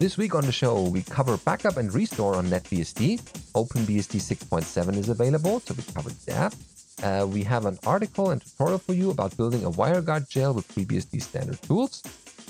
This 0.00 0.16
week 0.16 0.34
on 0.34 0.46
the 0.46 0.50
show, 0.50 0.88
we 0.88 1.02
cover 1.02 1.36
backup 1.36 1.76
and 1.76 1.92
restore 1.92 2.34
on 2.34 2.46
NetBSD. 2.46 3.20
OpenBSD 3.52 4.16
6.7 4.16 4.96
is 4.96 5.10
available, 5.10 5.60
so 5.60 5.74
we 5.74 5.82
covered 5.92 6.14
that. 6.24 6.56
Uh, 7.02 7.26
we 7.26 7.42
have 7.42 7.66
an 7.66 7.78
article 7.86 8.30
and 8.30 8.40
tutorial 8.40 8.78
for 8.78 8.94
you 8.94 9.10
about 9.10 9.36
building 9.36 9.62
a 9.66 9.70
WireGuard 9.70 10.26
jail 10.30 10.54
with 10.54 10.66
FreeBSD 10.74 11.20
standard 11.20 11.60
tools. 11.60 12.02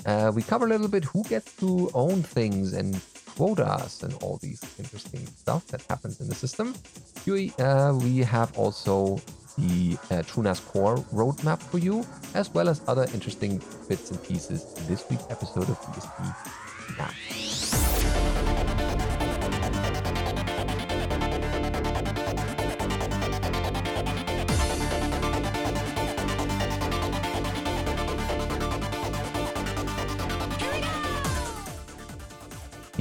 Uh, 0.05 0.31
we 0.33 0.43
cover 0.43 0.65
a 0.65 0.69
little 0.69 0.87
bit 0.87 1.03
who 1.03 1.25
gets 1.25 1.53
to 1.57 1.91
own 1.93 2.23
things 2.23 2.71
and 2.71 2.97
quotas 3.35 4.01
and 4.01 4.13
all 4.23 4.37
these 4.41 4.63
interesting 4.79 5.27
stuff 5.27 5.67
that 5.67 5.81
happens 5.89 6.21
in 6.21 6.29
the 6.29 6.35
system. 6.35 6.73
We, 7.27 7.51
uh, 7.59 7.91
we 7.95 8.19
have 8.19 8.57
also 8.57 9.19
the 9.57 9.97
uh, 10.09 10.23
TrueNAS 10.23 10.65
Core 10.67 10.99
roadmap 11.13 11.61
for 11.61 11.79
you, 11.79 12.05
as 12.33 12.49
well 12.53 12.69
as 12.69 12.79
other 12.87 13.03
interesting 13.13 13.61
bits 13.89 14.09
and 14.09 14.23
pieces 14.23 14.73
in 14.77 14.87
this 14.87 15.03
week's 15.09 15.25
episode 15.29 15.67
of 15.67 15.77
BSD 15.81 16.70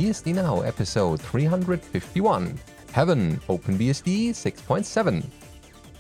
BSD 0.00 0.34
Now, 0.34 0.62
episode 0.62 1.20
351. 1.20 2.58
Heaven, 2.92 3.36
OpenBSD 3.48 4.30
6.7. 4.30 5.24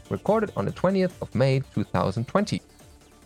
Recorded 0.08 0.52
on 0.56 0.64
the 0.64 0.72
20th 0.72 1.12
of 1.20 1.34
May 1.34 1.60
2020. 1.74 2.62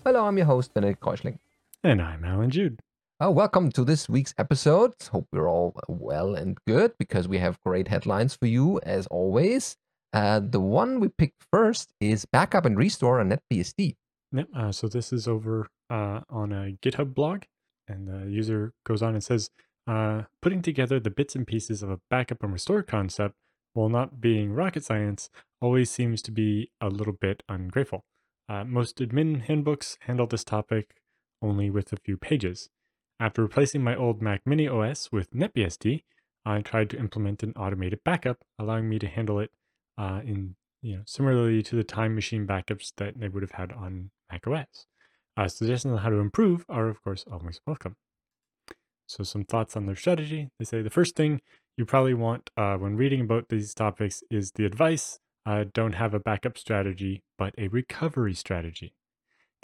Hello, 0.05 0.27
I'm 0.27 0.36
your 0.36 0.46
host, 0.46 0.74
Benedict 0.74 1.00
Reuschling. 1.00 1.38
And 1.83 2.02
I'm 2.02 2.24
Allan 2.24 2.50
Jude. 2.50 2.80
Uh, 3.23 3.30
welcome 3.30 3.70
to 3.70 3.84
this 3.84 4.09
week's 4.09 4.34
episode. 4.38 4.92
Hope 5.12 5.28
we're 5.30 5.48
all 5.48 5.72
well 5.86 6.34
and 6.34 6.59
good 6.66 6.92
because 6.98 7.28
we 7.28 7.38
have 7.38 7.60
great 7.60 7.86
headlines 7.86 8.34
for 8.34 8.46
you 8.46 8.80
as 8.82 9.06
always. 9.06 9.77
Uh, 10.12 10.41
the 10.41 10.58
one 10.58 10.98
we 10.98 11.06
picked 11.06 11.44
first 11.53 11.92
is 12.00 12.25
Backup 12.25 12.64
and 12.64 12.77
Restore 12.77 13.20
on 13.20 13.30
NetBSD. 13.30 13.94
Yep. 14.33 14.48
Uh, 14.53 14.72
so 14.72 14.88
this 14.88 15.12
is 15.12 15.28
over 15.28 15.69
uh, 15.88 16.22
on 16.28 16.50
a 16.50 16.77
GitHub 16.83 17.14
blog, 17.14 17.44
and 17.86 18.08
the 18.08 18.28
user 18.28 18.72
goes 18.84 19.00
on 19.00 19.14
and 19.14 19.22
says, 19.22 19.48
uh, 19.86 20.22
putting 20.42 20.60
together 20.60 20.98
the 20.98 21.10
bits 21.10 21.36
and 21.36 21.47
pieces 21.47 21.84
of 21.84 21.91
a 21.91 22.00
backup 22.10 22.42
and 22.42 22.53
restore 22.53 22.83
concept, 22.83 23.36
while 23.75 23.88
not 23.88 24.20
being 24.20 24.53
rocket 24.53 24.84
science, 24.84 25.31
always 25.60 25.88
seems 25.88 26.20
to 26.22 26.33
be 26.33 26.72
a 26.81 26.88
little 26.88 27.12
bit 27.12 27.44
ungrateful. 27.48 28.05
Uh, 28.48 28.64
most 28.64 28.97
admin 28.98 29.42
handbooks 29.42 29.98
handle 30.00 30.27
this 30.27 30.42
topic 30.42 30.97
only 31.41 31.70
with 31.70 31.92
a 31.92 31.97
few 31.97 32.16
pages. 32.16 32.70
After 33.20 33.42
replacing 33.42 33.82
my 33.82 33.94
old 33.94 34.20
Mac 34.20 34.42
Mini 34.44 34.66
OS 34.68 35.12
with 35.12 35.30
NetBSD, 35.32 36.02
I 36.44 36.60
tried 36.60 36.90
to 36.90 36.98
implement 36.98 37.42
an 37.42 37.52
automated 37.56 38.00
backup, 38.04 38.44
allowing 38.58 38.88
me 38.88 38.98
to 38.98 39.06
handle 39.06 39.38
it 39.38 39.50
uh, 39.96 40.20
in 40.24 40.56
you 40.82 40.96
know 40.96 41.02
similarly 41.06 41.62
to 41.62 41.76
the 41.76 41.84
time 41.84 42.14
machine 42.14 42.46
backups 42.46 42.92
that 42.96 43.18
they 43.18 43.28
would 43.28 43.42
have 43.42 43.52
had 43.52 43.72
on 43.72 44.10
Mac 44.30 44.46
OS. 44.46 44.86
Uh, 45.36 45.48
suggestions 45.48 45.92
on 45.92 45.98
how 45.98 46.10
to 46.10 46.16
improve 46.16 46.64
are, 46.68 46.88
of 46.88 47.02
course, 47.02 47.24
always 47.30 47.60
welcome. 47.66 47.96
So, 49.06 49.24
some 49.24 49.44
thoughts 49.44 49.76
on 49.76 49.86
their 49.86 49.96
strategy. 49.96 50.50
They 50.58 50.64
say 50.64 50.82
the 50.82 50.90
first 50.90 51.16
thing 51.16 51.40
you 51.76 51.84
probably 51.84 52.14
want 52.14 52.50
uh, 52.56 52.76
when 52.76 52.96
reading 52.96 53.20
about 53.20 53.48
these 53.48 53.74
topics 53.74 54.22
is 54.30 54.52
the 54.52 54.64
advice 54.64 55.18
uh, 55.46 55.64
don't 55.72 55.94
have 55.94 56.14
a 56.14 56.20
backup 56.20 56.56
strategy, 56.56 57.22
but 57.36 57.54
a 57.58 57.68
recovery 57.68 58.34
strategy. 58.34 58.94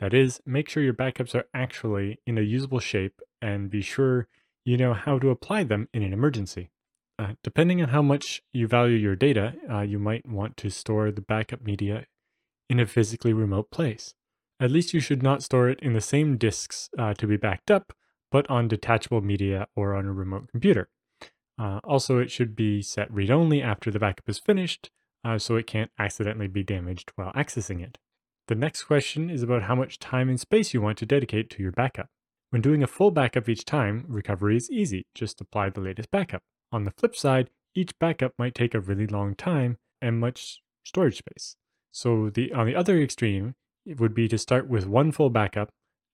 That 0.00 0.14
is, 0.14 0.40
make 0.46 0.68
sure 0.68 0.82
your 0.82 0.94
backups 0.94 1.34
are 1.34 1.44
actually 1.52 2.20
in 2.26 2.38
a 2.38 2.40
usable 2.40 2.80
shape 2.80 3.20
and 3.42 3.70
be 3.70 3.82
sure 3.82 4.28
you 4.64 4.78
know 4.78 4.94
how 4.94 5.18
to 5.18 5.28
apply 5.28 5.64
them 5.64 5.88
in 5.92 6.02
an 6.02 6.14
emergency. 6.14 6.70
Uh, 7.18 7.34
depending 7.44 7.82
on 7.82 7.90
how 7.90 8.00
much 8.00 8.42
you 8.50 8.66
value 8.66 8.96
your 8.96 9.14
data, 9.14 9.54
uh, 9.70 9.82
you 9.82 9.98
might 9.98 10.26
want 10.26 10.56
to 10.56 10.70
store 10.70 11.10
the 11.10 11.20
backup 11.20 11.60
media 11.60 12.06
in 12.70 12.80
a 12.80 12.86
physically 12.86 13.34
remote 13.34 13.70
place. 13.70 14.14
At 14.58 14.70
least 14.70 14.94
you 14.94 15.00
should 15.00 15.22
not 15.22 15.42
store 15.42 15.68
it 15.68 15.80
in 15.80 15.92
the 15.92 16.00
same 16.00 16.38
disks 16.38 16.88
uh, 16.98 17.12
to 17.14 17.26
be 17.26 17.36
backed 17.36 17.70
up, 17.70 17.92
but 18.32 18.48
on 18.48 18.68
detachable 18.68 19.20
media 19.20 19.66
or 19.76 19.94
on 19.94 20.06
a 20.06 20.12
remote 20.14 20.48
computer. 20.50 20.88
Uh, 21.58 21.80
also, 21.84 22.18
it 22.18 22.30
should 22.30 22.56
be 22.56 22.80
set 22.80 23.12
read 23.12 23.30
only 23.30 23.60
after 23.60 23.90
the 23.90 23.98
backup 23.98 24.30
is 24.30 24.38
finished, 24.38 24.90
uh, 25.24 25.36
so 25.36 25.56
it 25.56 25.66
can't 25.66 25.90
accidentally 25.98 26.48
be 26.48 26.62
damaged 26.62 27.12
while 27.16 27.32
accessing 27.32 27.82
it. 27.82 27.98
The 28.50 28.56
next 28.56 28.82
question 28.82 29.30
is 29.30 29.44
about 29.44 29.62
how 29.62 29.76
much 29.76 30.00
time 30.00 30.28
and 30.28 30.40
space 30.40 30.74
you 30.74 30.82
want 30.82 30.98
to 30.98 31.06
dedicate 31.06 31.50
to 31.50 31.62
your 31.62 31.70
backup. 31.70 32.08
When 32.48 32.60
doing 32.60 32.82
a 32.82 32.88
full 32.88 33.12
backup 33.12 33.48
each 33.48 33.64
time, 33.64 34.04
recovery 34.08 34.56
is 34.56 34.68
easy, 34.68 35.06
just 35.14 35.40
apply 35.40 35.70
the 35.70 35.80
latest 35.80 36.10
backup. 36.10 36.42
On 36.72 36.82
the 36.82 36.90
flip 36.90 37.14
side, 37.14 37.50
each 37.76 37.96
backup 38.00 38.32
might 38.40 38.56
take 38.56 38.74
a 38.74 38.80
really 38.80 39.06
long 39.06 39.36
time 39.36 39.76
and 40.02 40.18
much 40.18 40.62
storage 40.82 41.18
space. 41.18 41.54
So 41.92 42.28
the 42.28 42.52
on 42.52 42.66
the 42.66 42.74
other 42.74 43.00
extreme, 43.00 43.54
it 43.86 44.00
would 44.00 44.14
be 44.14 44.26
to 44.26 44.36
start 44.36 44.68
with 44.68 44.84
one 44.84 45.12
full 45.12 45.30
backup 45.30 45.70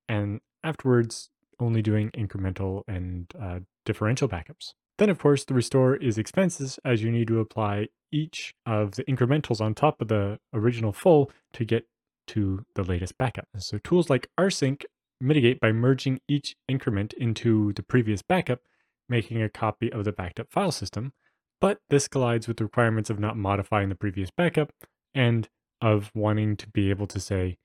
and 0.07 0.41
afterwards 0.63 1.31
only 1.59 1.81
doing 1.81 2.11
incremental 2.11 2.83
and 2.87 3.33
uh, 3.41 3.61
differential 3.87 4.29
backups. 4.29 4.75
Then, 4.99 5.09
of 5.09 5.19
course, 5.19 5.47
the 5.47 5.55
restore 5.55 5.97
is 5.97 6.19
expenses 6.19 6.79
as 6.85 7.03
you 7.03 7.11
need 7.11 7.29
to 7.29 7.41
apply 7.41 7.89
each 8.13 8.55
of 8.67 8.97
the 8.97 9.05
incrementals 9.05 9.63
on 9.63 9.75
top 9.75 10.03
of 10.03 10.09
the 10.09 10.39
original 10.53 10.93
full 10.93 11.31
to 11.55 11.65
get 11.65 11.87
to 12.29 12.65
the 12.75 12.83
latest 12.83 13.19
backup. 13.19 13.49
So, 13.59 13.79
tools 13.79 14.11
like 14.11 14.29
rsync 14.39 14.85
mitigate 15.21 15.61
by 15.61 15.73
merging 15.73 16.21
each 16.29 16.57
increment 16.69 17.13
into 17.15 17.73
the 17.73 17.83
previous 17.83 18.23
backup, 18.23 18.61
making 19.09 19.43
a 19.43 19.49
copy 19.49 19.93
of 19.93 20.05
the 20.05 20.13
backed 20.13 20.41
up 20.41 20.51
file 20.51 20.73
system. 20.73 21.13
But 21.61 21.79
this 21.89 22.09
collides 22.09 22.47
with 22.47 22.59
the 22.59 22.65
requirements 22.65 23.09
of 23.09 23.19
not 23.19 23.37
modifying 23.37 23.89
the 23.89 23.95
previous 23.95 24.31
backup 24.31 24.71
and 25.15 25.49
of 25.81 26.11
wanting 26.15 26.57
to 26.57 26.69
be 26.69 26.91
able 26.91 27.07
to 27.07 27.21
say, 27.21 27.57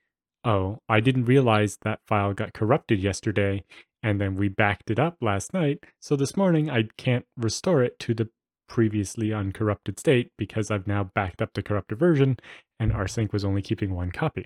oh, 0.43 0.79
I 0.87 0.99
didn't 1.01 1.25
realize 1.25 1.77
that 1.81 1.99
file 2.07 2.33
got 2.33 2.53
corrupted 2.53 2.99
yesterday 2.99 3.63
and 4.03 4.19
then 4.19 4.35
we 4.35 4.47
backed 4.47 4.89
it 4.89 4.99
up 4.99 5.17
last 5.21 5.53
night. 5.53 5.83
So 5.99 6.15
this 6.15 6.35
morning 6.35 6.69
I 6.69 6.87
can't 6.97 7.25
restore 7.37 7.83
it 7.83 7.99
to 7.99 8.13
the 8.13 8.29
previously 8.71 9.33
uncorrupted 9.33 9.99
state 9.99 10.31
because 10.37 10.71
I've 10.71 10.87
now 10.87 11.03
backed 11.03 11.41
up 11.41 11.53
the 11.53 11.61
corrupted 11.61 11.99
version 11.99 12.37
and 12.79 12.93
rsync 12.93 13.33
was 13.33 13.43
only 13.43 13.61
keeping 13.61 13.93
one 13.93 14.11
copy. 14.11 14.45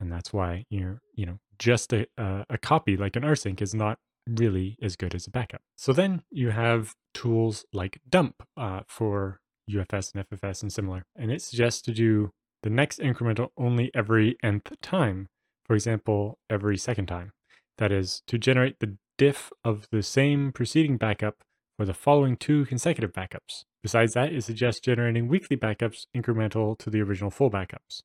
And 0.00 0.10
that's 0.10 0.32
why 0.32 0.64
you're, 0.68 1.00
you 1.14 1.26
know, 1.26 1.38
just 1.56 1.92
a, 1.92 2.08
a, 2.18 2.44
a 2.50 2.58
copy 2.58 2.96
like 2.96 3.14
an 3.14 3.22
rsync 3.22 3.62
is 3.62 3.72
not 3.72 3.98
really 4.28 4.76
as 4.82 4.96
good 4.96 5.14
as 5.14 5.28
a 5.28 5.30
backup. 5.30 5.60
So 5.76 5.92
then 5.92 6.22
you 6.28 6.50
have 6.50 6.94
tools 7.14 7.64
like 7.72 8.00
dump 8.08 8.42
uh, 8.56 8.80
for 8.88 9.38
UFS 9.70 10.12
and 10.12 10.28
FFS 10.28 10.62
and 10.62 10.72
similar. 10.72 11.04
And 11.14 11.30
it 11.30 11.40
suggests 11.40 11.80
to 11.82 11.92
do 11.92 12.32
the 12.64 12.70
next 12.70 12.98
incremental 12.98 13.50
only 13.56 13.92
every 13.94 14.36
nth 14.42 14.72
time. 14.82 15.28
For 15.66 15.76
example, 15.76 16.40
every 16.50 16.76
second 16.76 17.06
time. 17.06 17.30
That 17.78 17.92
is, 17.92 18.22
to 18.26 18.38
generate 18.38 18.80
the 18.80 18.96
diff 19.16 19.52
of 19.62 19.86
the 19.92 20.02
same 20.02 20.50
preceding 20.50 20.96
backup 20.96 21.36
for 21.76 21.84
the 21.84 21.94
following 21.94 22.36
two 22.36 22.64
consecutive 22.66 23.12
backups. 23.12 23.64
Besides 23.82 24.14
that, 24.14 24.32
it 24.32 24.42
suggests 24.42 24.80
generating 24.80 25.28
weekly 25.28 25.56
backups 25.56 26.06
incremental 26.16 26.78
to 26.78 26.90
the 26.90 27.00
original 27.02 27.30
full 27.30 27.50
backups. 27.50 28.02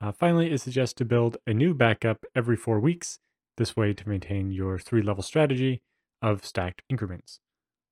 Uh, 0.00 0.12
finally, 0.12 0.52
it 0.52 0.60
suggests 0.60 0.94
to 0.94 1.04
build 1.04 1.38
a 1.46 1.54
new 1.54 1.72
backup 1.72 2.24
every 2.34 2.56
four 2.56 2.78
weeks, 2.78 3.18
this 3.56 3.76
way 3.76 3.92
to 3.92 4.08
maintain 4.08 4.50
your 4.50 4.78
three 4.78 5.02
level 5.02 5.22
strategy 5.22 5.80
of 6.20 6.44
stacked 6.44 6.82
increments. 6.88 7.40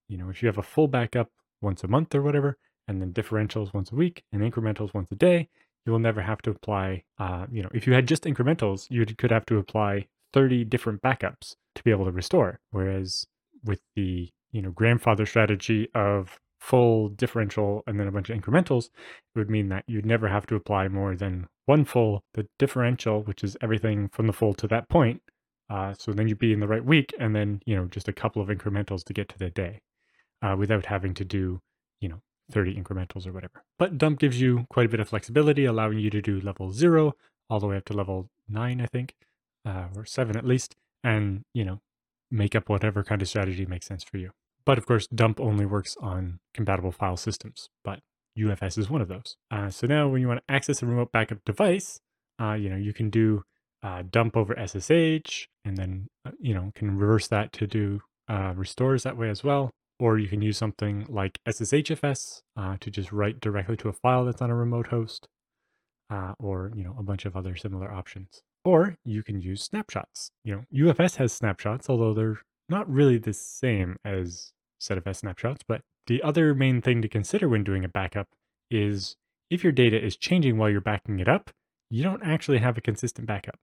You 0.09 0.19
know, 0.19 0.29
if 0.29 0.43
you 0.43 0.47
have 0.47 0.59
a 0.59 0.63
full 0.63 0.89
backup 0.89 1.31
once 1.61 1.83
a 1.85 1.89
month 1.89 2.15
or 2.15 2.23
whatever, 2.23 2.59
and 2.89 3.01
then 3.01 3.13
differentials 3.13 3.73
once 3.73 3.93
a 3.93 3.95
week 3.95 4.25
and 4.33 4.43
incrementals 4.43 4.93
once 4.93 5.11
a 5.13 5.15
day, 5.15 5.49
you 5.87 5.93
will 5.93 5.99
never 5.99 6.21
have 6.21 6.43
to 6.43 6.51
apply, 6.51 7.05
uh, 7.19 7.47
you 7.51 7.63
know, 7.63 7.69
if 7.73 7.87
you 7.87 7.93
had 7.93 8.07
just 8.07 8.25
incrementals, 8.25 8.87
you 8.91 9.05
could 9.07 9.31
have 9.31 9.47
to 9.47 9.59
apply 9.59 10.07
30 10.33 10.65
different 10.65 11.03
backups 11.03 11.57
to 11.75 11.83
be 11.83 11.91
able 11.91 12.05
to 12.05 12.13
restore. 12.13 12.61
Whereas 12.71 13.27
with 13.65 13.81
the, 13.95 14.31
you 14.53 14.63
know, 14.63 14.71
grandfather 14.71 15.27
strategy 15.27 15.89
of 15.95 16.39
full 16.61 17.09
differential 17.09 17.83
and 17.87 17.99
then 17.99 18.07
a 18.07 18.13
bunch 18.13 18.31
of 18.31 18.39
incrementals, 18.39 18.87
it 18.87 19.39
would 19.39 19.51
mean 19.51 19.69
that 19.69 19.85
you'd 19.87 20.07
never 20.07 20.29
have 20.29 20.47
to 20.47 20.55
apply 20.55 20.89
more 20.89 21.17
than 21.17 21.47
one 21.67 21.85
full, 21.85 22.23
the 22.35 22.47
differential, 22.59 23.23
which 23.23 23.43
is 23.43 23.57
everything 23.61 24.09
from 24.09 24.27
the 24.27 24.33
full 24.33 24.55
to 24.55 24.69
that 24.69 24.89
point. 24.89 25.21
Uh, 25.71 25.95
so 25.95 26.13
then 26.13 26.29
you'd 26.29 26.39
be 26.39 26.53
in 26.53 26.61
the 26.61 26.69
right 26.69 26.85
week 26.85 27.15
and 27.19 27.35
then, 27.35 27.61
you 27.67 27.75
know, 27.75 27.87
just 27.87 28.09
a 28.09 28.13
couple 28.13 28.43
of 28.43 28.49
incrementals 28.49 29.05
to 29.05 29.13
get 29.13 29.29
to 29.29 29.39
the 29.39 29.51
day 29.51 29.81
uh, 30.43 30.55
without 30.57 30.87
having 30.87 31.15
to 31.15 31.25
do, 31.25 31.61
you 32.01 32.09
know, 32.09 32.21
30 32.51 32.75
incrementals 32.75 33.27
or 33.27 33.33
whatever. 33.33 33.65
But 33.79 33.97
dump 33.97 34.19
gives 34.19 34.41
you 34.41 34.67
quite 34.69 34.87
a 34.87 34.89
bit 34.89 35.01
of 35.01 35.09
flexibility, 35.09 35.65
allowing 35.65 35.99
you 35.99 36.11
to 36.11 36.21
do 36.21 36.41
level 36.41 36.73
zero 36.73 37.15
all 37.49 37.59
the 37.59 37.67
way 37.67 37.77
up 37.77 37.85
to 37.87 37.93
level 37.95 38.29
nine, 38.49 38.81
I 38.81 38.87
think 38.87 39.15
uh, 39.65 39.87
or 39.97 40.05
seven 40.05 40.37
at 40.37 40.45
least, 40.45 40.77
and 41.05 41.43
you 41.55 41.65
know, 41.65 41.81
make 42.31 42.55
up 42.55 42.69
whatever 42.69 43.03
kind 43.03 43.23
of 43.23 43.29
strategy 43.29 43.67
makes 43.67 43.87
sense 43.87 44.05
for 44.05 44.19
you. 44.19 44.31
But 44.65 44.79
of 44.79 44.87
course, 44.87 45.07
dump 45.09 45.41
only 45.41 45.67
works 45.67 45.97
on 46.01 46.39
compatible 46.55 46.93
file 46.93 47.17
systems, 47.17 47.69
but 47.85 48.01
UFS 48.39 48.79
is 48.79 48.89
one 48.89 49.01
of 49.01 49.09
those. 49.09 49.37
Uh, 49.51 49.71
so 49.71 49.87
now, 49.87 50.09
when 50.09 50.21
you 50.21 50.29
want 50.29 50.41
to 50.47 50.55
access 50.55 50.83
a 50.83 50.87
remote 50.87 51.13
backup 51.13 51.39
device, 51.45 52.01
uh, 52.41 52.55
you 52.55 52.69
know, 52.69 52.77
you 52.77 52.93
can 52.93 53.11
do 53.11 53.43
uh, 53.83 54.03
dump 54.09 54.37
over 54.37 54.55
SSH, 54.55 55.49
and 55.65 55.77
then 55.77 56.09
uh, 56.25 56.31
you 56.41 56.55
know 56.55 56.73
can 56.75 56.97
reverse 56.97 57.29
that 57.29 57.53
to 57.53 57.67
do 57.67 58.01
uh, 58.29 58.53
restores 58.57 59.03
that 59.03 59.17
way 59.17 59.29
as 59.29 59.43
well. 59.43 59.71
Or 59.99 60.19
you 60.19 60.29
can 60.29 60.43
use 60.43 60.59
something 60.59 61.07
like 61.09 61.39
SSHFS 61.47 62.43
uh, 62.57 62.77
to 62.81 62.91
just 62.91 63.13
write 63.13 63.41
directly 63.41 63.77
to 63.79 63.89
a 63.89 63.93
file 63.93 64.25
that's 64.25 64.43
on 64.43 64.51
a 64.51 64.55
remote 64.57 64.89
host, 64.89 65.29
or 66.39 66.73
you 66.75 66.85
know 66.85 66.97
a 66.99 67.03
bunch 67.03 67.25
of 67.25 67.37
other 67.37 67.55
similar 67.57 67.93
options. 67.93 68.43
Or 68.65 68.97
you 69.05 69.23
can 69.23 69.41
use 69.41 69.63
snapshots. 69.63 70.31
You 70.45 70.65
know, 70.73 70.93
UFS 70.93 71.17
has 71.17 71.33
snapshots, 71.33 71.91
although 71.91 72.15
they're 72.15 72.39
not 72.73 72.91
really 72.91 73.19
the 73.19 73.33
same 73.33 73.97
as 74.05 74.53
ZFS 74.83 75.17
snapshots. 75.17 75.63
But 75.67 75.83
the 76.07 76.23
other 76.23 76.55
main 76.55 76.83
thing 76.83 77.03
to 77.03 77.09
consider 77.09 77.49
when 77.49 77.65
doing 77.65 77.85
a 77.85 77.89
backup 77.89 78.29
is 78.71 79.17
if 79.51 79.63
your 79.63 79.73
data 79.73 80.03
is 80.03 80.17
changing 80.17 80.57
while 80.57 80.71
you're 80.71 80.81
backing 80.81 81.21
it 81.21 81.29
up, 81.29 81.51
you 81.91 82.03
don't 82.03 82.23
actually 82.23 82.59
have 82.59 82.79
a 82.79 82.83
consistent 82.83 83.27
backup, 83.27 83.59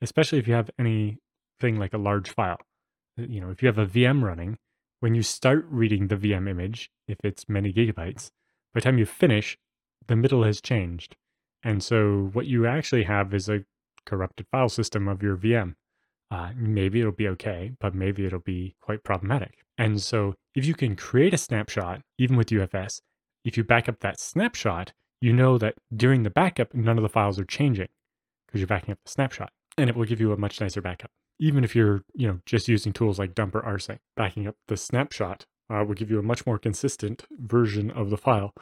especially 0.00 0.38
if 0.38 0.46
you 0.46 0.54
have 0.54 0.70
anything 0.78 1.76
like 1.76 1.92
a 1.92 1.98
large 1.98 2.30
file. 2.30 2.60
Uh, 3.18 3.24
you 3.28 3.40
know, 3.40 3.50
if 3.50 3.62
you 3.62 3.66
have 3.66 3.78
a 3.78 3.86
VM 3.86 4.22
running, 4.22 4.56
when 5.00 5.14
you 5.14 5.22
start 5.22 5.66
reading 5.68 6.06
the 6.06 6.16
VM 6.16 6.48
image, 6.48 6.90
if 7.06 7.18
it's 7.24 7.48
many 7.48 7.72
gigabytes, 7.72 8.30
by 8.72 8.80
the 8.80 8.80
time 8.82 8.98
you 8.98 9.06
finish, 9.06 9.58
the 10.06 10.16
middle 10.16 10.44
has 10.44 10.60
changed. 10.60 11.16
And 11.62 11.82
so 11.82 12.30
what 12.32 12.46
you 12.46 12.66
actually 12.66 13.04
have 13.04 13.34
is 13.34 13.48
a 13.48 13.64
corrupted 14.06 14.46
file 14.50 14.68
system 14.68 15.08
of 15.08 15.22
your 15.22 15.36
VM. 15.36 15.74
Uh, 16.30 16.50
maybe 16.56 17.00
it'll 17.00 17.12
be 17.12 17.28
okay, 17.28 17.72
but 17.80 17.94
maybe 17.94 18.26
it'll 18.26 18.38
be 18.38 18.74
quite 18.80 19.02
problematic. 19.02 19.58
And 19.78 20.00
so 20.02 20.34
if 20.54 20.66
you 20.66 20.74
can 20.74 20.96
create 20.96 21.32
a 21.32 21.38
snapshot, 21.38 22.02
even 22.18 22.36
with 22.36 22.48
UFS, 22.48 23.00
if 23.44 23.56
you 23.56 23.64
back 23.64 23.88
up 23.88 24.00
that 24.00 24.20
snapshot, 24.20 24.92
you 25.20 25.32
know 25.32 25.58
that 25.58 25.74
during 25.94 26.22
the 26.22 26.30
backup, 26.30 26.74
none 26.74 26.98
of 26.98 27.02
the 27.02 27.08
files 27.08 27.38
are 27.38 27.44
changing 27.44 27.88
because 28.46 28.60
you're 28.60 28.68
backing 28.68 28.92
up 28.92 28.98
the 29.04 29.10
snapshot 29.10 29.50
and 29.76 29.88
it 29.88 29.96
will 29.96 30.04
give 30.04 30.20
you 30.20 30.32
a 30.32 30.36
much 30.36 30.60
nicer 30.60 30.82
backup. 30.82 31.10
Even 31.40 31.64
if 31.64 31.74
you're, 31.74 32.02
you 32.14 32.26
know, 32.26 32.40
just 32.44 32.68
using 32.68 32.92
tools 32.92 33.18
like 33.18 33.34
dump 33.34 33.54
or 33.54 33.62
rsync, 33.62 33.98
backing 34.16 34.46
up 34.46 34.56
the 34.66 34.76
snapshot 34.76 35.46
uh, 35.70 35.84
will 35.86 35.94
give 35.94 36.10
you 36.10 36.18
a 36.18 36.22
much 36.22 36.46
more 36.46 36.58
consistent 36.58 37.24
version 37.30 37.90
of 37.90 38.10
the 38.10 38.16
file 38.16 38.52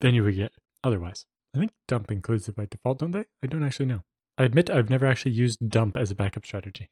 than 0.00 0.14
you 0.14 0.24
would 0.24 0.36
get 0.36 0.52
otherwise. 0.82 1.26
I 1.54 1.58
think 1.58 1.72
dump 1.86 2.10
includes 2.10 2.48
it 2.48 2.56
by 2.56 2.66
default, 2.70 2.98
don't 2.98 3.10
they? 3.10 3.26
I 3.42 3.46
don't 3.46 3.64
actually 3.64 3.86
know. 3.86 4.02
I 4.38 4.44
admit 4.44 4.70
I've 4.70 4.88
never 4.88 5.04
actually 5.04 5.32
used 5.32 5.68
dump 5.68 5.96
as 5.96 6.12
a 6.12 6.14
backup 6.14 6.46
strategy, 6.46 6.90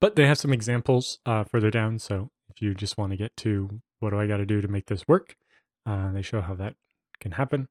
but 0.00 0.16
they 0.16 0.26
have 0.26 0.38
some 0.38 0.52
examples 0.52 1.20
uh, 1.24 1.44
further 1.44 1.70
down. 1.70 2.00
So 2.00 2.30
if 2.48 2.60
you 2.60 2.74
just 2.74 2.98
want 2.98 3.12
to 3.12 3.16
get 3.16 3.36
to 3.38 3.80
what 4.00 4.10
do 4.10 4.18
I 4.18 4.26
got 4.26 4.38
to 4.38 4.46
do 4.46 4.60
to 4.60 4.66
make 4.66 4.86
this 4.86 5.06
work, 5.06 5.36
uh, 5.86 6.10
they 6.10 6.22
show 6.22 6.40
how 6.40 6.54
that 6.56 6.74
can 7.20 7.32
happen 7.32 7.68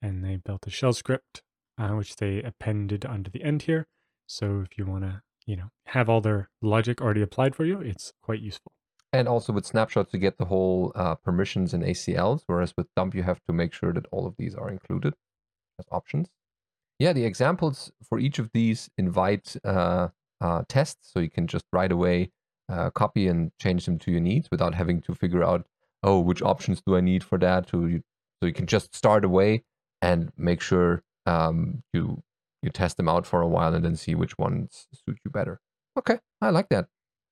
and 0.00 0.24
they 0.24 0.36
built 0.36 0.66
a 0.66 0.70
shell 0.70 0.94
script 0.94 1.42
uh, 1.78 1.90
which 1.90 2.16
they 2.16 2.42
appended 2.42 3.04
onto 3.04 3.30
the 3.30 3.42
end 3.42 3.62
here. 3.62 3.86
So 4.26 4.64
if 4.64 4.78
you 4.78 4.86
want 4.86 5.04
to, 5.04 5.22
you 5.44 5.56
know, 5.56 5.70
have 5.86 6.08
all 6.08 6.22
their 6.22 6.48
logic 6.62 7.02
already 7.02 7.22
applied 7.22 7.54
for 7.54 7.64
you, 7.66 7.80
it's 7.80 8.12
quite 8.22 8.40
useful. 8.40 8.72
And 9.12 9.28
also 9.28 9.52
with 9.52 9.66
snapshots, 9.66 10.14
you 10.14 10.18
get 10.18 10.38
the 10.38 10.46
whole 10.46 10.92
uh, 10.94 11.16
permissions 11.16 11.74
and 11.74 11.82
ACLs, 11.82 12.44
whereas 12.46 12.72
with 12.76 12.86
dump, 12.96 13.14
you 13.14 13.22
have 13.22 13.40
to 13.46 13.52
make 13.52 13.74
sure 13.74 13.92
that 13.92 14.06
all 14.10 14.26
of 14.26 14.34
these 14.38 14.54
are 14.54 14.70
included 14.70 15.14
as 15.78 15.84
options. 15.92 16.30
Yeah, 17.02 17.12
the 17.12 17.24
examples 17.24 17.90
for 18.08 18.20
each 18.20 18.38
of 18.38 18.52
these 18.54 18.88
invite 18.96 19.56
uh, 19.64 20.10
uh, 20.40 20.62
tests, 20.68 21.10
so 21.12 21.18
you 21.18 21.30
can 21.30 21.48
just 21.48 21.64
right 21.72 21.90
away 21.90 22.30
uh, 22.68 22.90
copy 22.90 23.26
and 23.26 23.50
change 23.60 23.86
them 23.86 23.98
to 23.98 24.12
your 24.12 24.20
needs 24.20 24.48
without 24.52 24.76
having 24.76 25.00
to 25.00 25.14
figure 25.16 25.42
out, 25.42 25.66
oh, 26.04 26.20
which 26.20 26.42
options 26.42 26.80
do 26.86 26.94
I 26.94 27.00
need 27.00 27.24
for 27.24 27.38
that? 27.38 27.70
So 27.70 27.86
you, 27.86 28.02
so 28.38 28.46
you 28.46 28.52
can 28.52 28.68
just 28.68 28.94
start 28.94 29.24
away 29.24 29.64
and 30.00 30.30
make 30.36 30.60
sure 30.60 31.02
um, 31.26 31.82
you 31.92 32.22
you 32.62 32.70
test 32.70 32.98
them 32.98 33.08
out 33.08 33.26
for 33.26 33.42
a 33.42 33.48
while 33.48 33.74
and 33.74 33.84
then 33.84 33.96
see 33.96 34.14
which 34.14 34.38
ones 34.38 34.86
suit 34.94 35.18
you 35.24 35.30
better. 35.32 35.58
Okay, 35.98 36.20
I 36.40 36.50
like 36.50 36.68
that. 36.68 36.86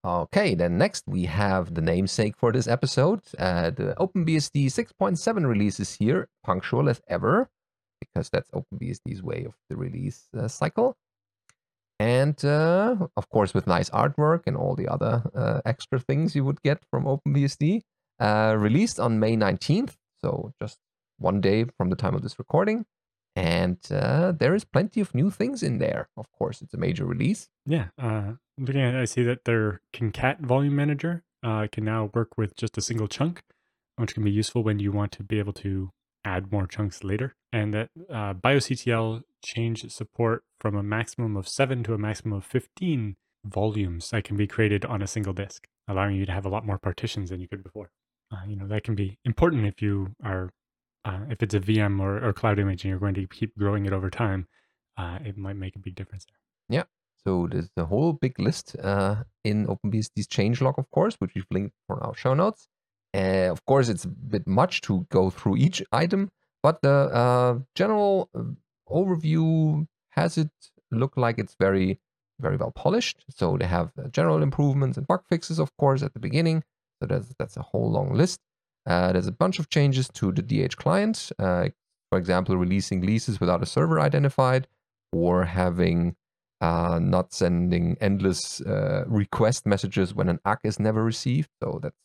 Okay, 0.04 0.56
then 0.56 0.78
next 0.78 1.04
we 1.06 1.26
have 1.26 1.74
the 1.74 1.80
namesake 1.80 2.36
for 2.36 2.50
this 2.50 2.66
episode. 2.66 3.20
Uh, 3.38 3.70
the 3.70 3.94
OpenBSD 4.00 4.66
6.7 4.66 5.46
release 5.46 5.78
is 5.78 5.94
here, 5.94 6.26
punctual 6.42 6.88
as 6.88 7.00
ever, 7.06 7.48
because 8.00 8.30
that's 8.30 8.50
OpenBSD's 8.50 9.22
way 9.22 9.44
of 9.44 9.54
the 9.68 9.76
release 9.76 10.28
uh, 10.36 10.48
cycle. 10.48 10.96
And 12.00 12.42
uh, 12.44 13.08
of 13.14 13.28
course, 13.28 13.52
with 13.52 13.66
nice 13.66 13.90
artwork 13.90 14.44
and 14.46 14.56
all 14.56 14.74
the 14.74 14.88
other 14.88 15.22
uh, 15.34 15.60
extra 15.66 16.00
things 16.00 16.34
you 16.34 16.44
would 16.46 16.62
get 16.62 16.82
from 16.90 17.04
OpenBSD. 17.04 17.82
Uh, 18.18 18.54
released 18.58 18.98
on 18.98 19.20
May 19.20 19.36
19th, 19.36 19.96
so 20.22 20.52
just 20.60 20.78
one 21.18 21.40
day 21.42 21.64
from 21.76 21.90
the 21.90 21.96
time 21.96 22.14
of 22.14 22.22
this 22.22 22.38
recording. 22.38 22.86
And 23.36 23.78
uh, 23.90 24.32
there 24.32 24.54
is 24.54 24.64
plenty 24.64 25.00
of 25.00 25.14
new 25.14 25.30
things 25.30 25.62
in 25.62 25.78
there. 25.78 26.08
Of 26.16 26.32
course, 26.32 26.62
it's 26.62 26.74
a 26.74 26.78
major 26.78 27.04
release. 27.04 27.48
Yeah. 27.66 27.88
Uh, 27.98 28.32
looking 28.58 28.80
I 28.80 29.04
see 29.04 29.22
that 29.24 29.44
their 29.44 29.82
concat 29.94 30.40
volume 30.40 30.76
manager 30.76 31.22
can 31.42 31.84
now 31.84 32.10
work 32.14 32.36
with 32.38 32.56
just 32.56 32.78
a 32.78 32.82
single 32.82 33.08
chunk, 33.08 33.42
which 33.96 34.14
can 34.14 34.24
be 34.24 34.30
useful 34.30 34.62
when 34.62 34.78
you 34.78 34.90
want 34.90 35.12
to 35.12 35.22
be 35.22 35.38
able 35.38 35.52
to 35.54 35.90
add 36.24 36.52
more 36.52 36.66
chunks 36.66 37.04
later. 37.04 37.34
And 37.52 37.74
that 37.74 37.90
uh, 38.08 38.34
BIOSCTL 38.34 39.22
changed 39.44 39.90
support 39.90 40.44
from 40.60 40.76
a 40.76 40.82
maximum 40.82 41.36
of 41.36 41.48
seven 41.48 41.82
to 41.84 41.94
a 41.94 41.98
maximum 41.98 42.34
of 42.34 42.44
15 42.44 43.16
volumes 43.44 44.10
that 44.10 44.24
can 44.24 44.36
be 44.36 44.46
created 44.46 44.84
on 44.84 45.02
a 45.02 45.06
single 45.06 45.32
disk, 45.32 45.66
allowing 45.88 46.16
you 46.16 46.26
to 46.26 46.32
have 46.32 46.44
a 46.44 46.48
lot 46.48 46.66
more 46.66 46.78
partitions 46.78 47.30
than 47.30 47.40
you 47.40 47.48
could 47.48 47.64
before. 47.64 47.90
Uh, 48.32 48.44
you 48.46 48.56
know, 48.56 48.68
that 48.68 48.84
can 48.84 48.94
be 48.94 49.18
important 49.24 49.66
if 49.66 49.82
you 49.82 50.14
are 50.22 50.50
uh, 51.04 51.20
if 51.30 51.42
it's 51.42 51.54
a 51.54 51.60
VM 51.60 52.00
or, 52.00 52.22
or 52.22 52.32
cloud 52.32 52.58
image 52.58 52.84
and 52.84 52.90
you're 52.90 52.98
going 52.98 53.14
to 53.14 53.26
keep 53.26 53.56
growing 53.56 53.86
it 53.86 53.92
over 53.92 54.10
time, 54.10 54.46
uh, 54.98 55.18
it 55.24 55.36
might 55.36 55.56
make 55.56 55.74
a 55.74 55.78
big 55.78 55.94
difference 55.94 56.26
there. 56.26 56.76
Yeah. 56.76 56.84
So 57.24 57.48
there's 57.50 57.70
a 57.76 57.84
whole 57.84 58.12
big 58.12 58.38
list 58.38 58.76
uh, 58.82 59.24
in 59.44 59.66
OpenBSD's 59.66 60.26
changelog, 60.26 60.78
of 60.78 60.90
course, 60.90 61.16
which 61.18 61.32
we've 61.34 61.46
linked 61.50 61.74
for 61.86 62.02
our 62.04 62.14
show 62.14 62.34
notes. 62.34 62.68
Uh, 63.14 63.50
of 63.50 63.64
course, 63.66 63.88
it's 63.88 64.04
a 64.04 64.08
bit 64.08 64.46
much 64.46 64.80
to 64.82 65.06
go 65.10 65.30
through 65.30 65.56
each 65.56 65.82
item, 65.92 66.30
but 66.62 66.80
the 66.82 66.90
uh, 66.90 67.58
general 67.74 68.28
uh, 68.34 68.42
overview 68.88 69.86
has 70.10 70.38
it 70.38 70.50
look 70.90 71.16
like 71.16 71.38
it's 71.38 71.56
very, 71.58 71.98
very 72.40 72.56
well 72.56 72.70
polished. 72.70 73.24
So 73.28 73.56
they 73.56 73.66
have 73.66 73.90
general 74.12 74.42
improvements 74.42 74.96
and 74.96 75.06
bug 75.06 75.22
fixes, 75.28 75.58
of 75.58 75.76
course, 75.76 76.02
at 76.02 76.14
the 76.14 76.20
beginning. 76.20 76.62
So 77.00 77.06
that's 77.06 77.34
that's 77.38 77.56
a 77.56 77.62
whole 77.62 77.90
long 77.90 78.14
list. 78.14 78.40
Uh, 78.86 79.12
there's 79.12 79.26
a 79.26 79.32
bunch 79.32 79.58
of 79.58 79.68
changes 79.70 80.08
to 80.14 80.32
the 80.32 80.42
DH 80.42 80.76
client. 80.76 81.32
Uh, 81.38 81.68
for 82.10 82.18
example, 82.18 82.56
releasing 82.56 83.02
leases 83.02 83.40
without 83.40 83.62
a 83.62 83.66
server 83.66 84.00
identified, 84.00 84.66
or 85.12 85.44
having 85.44 86.16
uh, 86.60 86.98
not 87.00 87.32
sending 87.32 87.96
endless 88.00 88.60
uh, 88.62 89.04
request 89.06 89.66
messages 89.66 90.14
when 90.14 90.28
an 90.28 90.40
ACK 90.44 90.60
is 90.64 90.78
never 90.80 91.02
received. 91.02 91.48
So 91.62 91.78
that's 91.82 91.96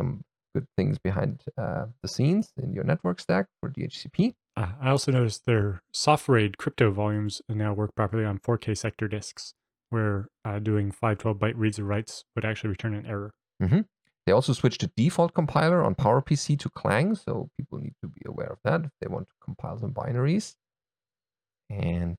some 0.00 0.24
good 0.54 0.66
things 0.76 0.98
behind 0.98 1.42
uh, 1.56 1.86
the 2.02 2.08
scenes 2.08 2.52
in 2.60 2.72
your 2.72 2.84
network 2.84 3.20
stack 3.20 3.46
for 3.60 3.70
DHCP. 3.70 4.34
Uh, 4.56 4.72
I 4.80 4.90
also 4.90 5.12
noticed 5.12 5.46
their 5.46 5.82
SoftRAID 5.94 6.56
crypto 6.56 6.90
volumes 6.90 7.42
now 7.48 7.72
work 7.72 7.94
properly 7.94 8.24
on 8.24 8.38
4K 8.38 8.76
sector 8.76 9.08
disks, 9.08 9.54
where 9.90 10.28
doing 10.62 10.90
512 10.90 11.38
byte 11.38 11.54
reads 11.56 11.78
or 11.78 11.84
writes 11.84 12.24
would 12.34 12.44
actually 12.44 12.70
return 12.70 12.94
an 12.94 13.06
error. 13.06 13.32
Mm-hmm. 13.62 13.80
They 14.28 14.32
also 14.32 14.52
switched 14.52 14.82
the 14.82 14.90
default 14.94 15.32
compiler 15.32 15.82
on 15.82 15.94
PowerPC 15.94 16.58
to 16.58 16.68
Clang, 16.68 17.14
so 17.14 17.48
people 17.56 17.78
need 17.78 17.94
to 18.02 18.08
be 18.08 18.20
aware 18.26 18.48
of 18.48 18.58
that 18.62 18.84
if 18.84 18.90
they 19.00 19.06
want 19.08 19.26
to 19.28 19.34
compile 19.42 19.78
some 19.78 19.94
binaries. 19.94 20.54
And 21.70 22.16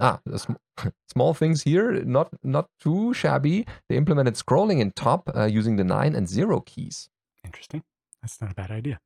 ah, 0.00 0.18
sm 0.34 0.54
small 1.08 1.34
things 1.34 1.62
here, 1.62 1.92
not 2.04 2.30
not 2.42 2.66
too 2.80 3.14
shabby. 3.14 3.64
They 3.88 3.96
implemented 3.96 4.34
scrolling 4.34 4.80
in 4.80 4.90
top 4.90 5.30
uh, 5.36 5.44
using 5.44 5.76
the 5.76 5.84
nine 5.84 6.16
and 6.16 6.28
zero 6.28 6.60
keys. 6.60 7.08
Interesting. 7.46 7.82
That's 8.20 8.40
not 8.40 8.50
a 8.50 8.54
bad 8.54 8.70
idea. 8.70 8.98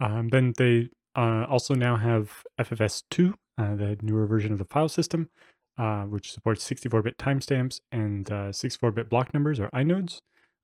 Um, 0.00 0.28
then 0.28 0.54
they 0.56 0.88
uh, 1.14 1.44
also 1.48 1.74
now 1.74 1.96
have 1.96 2.42
FFS2, 2.58 3.34
uh, 3.58 3.74
the 3.76 3.98
newer 4.02 4.26
version 4.26 4.52
of 4.52 4.58
the 4.58 4.64
file 4.64 4.88
system, 4.88 5.28
uh, 5.78 6.02
which 6.04 6.32
supports 6.32 6.68
64-bit 6.68 7.18
timestamps 7.18 7.80
and 7.92 8.26
64-bit 8.26 9.06
uh, 9.06 9.08
block 9.08 9.32
numbers 9.32 9.60
or 9.60 9.68
inodes 9.70 10.20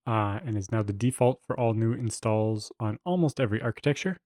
uh, 0.07 0.41
and 0.45 0.57
is 0.57 0.73
now 0.73 0.83
the 0.83 0.93
default 0.93 1.41
for 1.47 1.59
all 1.61 1.75
new 1.75 1.93
installs 1.93 2.73
on 2.81 2.99
almost 3.05 3.39
every 3.39 3.61
architecture. 3.61 4.17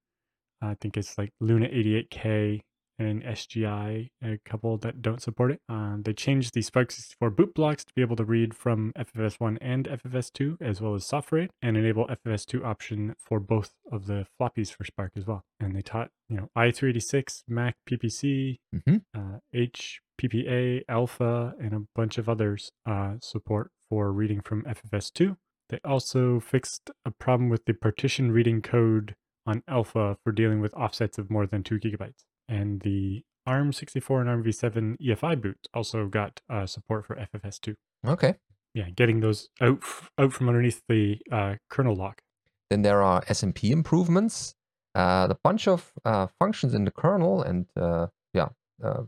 I 0.62 0.76
think 0.80 0.96
it's 0.96 1.18
like 1.18 1.32
Luna 1.40 1.66
88K 1.66 2.60
and 3.02 3.22
SGI, 3.22 4.10
a 4.22 4.38
couple 4.44 4.78
that 4.78 5.02
don't 5.02 5.20
support 5.20 5.50
it. 5.52 5.60
Uh, 5.68 5.96
they 6.00 6.12
changed 6.12 6.54
the 6.54 6.60
SPARC64 6.60 7.36
boot 7.36 7.54
blocks 7.54 7.84
to 7.84 7.92
be 7.94 8.02
able 8.02 8.16
to 8.16 8.24
read 8.24 8.54
from 8.54 8.92
FFS1 8.96 9.58
and 9.60 9.88
FFS2, 9.88 10.56
as 10.60 10.80
well 10.80 10.94
as 10.94 11.04
SoftRAID, 11.04 11.48
and 11.60 11.76
enable 11.76 12.06
FFS2 12.06 12.64
option 12.64 13.14
for 13.18 13.40
both 13.40 13.74
of 13.90 14.06
the 14.06 14.26
floppies 14.40 14.72
for 14.72 14.84
SPARC 14.84 15.10
as 15.16 15.26
well. 15.26 15.44
And 15.60 15.74
they 15.74 15.82
taught, 15.82 16.10
you 16.28 16.36
know, 16.36 16.48
i386, 16.56 17.42
Mac 17.48 17.76
PPC, 17.90 18.58
mm-hmm. 18.74 18.96
uh, 19.14 19.38
HPPA, 19.54 20.82
Alpha, 20.88 21.54
and 21.60 21.74
a 21.74 21.82
bunch 21.94 22.18
of 22.18 22.28
others 22.28 22.70
uh, 22.86 23.14
support 23.20 23.70
for 23.88 24.12
reading 24.12 24.40
from 24.40 24.62
FFS2. 24.62 25.36
They 25.68 25.78
also 25.84 26.40
fixed 26.40 26.90
a 27.04 27.10
problem 27.10 27.48
with 27.48 27.64
the 27.64 27.72
partition 27.72 28.30
reading 28.30 28.62
code 28.62 29.14
on 29.46 29.62
Alpha 29.66 30.16
for 30.22 30.32
dealing 30.32 30.60
with 30.60 30.74
offsets 30.74 31.18
of 31.18 31.30
more 31.30 31.46
than 31.46 31.62
2 31.62 31.78
gigabytes. 31.80 32.24
And 32.52 32.82
the 32.82 33.24
ARM64 33.48 34.20
and 34.20 34.44
ARMv7 34.44 34.96
EFI 35.00 35.40
boot 35.40 35.68
also 35.72 36.06
got 36.06 36.42
uh, 36.50 36.66
support 36.66 37.06
for 37.06 37.16
FFS2. 37.16 37.74
Okay. 38.06 38.34
yeah, 38.74 38.90
getting 38.94 39.20
those 39.20 39.48
out 39.60 39.82
out 40.18 40.32
from 40.32 40.48
underneath 40.48 40.82
the 40.86 41.18
uh, 41.30 41.54
kernel 41.70 41.96
lock. 41.96 42.20
Then 42.68 42.82
there 42.82 43.02
are 43.02 43.22
SMP 43.22 43.70
improvements. 43.70 44.54
Uh, 44.94 45.28
a 45.30 45.36
bunch 45.42 45.66
of 45.66 45.92
uh, 46.04 46.26
functions 46.38 46.74
in 46.74 46.84
the 46.84 46.90
kernel 46.90 47.42
and 47.42 47.66
uh, 47.80 48.08
yeah, 48.34 48.48
uh, 48.84 49.04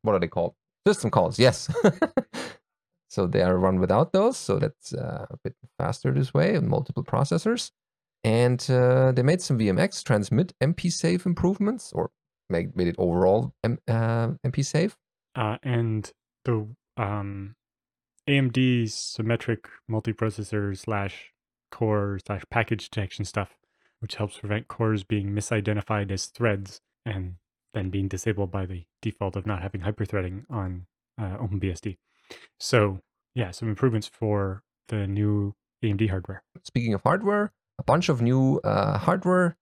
what 0.00 0.14
are 0.14 0.18
they 0.18 0.28
called? 0.28 0.54
System 0.86 1.10
calls. 1.10 1.38
Yes. 1.38 1.68
so 3.10 3.26
they 3.26 3.42
are 3.42 3.58
run 3.58 3.78
without 3.78 4.14
those. 4.14 4.38
So 4.38 4.58
that's 4.58 4.94
uh, 4.94 5.26
a 5.28 5.36
bit 5.44 5.54
faster 5.76 6.10
this 6.12 6.32
way 6.32 6.56
on 6.56 6.66
multiple 6.68 7.04
processors. 7.04 7.72
And 8.24 8.64
uh, 8.70 9.12
they 9.12 9.22
made 9.22 9.42
some 9.42 9.58
VMX 9.58 10.02
transmit 10.02 10.54
MP 10.62 10.90
safe 10.90 11.26
improvements 11.26 11.92
or 11.92 12.10
made, 12.50 12.76
made 12.76 12.88
it 12.88 12.96
overall 12.98 13.52
M- 13.64 13.78
MP 13.88 14.64
safe. 14.64 14.96
and 15.34 16.10
the 16.44 16.66
um, 16.96 17.54
AMD 18.28 18.90
symmetric 18.90 19.68
multiprocessor 19.90 20.76
slash 20.76 21.32
core 21.70 22.18
slash 22.26 22.42
package 22.50 22.88
detection 22.90 23.24
stuff, 23.24 23.56
which 24.00 24.16
helps 24.16 24.38
prevent 24.38 24.68
cores 24.68 25.04
being 25.04 25.30
misidentified 25.30 26.10
as 26.10 26.26
threads 26.26 26.80
and 27.04 27.34
then 27.74 27.90
being 27.90 28.08
disabled 28.08 28.50
by 28.50 28.66
the 28.66 28.84
default 29.00 29.36
of 29.36 29.46
not 29.46 29.62
having 29.62 29.82
hyperthreading 29.82 30.44
on 30.50 30.86
uh, 31.20 31.36
OpenBSD. 31.38 31.96
So 32.58 33.00
yeah, 33.34 33.50
some 33.50 33.68
improvements 33.68 34.10
for 34.12 34.62
the 34.88 35.06
new 35.06 35.54
AMD 35.84 36.10
hardware. 36.10 36.42
Speaking 36.64 36.94
of 36.94 37.02
hardware, 37.02 37.52
a 37.78 37.84
bunch 37.84 38.08
of 38.08 38.20
new 38.20 38.58
uh, 38.64 38.98
hardware 38.98 39.56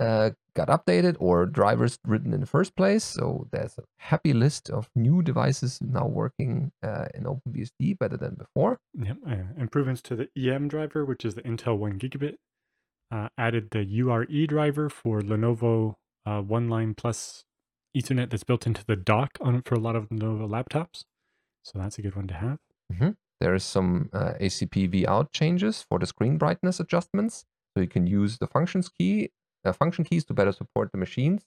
uh, 0.00 0.30
got 0.54 0.68
updated 0.68 1.16
or 1.18 1.46
drivers 1.46 1.98
written 2.06 2.32
in 2.32 2.40
the 2.40 2.46
first 2.46 2.76
place. 2.76 3.04
So 3.04 3.46
there's 3.52 3.78
a 3.78 3.82
happy 3.98 4.32
list 4.32 4.70
of 4.70 4.88
new 4.94 5.22
devices 5.22 5.78
now 5.80 6.06
working 6.06 6.72
uh, 6.82 7.06
in 7.14 7.24
OpenBSD 7.24 7.98
better 7.98 8.16
than 8.16 8.34
before. 8.34 8.78
Yep. 8.94 9.16
Uh, 9.28 9.34
improvements 9.58 10.02
to 10.02 10.16
the 10.16 10.28
EM 10.36 10.68
driver, 10.68 11.04
which 11.04 11.24
is 11.24 11.34
the 11.34 11.42
Intel 11.42 11.78
1 11.78 11.98
gigabit. 11.98 12.36
Uh, 13.12 13.28
added 13.36 13.68
the 13.72 13.84
URE 13.84 14.46
driver 14.46 14.88
for 14.88 15.20
Lenovo 15.20 15.96
uh, 16.26 16.40
One 16.40 16.68
Line 16.68 16.94
Plus 16.94 17.44
Ethernet 17.96 18.30
that's 18.30 18.44
built 18.44 18.66
into 18.66 18.84
the 18.84 18.94
dock 18.94 19.30
on 19.40 19.62
for 19.62 19.74
a 19.74 19.80
lot 19.80 19.96
of 19.96 20.08
Lenovo 20.10 20.48
laptops. 20.48 21.04
So 21.64 21.78
that's 21.78 21.98
a 21.98 22.02
good 22.02 22.14
one 22.14 22.28
to 22.28 22.34
have. 22.34 22.58
Mm-hmm. 22.92 23.10
There 23.40 23.54
is 23.54 23.64
some 23.64 24.10
uh, 24.12 24.34
acpivout 24.40 25.32
changes 25.32 25.84
for 25.88 25.98
the 25.98 26.06
screen 26.06 26.38
brightness 26.38 26.78
adjustments. 26.78 27.44
So 27.74 27.80
you 27.82 27.88
can 27.88 28.06
use 28.06 28.38
the 28.38 28.46
functions 28.46 28.88
key 28.88 29.30
uh, 29.64 29.72
function 29.72 30.04
keys 30.04 30.24
to 30.26 30.34
better 30.34 30.52
support 30.52 30.92
the 30.92 30.98
machines 30.98 31.42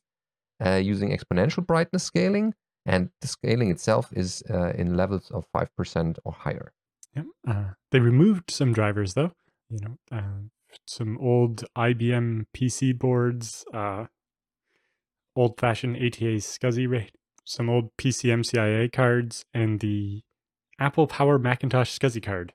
uh, 0.63 0.75
using 0.75 1.15
exponential 1.17 1.65
brightness 1.65 2.03
scaling. 2.03 2.53
And 2.86 3.10
the 3.22 3.27
scaling 3.27 3.72
itself 3.72 4.10
is 4.12 4.43
uh, 4.50 4.72
in 4.72 4.98
levels 4.98 5.32
of 5.32 5.46
5% 5.55 6.17
or 6.25 6.34
higher. 6.34 6.74
Yep. 7.15 7.25
Uh, 7.48 7.63
they 7.91 8.00
removed 8.00 8.51
some 8.51 8.74
drivers, 8.74 9.13
though. 9.13 9.32
You 9.70 9.79
know, 9.79 9.98
uh, 10.12 10.41
some 10.86 11.17
old 11.20 11.63
IBM 11.77 12.46
PC 12.55 12.98
boards, 12.98 13.63
uh, 13.74 14.05
old 15.36 15.60
fashioned 15.60 15.96
ATA 15.96 16.38
SCSI 16.38 16.89
rate, 16.89 17.15
some 17.46 17.70
old 17.70 17.96
PCMCIA 17.98 18.91
cards, 18.91 19.46
and 19.53 19.79
the 19.79 20.22
Apple 20.79 21.08
Power 21.08 21.39
Macintosh 21.39 21.98
SCSI 21.98 22.22
card. 22.22 22.53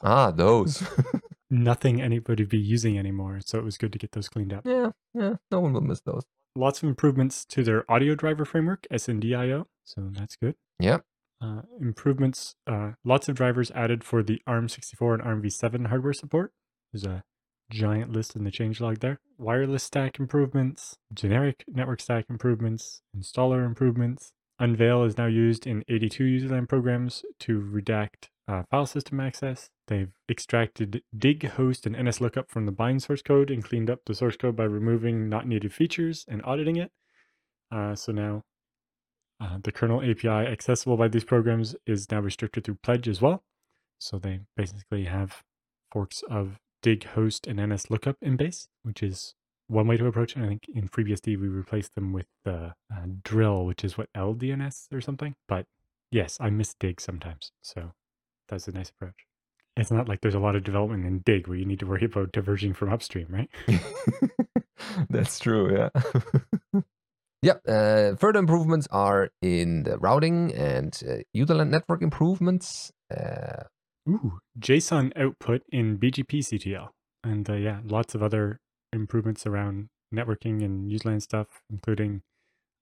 Ah, 0.00 0.30
those. 0.30 0.82
nothing 1.50 2.00
anybody 2.00 2.42
would 2.42 2.50
be 2.50 2.58
using 2.58 2.98
anymore. 2.98 3.40
So 3.44 3.58
it 3.58 3.64
was 3.64 3.78
good 3.78 3.92
to 3.92 3.98
get 3.98 4.12
those 4.12 4.28
cleaned 4.28 4.52
up. 4.52 4.66
Yeah, 4.66 4.90
yeah, 5.14 5.34
no 5.50 5.60
one 5.60 5.72
will 5.72 5.80
miss 5.80 6.00
those. 6.00 6.24
Lots 6.54 6.82
of 6.82 6.88
improvements 6.88 7.44
to 7.46 7.62
their 7.62 7.90
audio 7.90 8.14
driver 8.14 8.44
framework, 8.44 8.86
SNDIO. 8.92 9.66
So 9.84 10.08
that's 10.12 10.36
good. 10.36 10.54
Yep. 10.80 11.04
Uh, 11.40 11.62
improvements, 11.80 12.56
uh, 12.66 12.92
lots 13.04 13.28
of 13.28 13.36
drivers 13.36 13.70
added 13.70 14.02
for 14.02 14.22
the 14.22 14.42
ARM64 14.48 15.14
and 15.14 15.22
ARMv7 15.22 15.86
hardware 15.86 16.12
support. 16.12 16.52
There's 16.92 17.04
a 17.04 17.22
giant 17.70 18.12
list 18.12 18.34
in 18.34 18.44
the 18.44 18.50
changelog 18.50 18.98
there. 18.98 19.20
Wireless 19.36 19.84
stack 19.84 20.18
improvements, 20.18 20.96
generic 21.14 21.64
network 21.68 22.00
stack 22.00 22.24
improvements, 22.28 23.02
installer 23.16 23.64
improvements. 23.64 24.32
Unveil 24.58 25.04
is 25.04 25.16
now 25.16 25.26
used 25.26 25.66
in 25.66 25.84
82 25.88 26.24
userland 26.24 26.68
programs 26.68 27.24
to 27.40 27.60
redact 27.60 28.30
uh, 28.48 28.62
file 28.70 28.86
system 28.86 29.20
access. 29.20 29.70
They've 29.86 30.12
extracted 30.28 31.02
dig, 31.16 31.46
host, 31.46 31.86
and 31.86 31.94
nslookup 31.94 32.48
from 32.48 32.66
the 32.66 32.72
bind 32.72 33.02
source 33.02 33.22
code 33.22 33.50
and 33.50 33.62
cleaned 33.62 33.90
up 33.90 34.00
the 34.06 34.14
source 34.14 34.36
code 34.36 34.56
by 34.56 34.64
removing 34.64 35.28
not 35.28 35.46
needed 35.46 35.72
features 35.72 36.24
and 36.28 36.42
auditing 36.44 36.76
it. 36.76 36.90
Uh, 37.70 37.94
so 37.94 38.12
now 38.12 38.42
uh, 39.40 39.58
the 39.62 39.70
kernel 39.70 40.02
API 40.02 40.28
accessible 40.28 40.96
by 40.96 41.08
these 41.08 41.24
programs 41.24 41.76
is 41.86 42.10
now 42.10 42.20
restricted 42.20 42.64
through 42.64 42.78
pledge 42.82 43.06
as 43.06 43.20
well. 43.20 43.44
So 43.98 44.18
they 44.18 44.40
basically 44.56 45.04
have 45.04 45.42
forks 45.92 46.22
of 46.30 46.58
dig, 46.82 47.04
host, 47.04 47.46
and 47.46 47.58
nslookup 47.58 48.16
in 48.22 48.36
base, 48.36 48.68
which 48.82 49.02
is 49.02 49.34
one 49.66 49.86
way 49.86 49.98
to 49.98 50.06
approach 50.06 50.36
it. 50.36 50.42
I 50.42 50.46
think 50.46 50.62
in 50.72 50.88
FreeBSD 50.88 51.38
we 51.38 51.48
replaced 51.48 51.94
them 51.94 52.12
with 52.12 52.26
the 52.44 52.74
uh, 52.90 53.06
drill, 53.22 53.66
which 53.66 53.84
is 53.84 53.98
what 53.98 54.08
LDNS 54.16 54.92
or 54.92 55.00
something. 55.00 55.34
But 55.46 55.66
yes, 56.10 56.38
I 56.40 56.48
miss 56.50 56.74
dig 56.74 57.00
sometimes. 57.00 57.52
So 57.62 57.92
that's 58.48 58.68
a 58.68 58.72
nice 58.72 58.90
approach. 58.90 59.26
It's 59.76 59.90
not 59.90 60.08
like 60.08 60.20
there's 60.20 60.34
a 60.34 60.40
lot 60.40 60.56
of 60.56 60.64
development 60.64 61.06
in 61.06 61.20
Dig 61.20 61.46
where 61.46 61.56
you 61.56 61.64
need 61.64 61.78
to 61.80 61.86
worry 61.86 62.04
about 62.04 62.32
diverging 62.32 62.74
from 62.74 62.92
upstream, 62.92 63.26
right? 63.28 63.48
That's 65.10 65.38
true, 65.38 65.72
yeah. 65.72 65.90
yep. 67.42 67.62
Uh, 67.66 68.16
further 68.16 68.40
improvements 68.40 68.88
are 68.90 69.30
in 69.40 69.84
the 69.84 69.96
routing 69.98 70.52
and 70.52 71.00
uh, 71.08 71.22
userland 71.36 71.70
network 71.70 72.02
improvements. 72.02 72.90
Uh, 73.14 73.64
Ooh, 74.08 74.38
JSON 74.58 75.12
output 75.16 75.62
in 75.70 75.98
BGP 75.98 76.40
CTL. 76.40 76.88
And 77.22 77.48
uh, 77.48 77.54
yeah, 77.54 77.80
lots 77.84 78.14
of 78.14 78.22
other 78.22 78.60
improvements 78.92 79.46
around 79.46 79.88
networking 80.12 80.64
and 80.64 80.90
userland 80.90 81.22
stuff, 81.22 81.46
including 81.70 82.22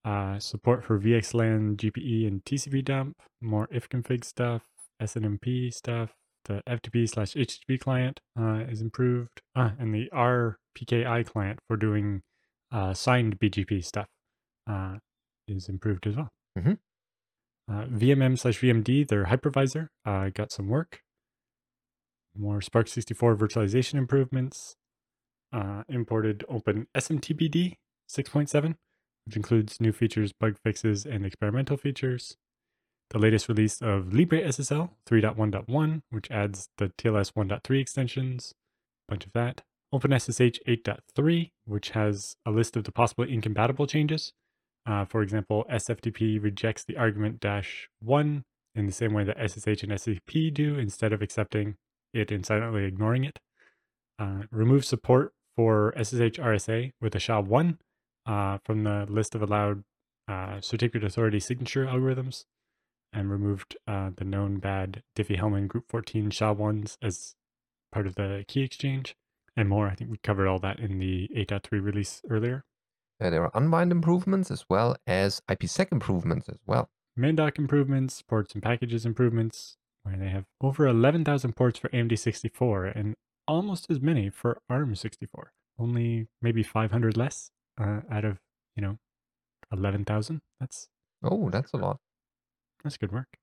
uh, 0.05 0.39
support 0.39 0.85
for 0.85 0.99
VXLAN, 0.99 1.77
GPE, 1.77 2.27
and 2.27 2.45
TCP 2.45 2.85
dump, 2.85 3.17
more 3.41 3.67
ifconfig 3.69 4.25
stuff, 4.25 4.63
SNMP 5.03 5.73
stuff. 5.73 6.11
The 6.45 6.63
FTP 6.69 7.09
slash 7.09 7.35
HTTP 7.35 7.81
client 7.81 8.21
uh, 8.39 8.65
is 8.69 8.81
improved, 8.81 9.43
ah, 9.57 9.73
and 9.81 9.93
the 9.93 10.09
RPKI 10.15 11.27
client 11.27 11.59
for 11.67 11.77
doing 11.77 12.23
uh, 12.71 12.95
signed 12.95 13.41
BGP 13.41 13.85
stuff 13.85 14.07
uh, 14.69 14.99
is 15.49 15.69
improved 15.69 16.07
as 16.07 16.17
well. 16.17 16.29
Mm-hmm. 16.57 16.73
Uh, 17.69 17.87
VMM 17.87 18.39
slash 18.39 18.61
VMD, 18.61 19.09
their 19.09 19.25
hypervisor, 19.25 19.89
uh, 20.05 20.31
got 20.33 20.53
some 20.53 20.69
work. 20.69 21.01
More 22.39 22.61
SPARC64 22.61 23.37
virtualization 23.37 23.95
improvements. 23.95 24.77
Uh, 25.53 25.85
imported 25.89 26.45
OpenSMTPD 26.51 27.77
6.7, 28.11 28.75
which 29.25 29.37
includes 29.37 29.81
new 29.81 29.93
features, 29.93 30.33
bug 30.33 30.57
fixes, 30.63 31.07
and 31.07 31.25
experimental 31.25 31.77
features 31.77 32.37
the 33.11 33.19
latest 33.19 33.49
release 33.49 33.81
of 33.81 34.07
LibreSSL 34.07 34.91
3.1.1, 35.09 36.03
which 36.11 36.31
adds 36.31 36.69
the 36.79 36.89
TLS 36.99 37.33
1.3 37.33 37.81
extensions, 37.81 38.55
a 39.09 39.13
bunch 39.13 39.27
of 39.27 39.33
that. 39.33 39.63
OpenSSH 39.95 40.59
8.3, 40.67 41.51
which 41.65 41.91
has 41.91 42.37
a 42.45 42.51
list 42.51 42.77
of 42.77 42.85
the 42.85 42.93
possible 42.93 43.25
incompatible 43.25 43.87
changes. 43.87 44.33
Uh, 44.85 45.05
for 45.05 45.23
example, 45.23 45.65
SFTP 45.71 46.43
rejects 46.43 46.85
the 46.85 46.97
argument 46.97 47.41
dash 47.41 47.89
1 48.01 48.45
in 48.75 48.87
the 48.87 48.93
same 48.93 49.13
way 49.13 49.25
that 49.25 49.37
SSH 49.39 49.83
and 49.85 49.93
SCP 49.93 50.53
do 50.53 50.79
instead 50.79 51.13
of 51.13 51.23
accepting 51.23 51.77
it 52.13 52.31
and 52.31 52.45
silently 52.45 52.85
ignoring 52.85 53.25
it. 53.25 53.39
Uh, 54.19 54.43
remove 54.51 54.85
support 54.85 55.33
for 55.55 55.95
SSH 55.97 56.39
RSA 56.39 56.93
with 57.01 57.15
a 57.15 57.19
SHA-1 57.19 57.79
uh, 58.27 58.59
from 58.65 58.85
the 58.85 59.07
list 59.09 59.35
of 59.35 59.43
allowed 59.43 59.85
uh, 60.29 60.61
certificate 60.61 61.05
authority 61.05 61.41
signature 61.41 61.87
algorithms 61.87 62.45
and 63.13 63.31
removed 63.31 63.77
uh, 63.87 64.11
the 64.15 64.25
known 64.25 64.59
bad 64.59 65.03
Diffie-Hellman 65.17 65.69
Group 65.69 65.85
14 65.89 66.31
SHA-1s 66.31 66.97
as 67.03 67.35
part 67.93 68.07
of 68.07 68.15
the 68.17 68.45
key 68.47 68.63
exchange 68.63 69.17
and 69.57 69.69
more. 69.69 69.89
I 69.89 69.95
think 69.95 70.11
we 70.11 70.19
covered 70.19 70.49
all 70.49 70.59
that 70.61 70.79
in 70.79 70.99
the 70.99 71.29
8.3 71.35 71.83
release 71.83 72.23
earlier. 72.29 72.65
Uh, 73.21 73.31
there 73.31 73.43
are 73.43 73.51
unwind 73.55 73.93
improvements 73.93 74.51
as 74.51 74.65
well 74.69 74.97
as 75.07 75.41
IPsec 75.49 75.91
improvements 75.91 76.49
as 76.49 76.59
well. 76.67 76.91
Mandoc 77.19 77.59
improvements, 77.59 78.21
ports 78.21 78.53
and 78.53 78.63
packages 78.63 79.07
improvements, 79.07 79.77
where 80.03 80.17
they 80.17 80.29
have 80.29 80.45
over 80.61 80.87
11,000 80.87 81.57
ports 81.57 81.79
for 81.79 81.89
AMD 81.89 82.19
64 82.19 82.87
and 82.87 83.15
almost 83.49 83.91
as 83.91 84.01
many 84.01 84.29
for 84.29 84.59
ARM 84.69 84.95
64. 84.95 85.53
Only 85.79 86.27
maybe 86.43 86.63
500 86.63 87.17
less 87.17 87.51
uh, 87.81 88.01
out 88.11 88.25
of, 88.25 88.39
you 88.75 88.83
know, 88.83 88.99
11,000. 89.73 90.41
That's 90.61 90.89
Oh, 91.23 91.49
that's 91.51 91.73
a 91.73 91.77
lot. 91.79 91.99
That's 92.87 92.97
good 92.97 93.11
work. 93.11 93.37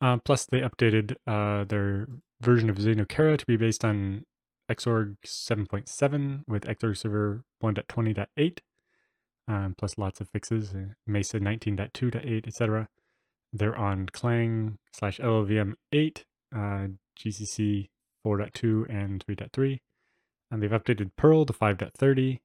Uh, 0.00 0.16
plus, 0.16 0.46
they 0.46 0.60
updated 0.60 1.16
uh, 1.26 1.64
their 1.64 2.06
version 2.40 2.70
of 2.70 2.76
Xenocara 2.76 3.36
to 3.36 3.44
be 3.44 3.58
based 3.58 3.84
on 3.84 4.24
Xorg 4.70 5.16
7.7 5.26 6.44
with 6.48 6.64
Xorg 6.64 6.96
Server 6.96 7.44
1.20.8, 7.62 8.58
um, 9.46 9.74
plus 9.76 9.98
lots 9.98 10.22
of 10.22 10.30
fixes, 10.30 10.74
uh, 10.74 10.94
Mesa 11.06 11.38
19.2.8, 11.38 12.46
etc. 12.46 12.88
They're 13.52 13.76
on 13.76 14.06
Clang 14.06 14.78
slash 14.90 15.18
LLVM 15.18 15.74
8, 15.92 16.24
uh, 16.54 16.86
GCC 17.18 17.88
4.2 18.26 18.88
and 18.88 19.22
3.3. 19.26 19.80
And 20.50 20.62
they've 20.62 20.70
updated 20.70 21.10
Perl 21.18 21.44
to 21.44 21.52
5.30, 21.52 22.38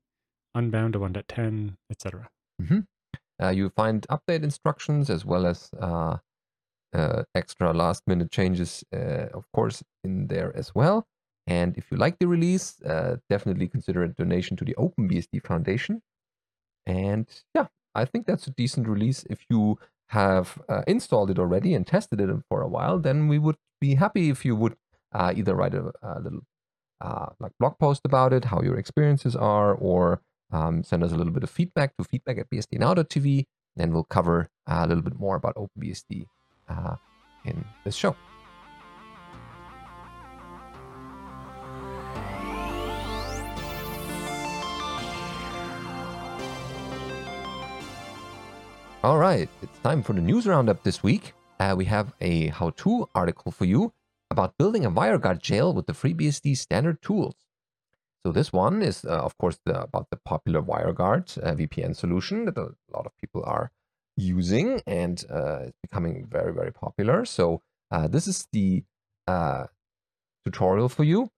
Unbound 0.54 0.94
to 0.94 1.00
1.10, 1.00 1.76
etc. 1.90 2.30
Mm-hmm. 2.62 2.80
Uh, 3.42 3.50
you 3.50 3.70
find 3.70 4.06
update 4.10 4.44
instructions 4.44 5.10
as 5.10 5.26
well 5.26 5.46
as 5.46 5.72
uh, 5.80 6.18
uh, 6.94 7.24
extra 7.34 7.74
last 7.74 8.04
minute 8.06 8.32
changes, 8.32 8.84
uh, 8.94 9.28
of 9.34 9.46
course, 9.54 9.84
in 10.04 10.28
there 10.28 10.56
as 10.56 10.76
well. 10.76 11.08
And 11.48 11.76
if 11.78 11.90
you 11.90 11.98
like 11.98 12.20
the 12.20 12.28
release, 12.28 12.82
uh, 12.82 13.18
definitely 13.30 13.68
consider 13.68 14.04
a 14.04 14.10
donation 14.10 14.58
to 14.58 14.66
the 14.66 14.76
OpenBSD 14.76 15.46
Foundation. 15.46 16.02
And 16.86 17.28
yeah, 17.56 17.68
I 17.96 18.06
think 18.06 18.28
that's 18.28 18.46
a 18.46 18.52
decent 18.52 18.88
release. 18.88 19.26
If 19.30 19.46
you 19.50 19.80
have 20.10 20.62
uh, 20.70 20.84
installed 20.86 21.32
it 21.32 21.40
already 21.40 21.74
and 21.74 21.88
tested 21.88 22.22
it 22.22 22.30
for 22.50 22.62
a 22.62 22.68
while, 22.68 23.00
then 23.00 23.28
we 23.28 23.40
would 23.40 23.58
be 23.80 23.96
happy 23.96 24.30
if 24.30 24.46
you 24.46 24.56
would 24.56 24.76
either 25.14 25.56
write 25.56 25.74
a, 25.74 25.92
a 26.04 26.20
little 26.20 26.42
like 27.40 27.52
blog 27.60 27.80
post 27.80 28.02
about 28.06 28.34
it, 28.34 28.46
how 28.46 28.62
your 28.62 28.78
experiences 28.78 29.36
are, 29.36 29.74
or 29.74 30.22
um, 30.52 30.84
send 30.84 31.04
us 31.04 31.12
a 31.12 31.16
little 31.16 31.34
bit 31.34 31.44
of 31.44 31.50
feedback 31.50 31.96
to 31.98 32.04
feedback 32.04 32.38
at 32.38 32.50
bsdnow.tv, 32.50 33.46
and 33.78 33.94
we'll 33.94 34.04
cover 34.04 34.50
uh, 34.68 34.82
a 34.84 34.88
little 34.88 35.04
bit 35.04 35.18
more 35.20 35.36
about 35.36 35.56
OpenBSD 35.56 36.26
uh, 36.70 36.96
in 37.46 37.64
this 37.84 37.96
show. 37.96 38.16
All 49.04 49.18
right, 49.18 49.50
it's 49.64 49.80
time 49.80 50.04
for 50.04 50.14
the 50.14 50.22
news 50.22 50.46
roundup 50.46 50.84
this 50.84 51.02
week. 51.02 51.34
Uh, 51.60 51.74
we 51.76 51.86
have 51.86 52.14
a 52.22 52.48
how 52.48 52.70
to 52.78 53.10
article 53.16 53.52
for 53.52 53.66
you 53.66 53.92
about 54.30 54.58
building 54.60 54.86
a 54.86 54.92
WireGuard 54.92 55.42
jail 55.42 55.74
with 55.74 55.88
the 55.88 55.94
FreeBSD 55.94 56.56
standard 56.56 57.02
tools. 57.02 57.34
So 58.26 58.32
this 58.32 58.54
one 58.54 58.82
is, 58.82 59.04
uh, 59.04 59.10
of 59.10 59.38
course, 59.38 59.60
the, 59.66 59.82
about 59.82 60.08
the 60.12 60.18
popular 60.18 60.62
WireGuard 60.62 61.38
uh, 61.44 61.56
VPN 61.56 61.96
solution 61.96 62.46
that 62.46 62.58
a 62.58 62.70
lot 62.94 63.06
of 63.06 63.18
people 63.18 63.44
are 63.46 63.72
using 64.16 64.82
and 64.86 65.24
uh, 65.30 65.60
it's 65.68 65.78
becoming 65.82 66.28
very, 66.30 66.54
very 66.54 66.72
popular. 66.72 67.26
So 67.26 67.62
uh, 67.90 68.08
this 68.08 68.28
is 68.28 68.48
the 68.52 68.84
uh, 69.28 69.66
tutorial 70.46 70.90
for 70.90 71.04
you. 71.04 71.30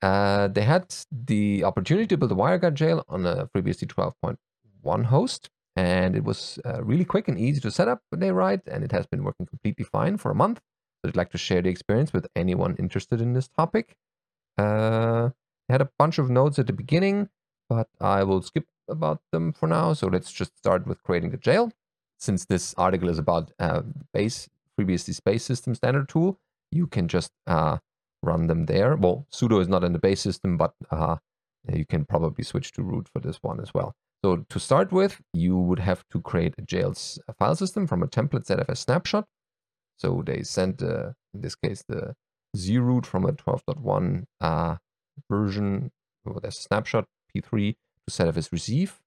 Uh, 0.00 0.48
they 0.48 0.62
had 0.62 0.94
the 1.12 1.62
opportunity 1.62 2.06
to 2.06 2.16
build 2.16 2.32
a 2.32 2.34
WireGuard 2.34 2.74
jail 2.74 3.04
on 3.08 3.26
a 3.26 3.46
FreeBSD 3.48 3.86
12.1 3.86 5.04
host, 5.04 5.50
and 5.76 6.16
it 6.16 6.24
was 6.24 6.58
really 6.80 7.04
quick 7.04 7.28
and 7.28 7.38
easy 7.38 7.60
to 7.60 7.70
set 7.70 7.86
up, 7.86 8.00
they 8.10 8.32
write, 8.32 8.62
and 8.66 8.82
it 8.82 8.92
has 8.92 9.06
been 9.06 9.24
working 9.24 9.44
completely 9.44 9.84
fine 9.84 10.16
for 10.16 10.30
a 10.30 10.34
month. 10.34 10.60
So 11.02 11.10
I'd 11.10 11.16
like 11.16 11.30
to 11.32 11.38
share 11.38 11.60
the 11.60 11.68
experience 11.68 12.14
with 12.14 12.26
anyone 12.34 12.76
interested 12.78 13.20
in 13.20 13.34
this 13.34 13.48
topic. 13.48 13.94
Uh, 14.56 15.30
I 15.70 15.74
had 15.74 15.82
a 15.82 15.90
bunch 16.00 16.18
of 16.18 16.28
notes 16.28 16.58
at 16.58 16.66
the 16.66 16.72
beginning, 16.72 17.28
but 17.68 17.86
I 18.00 18.24
will 18.24 18.42
skip 18.42 18.66
about 18.88 19.20
them 19.30 19.52
for 19.52 19.68
now. 19.68 19.92
So 19.92 20.08
let's 20.08 20.32
just 20.32 20.58
start 20.58 20.84
with 20.84 21.00
creating 21.04 21.30
the 21.30 21.36
jail. 21.36 21.70
Since 22.18 22.46
this 22.46 22.74
article 22.76 23.08
is 23.08 23.20
about 23.20 23.52
uh, 23.60 23.82
base 24.12 24.48
FreeBSD 24.76 25.14
space 25.14 25.44
system 25.44 25.76
standard 25.76 26.08
tool, 26.08 26.40
you 26.72 26.88
can 26.88 27.06
just 27.06 27.30
uh, 27.46 27.78
run 28.20 28.48
them 28.48 28.66
there. 28.66 28.96
Well, 28.96 29.28
sudo 29.32 29.60
is 29.60 29.68
not 29.68 29.84
in 29.84 29.92
the 29.92 30.00
base 30.00 30.20
system, 30.20 30.56
but 30.56 30.74
uh, 30.90 31.18
you 31.72 31.86
can 31.86 32.04
probably 32.04 32.42
switch 32.42 32.72
to 32.72 32.82
root 32.82 33.08
for 33.08 33.20
this 33.20 33.38
one 33.40 33.60
as 33.60 33.72
well. 33.72 33.94
So 34.24 34.44
to 34.48 34.58
start 34.58 34.90
with, 34.90 35.20
you 35.32 35.56
would 35.56 35.78
have 35.78 36.02
to 36.10 36.20
create 36.20 36.54
a 36.58 36.62
jail's 36.62 37.20
file 37.38 37.54
system 37.54 37.86
from 37.86 38.02
a 38.02 38.08
template 38.08 38.44
ZFS 38.48 38.78
snapshot. 38.78 39.24
So 39.98 40.24
they 40.26 40.42
sent, 40.42 40.82
uh, 40.82 41.12
in 41.32 41.42
this 41.42 41.54
case, 41.54 41.84
the 41.86 42.16
zroot 42.56 43.06
from 43.06 43.24
a 43.24 43.32
12.1 43.32 44.24
uh, 44.40 44.76
version, 45.28 45.90
well, 46.24 46.40
there's 46.40 46.58
a 46.58 46.62
snapshot 46.62 47.06
p3 47.34 47.76
to 48.06 48.14
set 48.14 48.28
up 48.28 48.36
as 48.36 48.52
receive. 48.52 49.00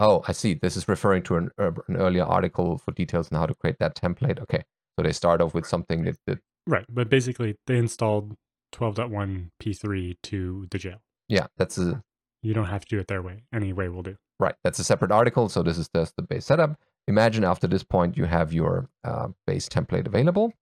Oh, 0.00 0.22
I 0.28 0.32
see. 0.32 0.54
This 0.54 0.76
is 0.76 0.86
referring 0.88 1.22
to 1.24 1.36
an, 1.36 1.50
uh, 1.58 1.72
an 1.88 1.96
earlier 1.96 2.24
article 2.24 2.78
for 2.78 2.92
details 2.92 3.30
on 3.32 3.38
how 3.38 3.46
to 3.46 3.54
create 3.54 3.78
that 3.80 3.96
template. 3.96 4.40
Okay. 4.40 4.62
So 4.96 5.02
they 5.02 5.12
start 5.12 5.40
off 5.40 5.54
with 5.54 5.66
something 5.66 6.04
that, 6.04 6.16
that 6.26 6.38
Right. 6.66 6.84
But 6.88 7.08
basically, 7.08 7.56
they 7.66 7.78
installed 7.78 8.36
12.1 8.74 9.50
p3 9.60 10.16
to 10.24 10.66
the 10.70 10.78
jail. 10.78 10.98
Yeah. 11.28 11.46
That's 11.56 11.78
a. 11.78 12.02
You 12.42 12.54
don't 12.54 12.66
have 12.66 12.82
to 12.82 12.88
do 12.88 13.00
it 13.00 13.08
their 13.08 13.22
way. 13.22 13.42
Any 13.52 13.72
way 13.72 13.88
will 13.88 14.02
do. 14.02 14.16
Right. 14.38 14.54
That's 14.62 14.78
a 14.78 14.84
separate 14.84 15.10
article. 15.10 15.48
So 15.48 15.62
this 15.62 15.78
is 15.78 15.88
just 15.94 16.14
the 16.14 16.22
base 16.22 16.46
setup. 16.46 16.78
Imagine 17.08 17.42
after 17.42 17.66
this 17.66 17.82
point, 17.82 18.16
you 18.16 18.26
have 18.26 18.52
your 18.52 18.88
uh, 19.02 19.28
base 19.46 19.68
template 19.68 20.06
available. 20.06 20.52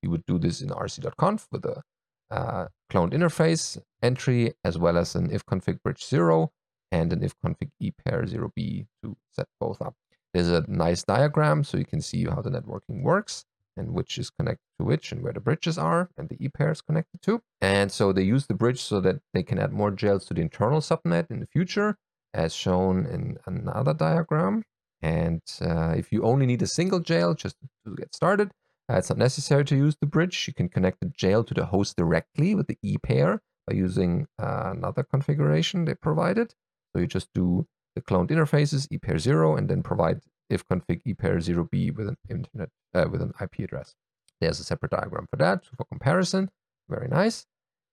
You 0.00 0.10
would 0.10 0.24
do 0.26 0.38
this 0.38 0.60
in 0.60 0.68
rc.conf 0.68 1.48
with 1.50 1.64
a 1.64 1.82
uh, 2.30 2.68
cloned 2.88 3.14
interface 3.14 3.78
entry, 4.00 4.54
as 4.62 4.78
well 4.78 4.96
as 4.96 5.16
an 5.16 5.30
ifconfig 5.30 5.82
bridge 5.82 6.04
zero 6.04 6.52
and 6.92 7.12
an 7.12 7.28
ifconfig 7.28 7.70
epair 7.82 8.28
0b 8.32 8.86
to 9.02 9.16
set 9.32 9.48
both 9.58 9.82
up. 9.82 9.94
There's 10.32 10.50
a 10.50 10.64
nice 10.68 11.02
diagram 11.02 11.64
so 11.64 11.78
you 11.78 11.84
can 11.84 12.00
see 12.00 12.26
how 12.26 12.42
the 12.42 12.50
networking 12.50 13.02
works 13.02 13.44
and 13.76 13.92
which 13.92 14.18
is 14.18 14.30
connected 14.30 14.68
to 14.78 14.84
which 14.84 15.10
and 15.10 15.20
where 15.20 15.32
the 15.32 15.40
bridges 15.40 15.78
are 15.78 16.10
and 16.16 16.28
the 16.28 16.36
epair 16.36 16.70
is 16.70 16.80
connected 16.80 17.22
to. 17.22 17.42
And 17.60 17.90
so 17.90 18.12
they 18.12 18.22
use 18.22 18.46
the 18.46 18.54
bridge 18.54 18.80
so 18.80 19.00
that 19.00 19.16
they 19.34 19.42
can 19.42 19.58
add 19.58 19.72
more 19.72 19.90
jails 19.90 20.26
to 20.26 20.34
the 20.34 20.42
internal 20.42 20.80
subnet 20.80 21.28
in 21.28 21.40
the 21.40 21.46
future 21.46 21.96
as 22.34 22.54
shown 22.54 23.06
in 23.06 23.38
another 23.46 23.94
diagram. 23.94 24.62
And 25.02 25.42
uh, 25.60 25.94
if 25.96 26.12
you 26.12 26.22
only 26.22 26.46
need 26.46 26.62
a 26.62 26.66
single 26.66 27.00
jail 27.00 27.34
just 27.34 27.56
to 27.84 27.94
get 27.96 28.14
started, 28.14 28.50
uh, 28.90 28.96
it's 28.96 29.10
not 29.10 29.18
necessary 29.18 29.64
to 29.64 29.76
use 29.76 29.96
the 30.00 30.06
bridge. 30.06 30.46
You 30.46 30.54
can 30.54 30.68
connect 30.68 31.00
the 31.00 31.06
jail 31.06 31.44
to 31.44 31.54
the 31.54 31.66
host 31.66 31.96
directly 31.96 32.54
with 32.54 32.66
the 32.68 32.78
e-pair 32.82 33.40
by 33.66 33.74
using 33.74 34.26
uh, 34.40 34.72
another 34.74 35.02
configuration 35.02 35.84
they 35.84 35.94
provided. 35.94 36.54
So 36.92 37.00
you 37.00 37.06
just 37.06 37.32
do 37.34 37.66
the 37.94 38.02
cloned 38.02 38.30
interfaces 38.30 38.86
epair 38.88 39.18
0 39.18 39.56
and 39.56 39.68
then 39.68 39.82
provide 39.82 40.20
ifconfig 40.52 41.02
epair 41.06 41.38
0b 41.38 41.96
with 41.96 42.08
an 42.08 42.16
internet 42.30 42.68
uh, 42.94 43.06
with 43.10 43.22
an 43.22 43.32
IP 43.40 43.60
address. 43.60 43.94
There's 44.40 44.60
a 44.60 44.64
separate 44.64 44.92
diagram 44.92 45.26
for 45.30 45.36
that 45.36 45.64
for 45.64 45.84
comparison. 45.84 46.50
Very 46.88 47.08
nice. 47.08 47.46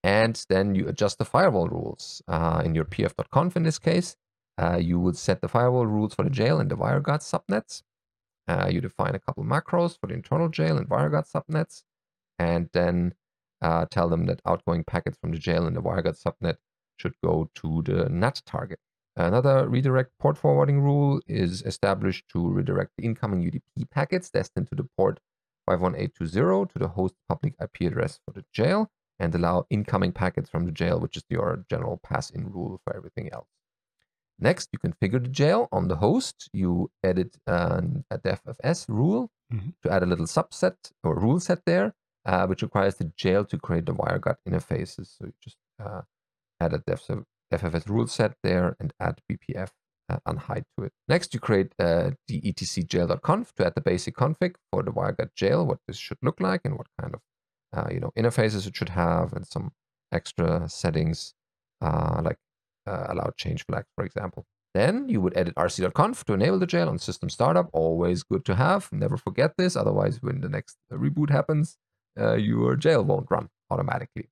And 0.04 0.46
then 0.50 0.76
you 0.76 0.88
adjust 0.88 1.17
the 1.17 1.26
firewall 1.26 1.69
rules 1.69 2.22
uh, 2.28 2.62
in 2.63 2.76
your 2.76 2.86
pf.conf 2.86 3.56
in 3.56 3.63
this 3.63 3.80
case. 3.80 4.15
Uh, 4.58 4.78
you 4.78 5.00
would 5.00 5.18
set 5.18 5.42
the 5.42 5.48
firewall 5.48 5.88
rules 5.88 6.13
for 6.13 6.24
the 6.24 6.30
jail 6.30 6.60
and 6.60 6.70
the 6.70 6.78
WireGuard 6.78 7.22
subnets. 7.22 7.82
Uh, 8.48 8.70
you 8.70 8.82
define 8.82 9.16
a 9.16 9.20
couple 9.20 9.44
macros 9.44 9.98
for 10.00 10.08
the 10.08 10.13
internal 10.13 10.50
jail 10.50 10.78
and 10.78 10.89
WireGuard 10.89 11.32
subnets, 11.32 11.84
and 12.38 12.70
then 12.74 13.13
uh, 13.62 13.86
tell 13.89 14.10
them 14.10 14.26
that 14.26 14.42
outgoing 14.46 14.84
packets 14.84 15.18
from 15.20 15.32
the 15.32 15.39
jail 15.39 15.66
and 15.66 15.76
the 15.76 15.82
WireGuard 15.82 16.22
subnet 16.22 16.58
should 16.98 17.13
go 17.24 17.50
to 17.56 17.82
the 17.84 18.10
NAT 18.10 18.42
target. 18.46 18.80
Another 19.16 19.68
redirect 19.68 20.12
port 20.20 20.38
forwarding 20.38 20.82
rule 20.82 21.22
is 21.28 21.62
established 21.63 22.26
to 22.30 22.48
redirect 22.48 22.92
the 22.98 23.06
incoming 23.06 23.44
UDP 23.44 23.89
packets 23.92 24.30
destined 24.30 24.70
to 24.70 24.76
the 24.76 24.88
port 24.98 25.20
51820 25.68 26.74
to 26.74 26.80
the 26.80 26.88
host 26.89 27.16
public 27.30 27.54
IP 27.62 27.82
address 27.82 28.20
for 28.26 28.34
the 28.34 28.44
jail 28.52 28.89
and 29.20 29.34
allow 29.36 29.66
incoming 29.70 30.12
packets 30.12 30.50
from 30.50 30.66
the 30.66 30.72
jail, 30.72 31.00
which 31.00 31.16
is 31.16 31.24
your 31.30 31.63
general 31.70 32.00
pass 32.04 32.32
in 32.32 32.52
rule 32.52 32.82
for 32.84 32.96
everything 32.96 33.32
else. 33.32 33.48
Next, 34.39 34.69
you 34.74 34.80
configure 34.80 35.22
the 35.22 35.30
jail 35.30 35.67
on 35.72 35.88
the 35.88 35.98
host. 35.98 36.50
You 36.54 36.91
edit 37.04 37.38
an, 37.48 38.06
a 38.10 38.17
devfs 38.17 38.86
rule 38.89 39.30
mm-hmm. 39.54 39.69
to 39.84 39.91
add 39.91 40.04
a 40.04 40.06
little 40.06 40.26
subset 40.26 40.76
or 41.04 41.15
rule 41.19 41.39
set 41.39 41.62
there, 41.65 41.93
uh, 42.26 42.48
which 42.48 42.62
requires 42.62 42.96
the 42.96 43.12
jail 43.15 43.46
to 43.46 43.58
create 43.58 43.86
the 43.86 43.93
WireGuard 43.93 44.38
interfaces. 44.48 45.17
So 45.17 45.26
you 45.26 45.34
just 45.41 45.58
uh, 45.84 46.02
add 46.60 46.74
a 46.74 46.80
def, 46.80 47.08
devfs 47.54 47.88
rule 47.88 48.08
set 48.08 48.34
there 48.43 48.76
and 48.80 48.93
add 49.00 49.22
BPF 49.32 49.69
uh, 50.10 50.17
unhide 50.28 50.65
to 50.78 50.86
it. 50.86 50.93
Next, 51.08 51.34
you 51.34 51.39
create 51.39 51.74
uh, 51.80 52.12
the 52.28 52.48
etc 52.48 52.84
jail.conf 52.84 53.54
to 53.56 53.65
add 53.65 53.76
the 53.76 53.82
basic 53.82 54.15
config 54.15 54.56
for 54.72 54.84
the 54.84 54.91
WireGuard 54.91 55.36
jail, 55.36 55.65
what 55.65 55.80
this 55.88 55.98
should 55.98 56.17
look 56.22 56.39
like 56.39 56.62
and 56.65 56.78
what 56.78 56.88
kind 57.00 57.13
of 57.15 57.22
uh, 57.76 57.89
you 57.91 58.00
know 58.00 58.12
interfaces 58.17 58.67
it 58.67 58.76
should 58.76 58.89
have, 58.89 59.34
and 59.34 59.46
some 59.48 59.72
extra 60.12 60.67
settings 60.69 61.34
uh, 61.82 62.22
like 62.24 62.38
uh, 62.88 63.08
allow 63.10 63.32
change 63.38 63.65
flags, 63.65 63.88
for 63.96 64.06
example. 64.06 64.46
Then 64.74 65.08
you 65.08 65.22
would 65.22 65.38
edit 65.38 65.54
rc.conf 65.56 66.26
to 66.26 66.34
enable 66.34 66.58
the 66.58 66.65
jail 66.65 66.89
on 66.89 66.98
system 66.98 67.30
startup. 67.30 67.69
Always 67.74 68.24
good 68.24 68.43
to 68.46 68.56
have. 68.56 68.89
Never 68.91 69.17
forget 69.17 69.54
this. 69.58 69.76
Otherwise, 69.76 70.19
when 70.22 70.41
the 70.41 70.50
next 70.50 70.78
reboot 70.91 71.30
happens, 71.30 71.78
uh, 72.19 72.34
your 72.34 72.76
jail 72.76 73.04
won't 73.04 73.28
run 73.30 73.50
automatically. 73.69 74.30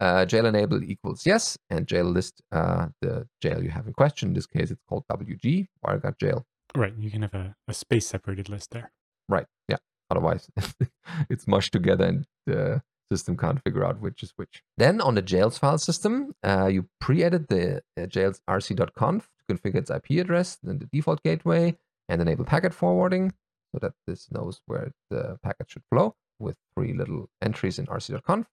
Uh, 0.00 0.24
jail 0.24 0.46
enabled 0.46 0.84
equals 0.84 1.26
yes, 1.26 1.58
and 1.70 1.88
jail 1.88 2.04
list 2.04 2.40
uh, 2.52 2.86
the 3.00 3.26
jail 3.42 3.62
you 3.62 3.70
have 3.70 3.86
in 3.86 3.92
question. 3.94 4.28
In 4.28 4.34
this 4.34 4.46
case, 4.46 4.70
it's 4.70 4.82
called 4.88 5.04
WG, 5.10 5.66
WireGuard 5.84 6.18
jail. 6.20 6.46
Right. 6.76 6.92
You 6.96 7.10
can 7.10 7.22
have 7.22 7.34
a, 7.34 7.56
a 7.66 7.74
space 7.74 8.06
separated 8.06 8.48
list 8.48 8.70
there. 8.70 8.92
Right. 9.28 9.46
Yeah. 9.68 9.78
Otherwise, 10.10 10.48
it's 11.30 11.46
mushed 11.46 11.72
together 11.72 12.04
and 12.04 12.26
the 12.46 12.82
system 13.10 13.36
can't 13.36 13.62
figure 13.62 13.84
out 13.84 14.00
which 14.00 14.22
is 14.22 14.32
which. 14.36 14.62
Then 14.76 15.00
on 15.00 15.14
the 15.14 15.22
jails 15.22 15.58
file 15.58 15.78
system, 15.78 16.34
uh, 16.44 16.66
you 16.66 16.88
pre-edit 17.00 17.48
the 17.48 17.82
uh, 18.00 18.06
jails 18.06 18.40
rc.conf 18.48 19.28
to 19.38 19.54
configure 19.54 19.76
its 19.76 19.90
IP 19.90 20.20
address, 20.20 20.58
then 20.62 20.78
the 20.78 20.86
default 20.86 21.22
gateway, 21.22 21.76
and 22.08 22.20
enable 22.20 22.44
packet 22.44 22.74
forwarding 22.74 23.32
so 23.72 23.78
that 23.80 23.92
this 24.06 24.30
knows 24.30 24.60
where 24.66 24.92
the 25.10 25.38
packet 25.42 25.70
should 25.70 25.82
flow 25.90 26.14
with 26.38 26.56
three 26.74 26.92
little 26.92 27.28
entries 27.42 27.78
in 27.78 27.86
rc.conf. 27.86 28.46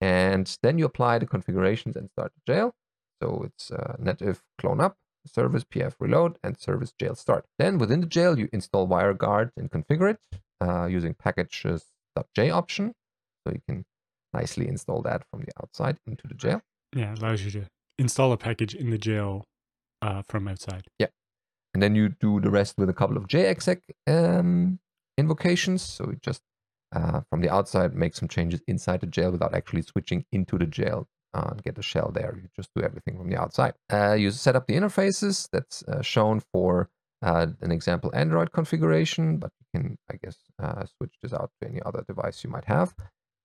And 0.00 0.56
then 0.62 0.78
you 0.78 0.84
apply 0.84 1.18
the 1.18 1.26
configurations 1.26 1.96
and 1.96 2.10
start 2.10 2.32
the 2.34 2.52
jail. 2.52 2.74
So 3.22 3.42
it's 3.44 3.70
uh, 3.70 3.96
netif 4.00 4.40
clone 4.58 4.80
up, 4.80 4.96
service 5.26 5.64
pf 5.64 5.94
reload, 5.98 6.38
and 6.42 6.58
service 6.58 6.92
jail 6.98 7.14
start. 7.14 7.46
Then 7.58 7.78
within 7.78 8.00
the 8.00 8.06
jail, 8.06 8.38
you 8.38 8.48
install 8.52 8.86
WireGuard 8.88 9.52
and 9.56 9.70
configure 9.70 10.10
it 10.10 10.40
uh, 10.60 10.86
using 10.86 11.14
packages.j 11.14 12.50
option. 12.50 12.94
So 13.46 13.52
you 13.52 13.60
can 13.68 13.84
nicely 14.34 14.66
install 14.66 15.02
that 15.02 15.22
from 15.30 15.40
the 15.40 15.52
outside 15.62 15.98
into 16.06 16.26
the 16.26 16.34
jail. 16.34 16.60
Yeah, 16.94 17.12
it 17.12 17.20
allows 17.20 17.44
you 17.44 17.50
to 17.52 17.66
install 17.96 18.32
a 18.32 18.36
package 18.36 18.74
in 18.74 18.90
the 18.90 18.98
jail 18.98 19.44
uh, 20.02 20.22
from 20.28 20.48
outside. 20.48 20.86
Yeah. 20.98 21.06
And 21.72 21.82
then 21.82 21.94
you 21.94 22.08
do 22.08 22.40
the 22.40 22.50
rest 22.50 22.74
with 22.76 22.88
a 22.90 22.92
couple 22.92 23.16
of 23.16 23.28
JExec 23.28 23.82
um, 24.08 24.80
invocations. 25.16 25.82
So 25.82 26.06
you 26.10 26.18
just 26.20 26.42
uh, 26.94 27.20
from 27.30 27.40
the 27.40 27.50
outside 27.50 27.94
make 27.94 28.16
some 28.16 28.28
changes 28.28 28.60
inside 28.66 29.00
the 29.00 29.06
jail 29.06 29.30
without 29.30 29.54
actually 29.54 29.82
switching 29.82 30.24
into 30.32 30.58
the 30.58 30.66
jail 30.66 31.06
uh, 31.34 31.48
and 31.50 31.62
get 31.62 31.76
the 31.76 31.82
shell 31.82 32.10
there. 32.12 32.36
You 32.36 32.48
just 32.56 32.70
do 32.74 32.82
everything 32.82 33.16
from 33.16 33.30
the 33.30 33.36
outside. 33.36 33.74
Uh, 33.92 34.14
you 34.14 34.30
set 34.32 34.56
up 34.56 34.66
the 34.66 34.74
interfaces 34.74 35.48
that's 35.52 35.84
uh, 35.84 36.02
shown 36.02 36.42
for 36.52 36.88
uh, 37.22 37.46
an 37.60 37.70
example 37.70 38.10
Android 38.14 38.52
configuration, 38.52 39.38
but 39.38 39.52
you 39.60 39.80
can, 39.80 39.98
I 40.10 40.16
guess, 40.22 40.36
uh, 40.62 40.84
switch 40.96 41.14
this 41.22 41.32
out 41.32 41.50
to 41.60 41.68
any 41.68 41.80
other 41.84 42.04
device 42.06 42.42
you 42.42 42.50
might 42.50 42.66
have. 42.66 42.94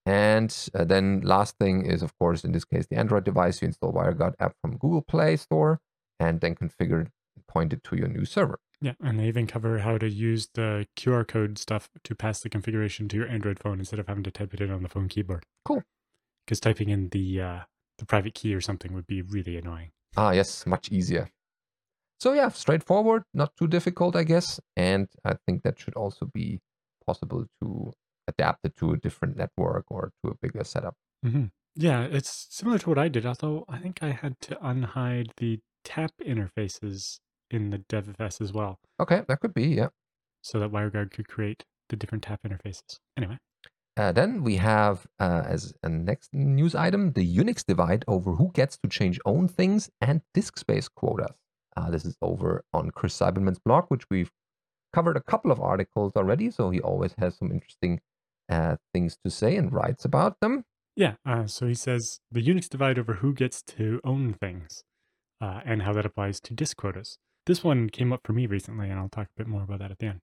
And 0.04 0.54
uh, 0.74 0.84
then 0.84 1.20
last 1.20 1.56
thing 1.58 1.86
is, 1.86 2.02
of 2.02 2.16
course, 2.18 2.44
in 2.44 2.52
this 2.52 2.64
case, 2.64 2.86
the 2.86 2.96
Android 2.96 3.24
device. 3.24 3.62
You 3.62 3.66
install 3.66 3.92
WireGuard 3.92 4.34
app 4.40 4.54
from 4.60 4.76
Google 4.76 5.02
Play 5.02 5.36
Store 5.36 5.80
and 6.18 6.40
then 6.40 6.54
configure 6.54 7.06
it, 7.06 7.12
point 7.46 7.72
it 7.72 7.84
to 7.84 7.96
your 7.96 8.08
new 8.08 8.24
server. 8.24 8.58
Yeah, 8.80 8.94
and 9.00 9.20
they 9.20 9.28
even 9.28 9.46
cover 9.46 9.78
how 9.78 9.96
to 9.98 10.08
use 10.08 10.48
the 10.54 10.86
QR 10.96 11.26
code 11.26 11.56
stuff 11.56 11.88
to 12.02 12.14
pass 12.16 12.40
the 12.40 12.48
configuration 12.48 13.08
to 13.08 13.16
your 13.16 13.28
Android 13.28 13.60
phone 13.60 13.78
instead 13.78 14.00
of 14.00 14.08
having 14.08 14.24
to 14.24 14.32
type 14.32 14.52
it 14.54 14.60
in 14.60 14.72
on 14.72 14.82
the 14.82 14.88
phone 14.88 15.08
keyboard. 15.08 15.44
Cool. 15.64 15.82
Because 16.44 16.58
typing 16.58 16.88
in 16.88 17.10
the 17.10 17.40
uh, 17.40 17.60
the 17.98 18.06
private 18.06 18.34
key 18.34 18.52
or 18.54 18.60
something 18.60 18.92
would 18.92 19.06
be 19.06 19.22
really 19.22 19.56
annoying. 19.56 19.92
Ah, 20.16 20.32
yes, 20.32 20.66
much 20.66 20.90
easier. 20.90 21.30
So 22.18 22.32
yeah, 22.32 22.48
straightforward, 22.48 23.22
not 23.32 23.56
too 23.56 23.68
difficult, 23.68 24.16
I 24.16 24.24
guess. 24.24 24.60
And 24.76 25.08
I 25.24 25.34
think 25.46 25.62
that 25.62 25.78
should 25.78 25.94
also 25.94 26.26
be 26.26 26.60
possible 27.06 27.46
to 27.62 27.92
adapt 28.32 28.64
it 28.64 28.76
to 28.76 28.92
a 28.92 28.96
different 28.96 29.36
network 29.36 29.84
or 29.88 30.12
to 30.24 30.30
a 30.30 30.34
bigger 30.40 30.64
setup. 30.64 30.94
Mm-hmm. 31.24 31.46
Yeah, 31.74 32.02
it's 32.02 32.46
similar 32.50 32.78
to 32.78 32.88
what 32.88 32.98
I 32.98 33.08
did, 33.08 33.24
although 33.24 33.64
I 33.68 33.78
think 33.78 34.02
I 34.02 34.10
had 34.10 34.38
to 34.42 34.56
unhide 34.56 35.30
the 35.38 35.60
tap 35.84 36.12
interfaces 36.24 37.18
in 37.50 37.70
the 37.70 37.78
DevFS 37.78 38.40
as 38.40 38.52
well. 38.52 38.78
Okay, 39.00 39.22
that 39.28 39.40
could 39.40 39.54
be, 39.54 39.68
yeah. 39.68 39.88
So 40.42 40.58
that 40.58 40.72
WireGuard 40.72 41.12
could 41.12 41.28
create 41.28 41.64
the 41.88 41.96
different 41.96 42.24
tap 42.24 42.40
interfaces. 42.46 42.98
Anyway. 43.16 43.38
Uh, 43.96 44.10
then 44.10 44.42
we 44.42 44.56
have 44.56 45.06
uh, 45.20 45.42
as 45.46 45.74
a 45.82 45.88
next 45.88 46.32
news 46.32 46.74
item 46.74 47.12
the 47.12 47.36
Unix 47.36 47.64
divide 47.64 48.04
over 48.08 48.32
who 48.32 48.50
gets 48.54 48.78
to 48.78 48.88
change 48.88 49.18
own 49.26 49.48
things 49.48 49.90
and 50.00 50.22
disk 50.32 50.58
space 50.58 50.88
quotas. 50.88 51.36
Uh, 51.76 51.90
this 51.90 52.04
is 52.04 52.16
over 52.22 52.64
on 52.72 52.90
Chris 52.90 53.18
Siebenmann's 53.18 53.58
blog, 53.58 53.84
which 53.88 54.04
we've 54.10 54.30
covered 54.94 55.16
a 55.16 55.22
couple 55.22 55.50
of 55.50 55.60
articles 55.60 56.12
already. 56.16 56.50
So 56.50 56.70
he 56.70 56.80
always 56.80 57.14
has 57.18 57.36
some 57.36 57.50
interesting 57.50 58.00
uh, 58.48 58.76
things 58.92 59.16
to 59.24 59.30
say 59.30 59.56
and 59.56 59.72
writes 59.72 60.04
about 60.04 60.40
them. 60.40 60.64
Yeah. 60.96 61.14
Uh, 61.26 61.46
so 61.46 61.66
he 61.66 61.74
says 61.74 62.20
the 62.30 62.42
Unix 62.44 62.68
divide 62.68 62.98
over 62.98 63.14
who 63.14 63.32
gets 63.32 63.62
to 63.62 64.00
own 64.04 64.34
things 64.34 64.84
uh, 65.40 65.60
and 65.64 65.82
how 65.82 65.92
that 65.92 66.06
applies 66.06 66.40
to 66.40 66.54
disk 66.54 66.76
quotas. 66.76 67.18
This 67.46 67.64
one 67.64 67.88
came 67.88 68.12
up 68.12 68.20
for 68.24 68.32
me 68.32 68.46
recently, 68.46 68.88
and 68.88 69.00
I'll 69.00 69.08
talk 69.08 69.26
a 69.26 69.38
bit 69.38 69.48
more 69.48 69.62
about 69.62 69.80
that 69.80 69.90
at 69.90 69.98
the 69.98 70.06
end. 70.06 70.20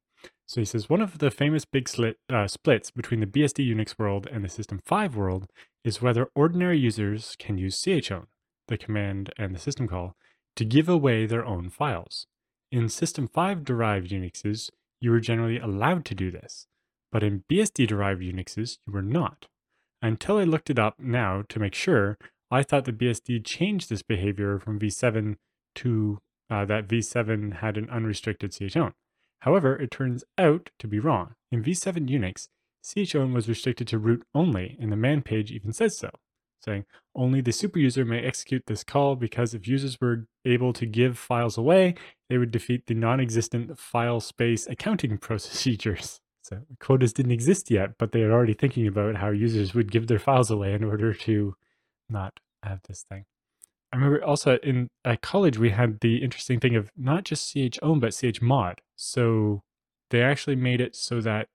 So 0.48 0.62
he 0.62 0.66
says 0.66 0.90
one 0.90 1.02
of 1.02 1.20
the 1.20 1.32
famous 1.32 1.66
big 1.66 1.90
slit, 1.90 2.18
uh, 2.30 2.48
splits 2.48 2.92
between 2.92 3.20
the 3.20 3.26
BSD 3.26 3.68
Unix 3.68 4.00
world 4.00 4.28
and 4.32 4.44
the 4.44 4.50
System 4.50 4.80
5 4.86 5.16
world 5.16 5.48
is 5.84 6.02
whether 6.02 6.30
ordinary 6.36 6.78
users 6.78 7.36
can 7.38 7.58
use 7.58 7.82
chown, 8.02 8.28
the 8.68 8.78
command 8.78 9.32
and 9.38 9.54
the 9.54 9.60
system 9.60 9.88
call, 9.88 10.16
to 10.56 10.66
give 10.66 10.90
away 10.90 11.26
their 11.26 11.46
own 11.46 11.70
files. 11.70 12.26
In 12.72 12.90
System 12.90 13.28
5 13.28 13.64
derived 13.64 14.12
Unixes, 14.12 14.70
you 15.00 15.12
were 15.12 15.20
generally 15.20 15.58
allowed 15.58 16.06
to 16.06 16.16
do 16.16 16.32
this, 16.32 16.68
but 17.12 17.24
in 17.24 17.44
BSD 17.50 17.88
derived 17.88 18.22
Unixes, 18.22 18.78
you 18.86 18.94
were 18.94 19.02
not. 19.02 19.48
Until 20.02 20.38
I 20.38 20.44
looked 20.44 20.70
it 20.70 20.80
up 20.80 21.00
now 21.00 21.44
to 21.50 21.60
make 21.60 21.76
sure, 21.76 22.18
I 22.52 22.64
thought 22.64 22.86
the 22.86 22.94
BSD 22.94 23.46
changed 23.46 23.90
this 23.90 24.02
behavior 24.02 24.60
from 24.60 24.80
v7 24.80 25.36
to 25.76 26.20
uh, 26.50 26.66
that 26.66 26.88
v7 26.88 27.58
had 27.58 27.78
an 27.78 27.90
unrestricted 27.90 28.52
chown. 28.52 28.94
However, 29.42 29.76
it 29.76 29.92
turns 29.92 30.24
out 30.38 30.72
to 30.80 30.88
be 30.88 31.00
wrong. 31.00 31.36
In 31.52 31.64
v7 31.64 32.10
Unix, 32.10 32.48
chown 33.08 33.34
was 33.34 33.48
restricted 33.48 33.88
to 33.90 34.00
root 34.00 34.24
only, 34.34 34.78
and 34.80 34.92
the 34.92 34.96
man 34.96 35.22
page 35.22 35.52
even 35.52 35.74
says 35.74 35.98
so, 35.98 36.10
saying 36.64 36.86
only 37.16 37.42
the 37.42 37.52
superuser 37.52 38.06
may 38.06 38.24
execute 38.24 38.64
this 38.66 38.84
call 38.84 39.16
because 39.16 39.54
if 39.54 39.68
users 39.68 39.98
were 40.02 40.26
able 40.46 40.74
to 40.74 40.86
give 40.86 41.18
files 41.18 41.58
away, 41.58 41.96
they 42.30 42.38
would 42.38 42.52
defeat 42.52 42.88
the 42.88 42.96
non-existent 42.96 43.78
file 43.78 44.20
space 44.20 44.68
accounting 44.68 45.18
procedures. 45.22 46.20
So 46.50 46.62
quotas 46.80 47.14
didn't 47.14 47.32
exist 47.32 47.70
yet, 47.70 47.92
but 48.00 48.12
they 48.12 48.24
are 48.24 48.32
already 48.32 48.54
thinking 48.54 48.88
about 48.88 49.18
how 49.18 49.30
users 49.30 49.76
would 49.76 49.92
give 49.92 50.08
their 50.08 50.18
files 50.18 50.50
away 50.50 50.74
in 50.74 50.84
order 50.84 51.14
to 51.14 51.56
not 52.10 52.40
have 52.64 52.80
this 52.88 53.06
thing. 53.08 53.26
I 53.94 53.98
remember 53.98 54.24
also 54.24 54.58
in 54.58 54.90
at 55.06 55.22
college 55.22 55.58
we 55.58 55.72
had 55.72 56.00
the 56.00 56.18
interesting 56.18 56.60
thing 56.60 56.76
of 56.76 56.92
not 56.98 57.24
just 57.24 57.54
chown 57.54 58.00
but 58.00 58.12
chmod. 58.12 58.76
So 58.96 59.62
they 60.10 60.24
actually 60.24 60.56
made 60.56 60.82
it 60.82 60.96
so 60.96 61.22
that 61.22 61.50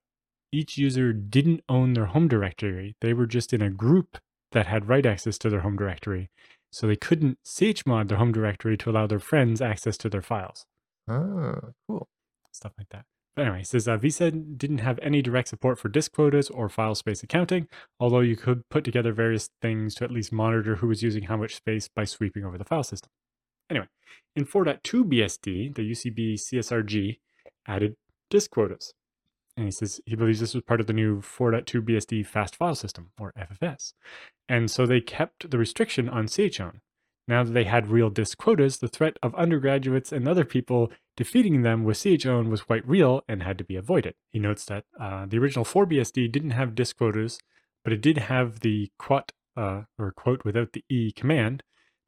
each 0.53 0.79
user 0.79 1.13
didn't 1.13 1.65
own 1.69 1.95
their 1.95 2.07
home 2.07 2.29
directory. 2.29 2.95
They 3.01 3.13
were 3.13 3.27
just 3.27 3.53
in 3.53 3.63
a 3.63 3.71
group 3.71 4.19
that 4.53 4.67
had 4.67 4.89
write 4.89 5.07
access 5.07 5.39
to 5.39 5.51
their 5.51 5.61
home 5.61 5.77
directory. 5.77 6.31
So 6.71 6.87
they 6.87 6.97
couldn't 6.97 7.39
chmod 7.45 8.09
their 8.09 8.19
home 8.19 8.33
directory 8.33 8.77
to 8.77 8.91
allow 8.91 9.09
their 9.09 9.19
friends 9.19 9.61
access 9.61 9.97
to 9.99 10.09
their 10.09 10.23
files. 10.23 10.67
Ah, 11.09 11.59
cool. 11.87 12.09
Stuff 12.53 12.73
like 12.79 12.89
that. 12.91 13.05
But 13.37 13.47
anyway, 13.47 13.61
it 13.63 13.67
says 13.67 13.89
uh, 13.89 13.99
v7 13.99 14.57
didn't 14.57 14.79
have 14.79 14.99
any 15.03 15.21
direct 15.21 15.49
support 15.49 15.79
for 15.79 15.89
disk 15.89 16.13
quotas 16.13 16.51
or 16.51 16.69
file 16.69 16.95
space 16.95 17.23
accounting, 17.23 17.67
although 17.99 18.21
you 18.21 18.37
could 18.37 18.69
put 18.69 18.85
together 18.85 19.13
various 19.13 19.51
things 19.61 19.95
to 19.97 20.05
at 20.05 20.13
least 20.13 20.33
monitor 20.33 20.77
who 20.77 20.87
was 20.87 21.03
using 21.03 21.25
how 21.25 21.37
much 21.37 21.57
space 21.57 21.89
by 21.89 22.05
sweeping 22.05 22.45
over 22.45 22.57
the 22.57 22.65
file 22.65 22.85
system. 22.85 23.11
Anyway, 23.69 23.87
in 24.37 24.45
4.2 24.45 25.05
BSD, 25.05 25.75
the 25.75 25.91
UCB 25.91 26.35
CSRG 26.35 27.19
added 27.67 27.97
disk 28.31 28.51
quotas. 28.51 28.95
And 29.57 29.67
he 29.67 29.73
says 29.73 30.01
he 30.05 30.17
believes 30.17 30.41
this 30.41 30.55
was 30.55 30.65
part 30.65 30.81
of 30.81 30.87
the 30.87 30.93
new 30.93 31.21
4.2 31.21 31.81
BSD 31.81 32.27
fast 32.27 32.57
file 32.57 32.75
system, 32.75 33.11
or 33.19 33.33
FFS. 33.39 33.95
And 34.49 34.71
so 34.71 34.87
they 34.87 35.01
kept 35.01 35.51
the 35.51 35.59
restriction 35.59 36.09
on 36.09 36.27
chown. 36.27 36.81
Now 37.27 37.43
that 37.43 37.53
they 37.53 37.65
had 37.65 37.89
real 37.89 38.11
disk 38.11 38.37
quotas, 38.37 38.79
the 38.79 38.89
threat 38.89 39.17
of 39.23 39.35
undergraduates 39.35 40.13
and 40.13 40.29
other 40.29 40.45
people 40.45 40.93
defeating 41.17 41.63
them 41.63 41.85
with 41.85 42.05
chown 42.19 42.51
was 42.51 42.63
quite 42.63 42.87
real 42.87 43.23
and 43.29 43.43
had 43.43 43.57
to 43.59 43.65
be 43.65 43.77
avoided. 43.77 44.15
He 44.31 44.39
notes 44.39 44.65
that 44.67 44.85
uh, 45.01 45.27
the 45.27 45.39
original 45.39 45.65
4BSD 45.65 46.31
didn't 46.31 46.51
have 46.51 46.75
disk 46.75 46.99
quotas, 46.99 47.39
but 47.83 47.93
it 47.93 48.03
did 48.03 48.19
have 48.19 48.61
the 48.61 48.91
quote, 48.99 49.33
uh, 49.57 49.83
or 49.99 50.13
quote 50.13 50.45
without 50.45 50.73
the 50.73 50.85
E 50.89 51.13
command 51.13 51.63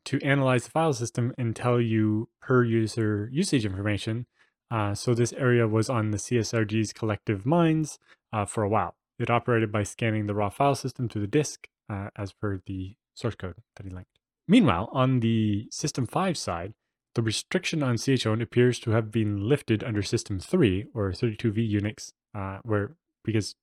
to 0.05 0.20
analyze 0.22 0.64
the 0.64 0.70
file 0.70 0.92
system 0.92 1.33
and 1.38 1.57
tell 1.57 1.81
you 1.81 2.29
per 2.40 2.62
user 2.62 3.29
usage 3.33 3.64
information. 3.64 4.26
Uh, 4.70 4.94
so 4.94 5.14
this 5.14 5.33
area 5.35 5.66
was 5.66 5.88
on 5.88 6.11
the 6.11 6.18
CSRG's 6.18 6.92
collective 6.92 7.46
minds 7.46 7.98
uh, 8.33 8.44
for 8.44 8.62
a 8.62 8.68
while. 8.68 8.96
It 9.18 9.31
operated 9.31 9.72
by 9.72 9.85
scanning 9.85 10.26
the 10.26 10.35
raw 10.35 10.50
file 10.50 10.74
system 10.74 11.09
to 11.09 11.18
the 11.18 11.26
disk 11.26 11.68
uh, 11.88 12.09
as 12.16 12.33
per 12.33 12.61
the 12.66 12.96
source 13.14 13.35
code 13.35 13.57
that 13.76 13.85
he 13.85 13.90
linked. 13.90 14.15
Meanwhile, 14.48 14.88
on 14.92 15.20
the 15.20 15.66
System 15.70 16.06
5 16.06 16.38
side, 16.38 16.74
the 17.14 17.22
restriction 17.22 17.82
on 17.82 17.96
chown 17.96 18.42
appears 18.42 18.78
to 18.80 18.90
have 18.90 19.11
been 19.11 19.48
lifted 19.48 19.82
under 19.82 20.02
System 20.02 20.38
3 20.38 20.87
or 20.94 21.11
32V 21.11 21.72
Unix, 21.72 22.12
uh, 22.35 22.59
where 22.62 22.96
because 23.24 23.56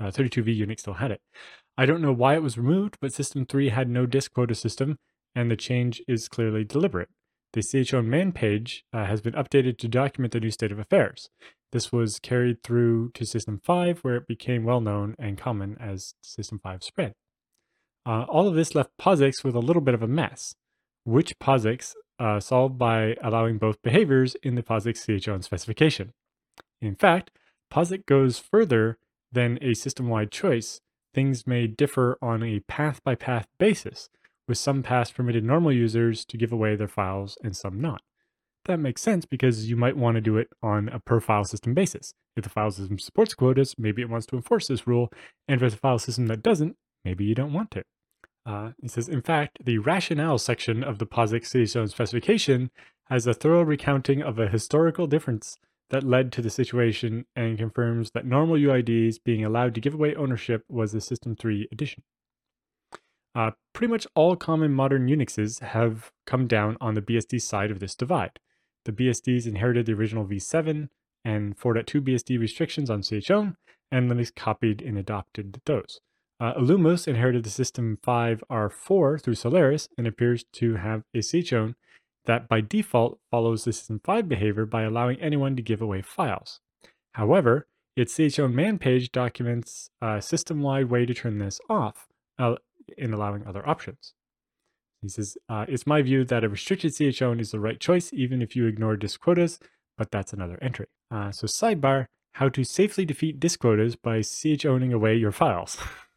uh, 0.00 0.06
32V 0.06 0.58
Unix 0.58 0.80
still 0.80 0.94
had 0.94 1.10
it. 1.10 1.20
I 1.78 1.86
don't 1.86 2.02
know 2.02 2.12
why 2.12 2.34
it 2.34 2.42
was 2.42 2.58
removed, 2.58 2.98
but 3.00 3.12
System 3.12 3.46
3 3.46 3.70
had 3.70 3.88
no 3.88 4.06
disk 4.06 4.34
quota 4.34 4.54
system, 4.54 4.98
and 5.34 5.50
the 5.50 5.56
change 5.56 6.02
is 6.08 6.28
clearly 6.28 6.64
deliberate. 6.64 7.08
the 7.52 7.62
chown 7.84 8.10
man 8.10 8.32
page 8.32 8.84
uh, 8.92 9.06
has 9.06 9.20
been 9.20 9.34
updated 9.34 9.78
to 9.78 9.88
document 9.88 10.32
the 10.32 10.40
new 10.40 10.50
state 10.50 10.72
of 10.72 10.78
affairs. 10.78 11.30
This 11.72 11.92
was 11.92 12.18
carried 12.18 12.62
through 12.62 13.10
to 13.12 13.24
System 13.24 13.60
5, 13.64 14.00
where 14.00 14.16
it 14.16 14.26
became 14.26 14.64
well 14.64 14.80
known 14.80 15.14
and 15.18 15.38
common 15.38 15.76
as 15.80 16.14
System 16.22 16.58
5 16.58 16.82
spread. 16.82 17.14
Uh, 18.10 18.24
all 18.24 18.48
of 18.48 18.56
this 18.56 18.74
left 18.74 18.90
POSIX 18.98 19.44
with 19.44 19.54
a 19.54 19.60
little 19.60 19.80
bit 19.80 19.94
of 19.94 20.02
a 20.02 20.08
mess, 20.08 20.56
which 21.04 21.38
POSIX 21.38 21.94
uh, 22.18 22.40
solved 22.40 22.76
by 22.76 23.14
allowing 23.22 23.56
both 23.56 23.80
behaviors 23.82 24.34
in 24.42 24.56
the 24.56 24.64
POSIX 24.64 25.22
chown 25.22 25.42
specification. 25.42 26.12
In 26.80 26.96
fact, 26.96 27.30
POSIX 27.72 28.04
goes 28.06 28.40
further 28.40 28.98
than 29.30 29.60
a 29.62 29.74
system-wide 29.74 30.32
choice. 30.32 30.80
Things 31.14 31.46
may 31.46 31.68
differ 31.68 32.18
on 32.20 32.42
a 32.42 32.58
path-by-path 32.66 33.46
basis, 33.60 34.08
with 34.48 34.58
some 34.58 34.82
paths 34.82 35.12
permitted 35.12 35.44
normal 35.44 35.70
users 35.70 36.24
to 36.24 36.36
give 36.36 36.50
away 36.50 36.74
their 36.74 36.88
files 36.88 37.38
and 37.44 37.56
some 37.56 37.80
not. 37.80 38.02
That 38.64 38.80
makes 38.80 39.02
sense 39.02 39.24
because 39.24 39.70
you 39.70 39.76
might 39.76 39.96
want 39.96 40.16
to 40.16 40.20
do 40.20 40.36
it 40.36 40.48
on 40.60 40.88
a 40.88 40.98
per 40.98 41.20
file 41.20 41.44
system 41.44 41.74
basis. 41.74 42.12
If 42.36 42.42
the 42.42 42.50
file 42.50 42.72
system 42.72 42.98
supports 42.98 43.34
quotas, 43.34 43.76
maybe 43.78 44.02
it 44.02 44.10
wants 44.10 44.26
to 44.26 44.36
enforce 44.36 44.66
this 44.66 44.88
rule, 44.88 45.12
and 45.46 45.60
for 45.60 45.70
the 45.70 45.76
file 45.76 46.00
system 46.00 46.26
that 46.26 46.42
doesn't, 46.42 46.74
maybe 47.04 47.24
you 47.24 47.36
don't 47.36 47.52
want 47.52 47.70
to. 47.70 47.84
Uh, 48.46 48.70
it 48.82 48.90
says, 48.90 49.08
in 49.08 49.22
fact, 49.22 49.58
the 49.64 49.78
rationale 49.78 50.38
section 50.38 50.82
of 50.82 50.98
the 50.98 51.06
POSIX 51.06 51.72
CHown 51.72 51.88
specification 51.88 52.70
has 53.06 53.26
a 53.26 53.34
thorough 53.34 53.62
recounting 53.62 54.22
of 54.22 54.38
a 54.38 54.48
historical 54.48 55.06
difference 55.06 55.56
that 55.90 56.04
led 56.04 56.32
to 56.32 56.40
the 56.40 56.50
situation 56.50 57.26
and 57.34 57.58
confirms 57.58 58.12
that 58.12 58.24
normal 58.24 58.56
UIDs 58.56 59.22
being 59.22 59.44
allowed 59.44 59.74
to 59.74 59.80
give 59.80 59.94
away 59.94 60.14
ownership 60.14 60.64
was 60.68 60.92
the 60.92 61.00
System 61.00 61.36
3 61.36 61.68
edition. 61.70 62.02
Uh, 63.34 63.50
pretty 63.72 63.90
much 63.90 64.06
all 64.14 64.36
common 64.36 64.72
modern 64.72 65.06
Unixes 65.06 65.60
have 65.60 66.10
come 66.26 66.46
down 66.46 66.76
on 66.80 66.94
the 66.94 67.02
BSD 67.02 67.40
side 67.40 67.70
of 67.70 67.80
this 67.80 67.94
divide. 67.94 68.40
The 68.84 68.92
BSDs 68.92 69.46
inherited 69.46 69.86
the 69.86 69.92
original 69.92 70.26
v7 70.26 70.88
and 71.24 71.58
4.2 71.58 72.00
BSD 72.00 72.40
restrictions 72.40 72.90
on 72.90 73.02
chown, 73.02 73.56
and 73.92 74.10
Linux 74.10 74.34
copied 74.34 74.80
and 74.82 74.96
adopted 74.96 75.60
those. 75.66 76.00
Uh, 76.40 76.54
Illumos 76.54 77.06
inherited 77.06 77.44
the 77.44 77.50
System 77.50 77.98
5 78.02 78.42
R4 78.50 79.20
through 79.20 79.34
Solaris 79.34 79.88
and 79.98 80.06
appears 80.06 80.44
to 80.52 80.76
have 80.76 81.02
a 81.14 81.20
chown 81.20 81.76
that 82.24 82.48
by 82.48 82.62
default 82.62 83.18
follows 83.30 83.64
the 83.64 83.72
System 83.74 84.00
5 84.02 84.26
behavior 84.26 84.64
by 84.64 84.82
allowing 84.82 85.20
anyone 85.20 85.54
to 85.56 85.62
give 85.62 85.82
away 85.82 86.00
files. 86.00 86.60
However, 87.12 87.66
its 87.94 88.16
chown 88.16 88.54
man 88.54 88.78
page 88.78 89.12
documents 89.12 89.90
a 90.00 90.22
system-wide 90.22 90.88
way 90.88 91.04
to 91.04 91.12
turn 91.12 91.38
this 91.38 91.60
off, 91.68 92.08
uh, 92.38 92.54
in 92.96 93.12
allowing 93.12 93.46
other 93.46 93.68
options. 93.68 94.14
He 95.02 95.08
says, 95.08 95.36
uh, 95.48 95.66
It's 95.68 95.86
my 95.86 96.00
view 96.00 96.24
that 96.24 96.44
a 96.44 96.48
restricted 96.48 96.94
chown 97.14 97.40
is 97.40 97.50
the 97.50 97.60
right 97.60 97.78
choice, 97.78 98.12
even 98.14 98.40
if 98.40 98.56
you 98.56 98.66
ignore 98.66 98.96
disk 98.96 99.20
quotas, 99.20 99.58
but 99.98 100.10
that's 100.10 100.32
another 100.32 100.58
entry. 100.62 100.86
Uh, 101.10 101.32
so, 101.32 101.46
sidebar 101.46 102.06
how 102.34 102.48
to 102.48 102.64
safely 102.64 103.04
defeat 103.04 103.40
disk 103.40 103.60
quotas 103.60 103.96
by 103.96 104.22
chowning 104.22 104.92
away 104.92 105.16
your 105.16 105.32
files. 105.32 105.78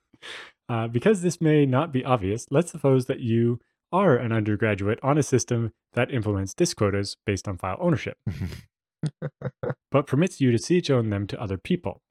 uh, 0.69 0.87
because 0.87 1.21
this 1.21 1.41
may 1.41 1.65
not 1.65 1.91
be 1.91 2.05
obvious, 2.05 2.47
let's 2.51 2.71
suppose 2.71 3.05
that 3.05 3.19
you 3.19 3.59
are 3.91 4.15
an 4.15 4.31
undergraduate 4.31 4.99
on 5.03 5.17
a 5.17 5.23
system 5.23 5.71
that 5.93 6.11
implements 6.11 6.53
disk 6.53 6.77
quotas 6.77 7.15
based 7.25 7.47
on 7.47 7.57
file 7.57 7.77
ownership, 7.79 8.17
but 9.91 10.07
permits 10.07 10.41
you 10.41 10.55
to 10.55 10.81
chown 10.81 11.09
them 11.09 11.27
to 11.27 11.41
other 11.41 11.57
people. 11.57 12.01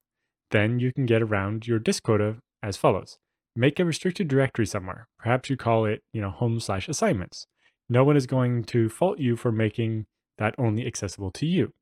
Then 0.50 0.78
you 0.78 0.92
can 0.92 1.06
get 1.06 1.22
around 1.22 1.66
your 1.66 1.78
disk 1.78 2.04
quota 2.04 2.36
as 2.62 2.76
follows 2.76 3.18
make 3.54 3.78
a 3.78 3.84
restricted 3.84 4.28
directory 4.28 4.66
somewhere. 4.66 5.08
Perhaps 5.18 5.50
you 5.50 5.56
call 5.56 5.84
it, 5.84 6.02
you 6.12 6.20
know, 6.20 6.30
home 6.30 6.60
slash 6.60 6.88
assignments. 6.88 7.46
No 7.88 8.04
one 8.04 8.16
is 8.16 8.26
going 8.26 8.64
to 8.64 8.88
fault 8.88 9.18
you 9.18 9.36
for 9.36 9.52
making 9.52 10.06
that 10.38 10.54
only 10.58 10.86
accessible 10.86 11.30
to 11.32 11.46
you. 11.46 11.72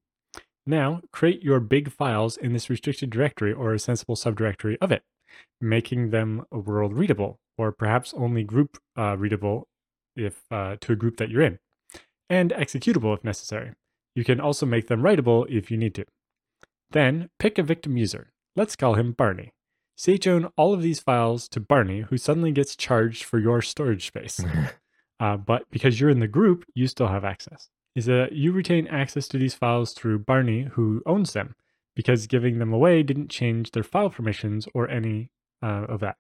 Now, 0.67 1.01
create 1.13 1.43
your 1.43 1.61
big 1.61 1.91
files 1.91 2.37
in 2.37 2.53
this 2.53 2.69
restricted 2.69 3.11
directory 3.11 3.53
or 3.53 3.73
a 3.73 3.79
sensible 3.79 4.17
subdirectory 4.17 4.77
of 4.81 4.93
it, 4.93 5.03
making 5.61 6.11
them 6.11 6.45
world 6.51 6.95
readable, 6.95 7.39
or 7.59 7.73
perhaps 7.73 8.15
only 8.17 8.43
group 8.43 8.79
uh, 8.97 9.17
readable 9.17 9.69
if 10.17 10.43
uh, 10.51 10.77
to 10.81 10.93
a 10.93 10.97
group 10.97 11.17
that 11.19 11.31
you're 11.31 11.43
in, 11.43 11.59
and 12.29 12.53
executable 12.53 13.17
if 13.17 13.25
necessary. 13.25 13.73
You 14.15 14.25
can 14.25 14.41
also 14.41 14.67
make 14.67 14.89
them 14.89 15.03
writable 15.03 15.47
if 15.49 15.71
you 15.71 15.77
need 15.77 15.95
to. 15.95 16.05
Then 16.91 17.31
pick 17.39 17.59
a 17.59 17.63
victim 17.63 17.97
user. 17.97 18.33
Let's 18.57 18.77
call 18.77 18.95
him 18.95 19.13
Barney 19.13 19.53
chown 20.21 20.51
all 20.57 20.73
of 20.73 20.83
these 20.83 21.01
files 21.01 21.49
to 21.49 21.61
Barney, 21.61 22.01
who 22.03 22.17
suddenly 22.17 22.53
gets 22.53 22.77
charged 22.77 23.25
for 23.25 23.39
your 23.39 23.63
storage 23.63 24.07
space. 24.07 24.43
uh, 25.21 25.37
but 25.37 25.65
because 25.71 26.01
you're 26.01 26.11
in 26.11 26.21
the 26.21 26.29
group, 26.29 26.65
you 26.75 26.87
still 26.87 27.09
have 27.09 27.25
access. 27.25 27.69
Is 27.95 28.07
that 28.07 28.33
you 28.33 28.53
retain 28.53 28.87
access 28.87 29.29
to 29.29 29.39
these 29.39 29.55
files 29.55 29.93
through 29.93 30.21
Barney, 30.21 30.69
who 30.73 31.03
owns 31.07 31.33
them, 31.33 31.55
because 32.01 32.27
giving 32.27 32.59
them 32.59 32.73
away 32.73 33.03
didn't 33.03 33.29
change 33.29 33.73
their 33.73 33.83
file 33.83 34.09
permissions 34.09 34.67
or 34.73 34.89
any 34.89 35.29
uh, 35.63 35.85
of 35.87 36.01
that. 36.01 36.17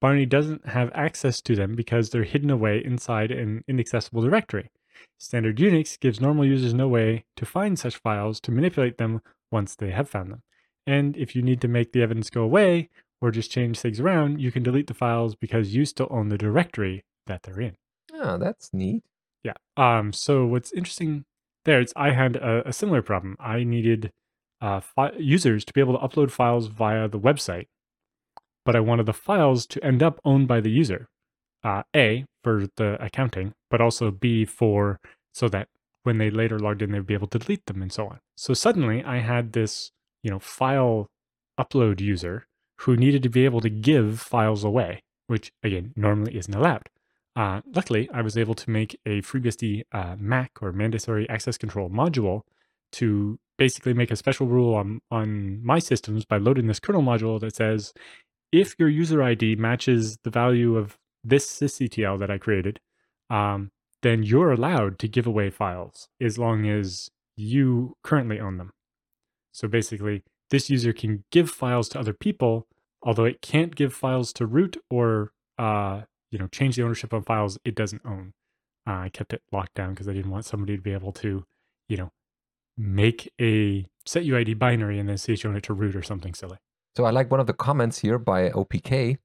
Barney 0.00 0.26
doesn't 0.26 0.68
have 0.68 0.92
access 0.94 1.40
to 1.40 1.56
them 1.56 1.74
because 1.74 2.10
they're 2.10 2.22
hidden 2.22 2.50
away 2.50 2.80
inside 2.84 3.32
an 3.32 3.64
inaccessible 3.66 4.22
directory. 4.22 4.70
Standard 5.18 5.56
Unix 5.56 5.98
gives 5.98 6.20
normal 6.20 6.44
users 6.44 6.72
no 6.72 6.86
way 6.86 7.24
to 7.34 7.44
find 7.44 7.76
such 7.76 7.96
files 7.96 8.38
to 8.42 8.52
manipulate 8.52 8.96
them 8.96 9.22
once 9.50 9.74
they 9.74 9.90
have 9.90 10.08
found 10.08 10.30
them. 10.30 10.42
And 10.86 11.16
if 11.16 11.34
you 11.34 11.42
need 11.42 11.60
to 11.62 11.66
make 11.66 11.90
the 11.90 12.02
evidence 12.02 12.30
go 12.30 12.42
away, 12.42 12.90
or 13.20 13.32
just 13.32 13.50
change 13.50 13.80
things 13.80 13.98
around, 13.98 14.40
you 14.40 14.52
can 14.52 14.62
delete 14.62 14.86
the 14.86 14.94
files 14.94 15.34
because 15.34 15.74
you 15.74 15.84
still 15.84 16.06
own 16.10 16.28
the 16.28 16.38
directory 16.38 17.02
that 17.26 17.42
they're 17.42 17.60
in. 17.60 17.74
Oh, 18.12 18.38
that's 18.38 18.72
neat. 18.72 19.02
Yeah. 19.42 19.54
Um. 19.76 20.12
So 20.12 20.46
what's 20.46 20.72
interesting 20.72 21.24
there 21.64 21.80
is 21.80 21.92
I 21.96 22.10
had 22.10 22.36
a, 22.36 22.68
a 22.68 22.72
similar 22.72 23.02
problem. 23.02 23.36
I 23.40 23.64
needed 23.64 24.12
uh, 24.64 24.80
fi- 24.80 25.12
users 25.18 25.62
to 25.66 25.74
be 25.74 25.80
able 25.80 25.98
to 25.98 26.06
upload 26.06 26.30
files 26.30 26.68
via 26.68 27.06
the 27.06 27.20
website, 27.20 27.66
but 28.64 28.74
I 28.74 28.80
wanted 28.80 29.04
the 29.04 29.12
files 29.12 29.66
to 29.66 29.84
end 29.84 30.02
up 30.02 30.18
owned 30.24 30.48
by 30.48 30.60
the 30.62 30.70
user. 30.70 31.08
Uh, 31.62 31.82
a 31.94 32.24
for 32.42 32.66
the 32.76 33.02
accounting, 33.02 33.54
but 33.70 33.80
also 33.80 34.10
B 34.10 34.44
for 34.46 35.00
so 35.32 35.48
that 35.48 35.68
when 36.02 36.18
they 36.18 36.30
later 36.30 36.58
logged 36.58 36.82
in, 36.82 36.92
they'd 36.92 37.06
be 37.06 37.14
able 37.14 37.26
to 37.28 37.38
delete 37.38 37.66
them 37.66 37.82
and 37.82 37.92
so 37.92 38.06
on. 38.06 38.20
So 38.36 38.54
suddenly, 38.54 39.04
I 39.04 39.18
had 39.18 39.52
this 39.52 39.92
you 40.22 40.30
know 40.30 40.38
file 40.38 41.08
upload 41.60 42.00
user 42.00 42.46
who 42.80 42.96
needed 42.96 43.22
to 43.22 43.28
be 43.28 43.44
able 43.44 43.60
to 43.60 43.70
give 43.70 44.20
files 44.20 44.64
away, 44.64 45.02
which 45.26 45.52
again 45.62 45.92
normally 45.94 46.36
isn't 46.38 46.54
allowed. 46.54 46.88
Uh, 47.36 47.60
luckily, 47.74 48.08
I 48.14 48.22
was 48.22 48.38
able 48.38 48.54
to 48.54 48.70
make 48.70 48.98
a 49.04 49.20
FreeBSD 49.20 49.84
uh, 49.92 50.16
MAC 50.18 50.52
or 50.62 50.72
mandatory 50.72 51.28
access 51.28 51.58
control 51.58 51.90
module 51.90 52.42
to 52.92 53.38
basically 53.56 53.94
make 53.94 54.10
a 54.10 54.16
special 54.16 54.46
rule 54.46 54.74
on, 54.74 55.00
on 55.10 55.64
my 55.64 55.78
systems 55.78 56.24
by 56.24 56.38
loading 56.38 56.66
this 56.66 56.80
kernel 56.80 57.02
module 57.02 57.40
that 57.40 57.56
says 57.56 57.92
if 58.52 58.74
your 58.78 58.88
user 58.88 59.22
ID 59.22 59.56
matches 59.56 60.18
the 60.24 60.30
value 60.30 60.76
of 60.76 60.96
this 61.24 61.46
sysctl 61.46 62.18
that 62.18 62.30
I 62.30 62.38
created, 62.38 62.80
um, 63.30 63.70
then 64.02 64.22
you're 64.22 64.52
allowed 64.52 64.98
to 65.00 65.08
give 65.08 65.26
away 65.26 65.50
files 65.50 66.08
as 66.20 66.38
long 66.38 66.68
as 66.68 67.08
you 67.36 67.96
currently 68.04 68.38
own 68.38 68.58
them. 68.58 68.70
So 69.52 69.66
basically, 69.66 70.22
this 70.50 70.68
user 70.68 70.92
can 70.92 71.24
give 71.32 71.50
files 71.50 71.88
to 71.90 71.98
other 71.98 72.12
people, 72.12 72.66
although 73.02 73.24
it 73.24 73.40
can't 73.40 73.74
give 73.74 73.94
files 73.94 74.32
to 74.34 74.46
root 74.46 74.76
or 74.90 75.32
uh, 75.58 76.02
you 76.30 76.38
know 76.38 76.48
change 76.48 76.76
the 76.76 76.82
ownership 76.82 77.12
of 77.12 77.24
files 77.26 77.58
it 77.64 77.74
doesn't 77.74 78.02
own. 78.04 78.32
Uh, 78.86 78.92
I 78.92 79.08
kept 79.08 79.32
it 79.32 79.42
locked 79.50 79.74
down 79.74 79.90
because 79.90 80.08
I 80.08 80.12
didn't 80.12 80.30
want 80.30 80.44
somebody 80.44 80.76
to 80.76 80.82
be 80.82 80.92
able 80.92 81.12
to, 81.12 81.44
you 81.88 81.96
know, 81.96 82.10
make 82.76 83.32
a 83.40 83.86
set 84.06 84.24
UID 84.24 84.58
binary 84.58 84.98
and 84.98 85.08
then 85.08 85.16
chown 85.16 85.56
it 85.56 85.62
to 85.64 85.74
root 85.74 85.96
or 85.96 86.02
something 86.02 86.34
silly. 86.34 86.58
So 86.96 87.04
I 87.04 87.10
like 87.10 87.30
one 87.30 87.40
of 87.40 87.46
the 87.46 87.52
comments 87.52 87.98
here 87.98 88.18
by 88.18 88.50
OPK. 88.50 89.18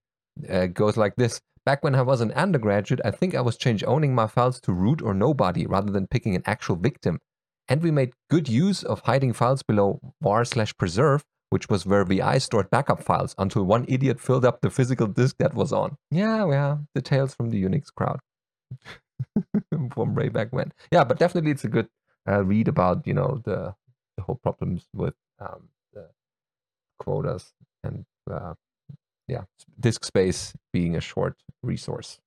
Uh, 0.49 0.67
goes 0.67 0.97
like 0.97 1.15
this. 1.17 1.39
Back 1.65 1.83
when 1.83 1.95
I 1.95 2.01
was 2.01 2.21
an 2.21 2.31
undergraduate, 2.31 3.01
I 3.03 3.11
think 3.11 3.35
I 3.35 3.41
was 3.41 3.57
change 3.57 3.83
owning 3.85 4.15
my 4.15 4.27
files 4.27 4.59
to 4.61 4.73
root 4.73 5.01
or 5.01 5.13
nobody 5.13 5.67
rather 5.67 5.91
than 5.91 6.07
picking 6.07 6.35
an 6.35 6.43
actual 6.45 6.77
victim. 6.77 7.19
And 7.67 7.83
we 7.83 7.91
made 7.91 8.13
good 8.29 8.49
use 8.49 8.81
of 8.83 9.01
hiding 9.01 9.33
files 9.33 9.61
below 9.61 9.99
var 10.21 10.45
slash 10.45 10.75
preserve, 10.77 11.23
which 11.49 11.69
was 11.69 11.85
where 11.85 12.05
VI 12.05 12.39
stored 12.39 12.71
backup 12.71 13.03
files 13.03 13.35
until 13.37 13.65
one 13.65 13.85
idiot 13.87 14.19
filled 14.19 14.45
up 14.45 14.61
the 14.61 14.71
physical 14.71 15.05
disk 15.05 15.35
that 15.39 15.53
was 15.53 15.71
on. 15.71 15.95
Yeah, 16.09 16.49
yeah, 16.49 16.77
the 16.95 17.01
tales 17.01 17.35
from 17.35 17.49
the 17.51 17.61
Unix 17.61 17.93
crowd 17.93 18.19
from 19.93 20.15
way 20.15 20.29
back 20.29 20.47
when. 20.51 20.71
Yeah, 20.91 21.03
but 21.03 21.19
definitely 21.19 21.51
it's 21.51 21.65
a 21.65 21.69
good 21.69 21.87
uh, 22.27 22.43
read 22.43 22.67
about, 22.67 23.05
you 23.07 23.13
know, 23.13 23.41
the, 23.45 23.73
the 24.17 24.23
whole 24.23 24.35
problems 24.35 24.87
with 24.93 25.15
um, 25.39 25.69
the 25.93 26.07
quotas 26.99 27.53
and, 27.83 28.05
uh, 28.31 28.53
yeah, 29.27 29.43
disk 29.79 30.03
space 30.03 30.53
being 30.73 30.95
a 30.95 31.01
short 31.01 31.35
resource. 31.61 32.19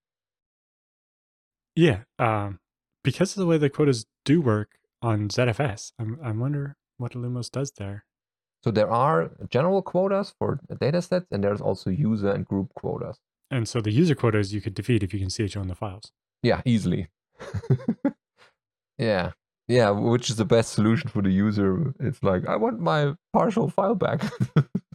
Yeah, 1.75 2.01
um, 2.19 2.61
because 3.03 3.33
of 3.33 3.41
the 3.41 3.47
way 3.47 3.59
the 3.59 3.71
quotas 3.71 4.07
do 4.25 4.41
work, 4.41 4.79
on 5.03 5.29
ZFS. 5.29 5.93
I'm, 5.99 6.19
I 6.23 6.31
wonder 6.31 6.77
what 6.97 7.13
Illumos 7.13 7.51
does 7.51 7.73
there. 7.73 8.05
So 8.63 8.71
there 8.71 8.91
are 8.91 9.33
general 9.51 9.83
quotas 9.83 10.33
for 10.39 10.61
data 10.81 11.03
sets, 11.03 11.27
and 11.33 11.43
there's 11.43 11.61
also 11.61 11.91
user 11.91 12.31
and 12.31 12.47
group 12.47 12.73
quotas. 12.75 13.19
And 13.51 13.69
so 13.69 13.81
the 13.81 13.91
user 13.91 14.15
quotas 14.15 14.55
you 14.55 14.61
could 14.61 14.75
defeat 14.75 15.03
if 15.03 15.13
you 15.13 15.19
can 15.19 15.31
see 15.31 15.45
it 15.45 15.57
on 15.57 15.67
the 15.67 15.75
files. 15.75 16.13
Yeah, 16.43 16.63
easily. 16.65 17.09
Yeah. 18.99 19.33
Yeah, 19.69 19.91
which 19.91 20.29
is 20.29 20.37
the 20.37 20.45
best 20.45 20.73
solution 20.73 21.09
for 21.09 21.23
the 21.23 21.31
user? 21.31 21.95
It's 22.01 22.23
like, 22.23 22.47
I 22.47 22.57
want 22.57 22.81
my 22.81 23.15
partial 23.33 23.69
file 23.69 23.95
back. 23.95 24.23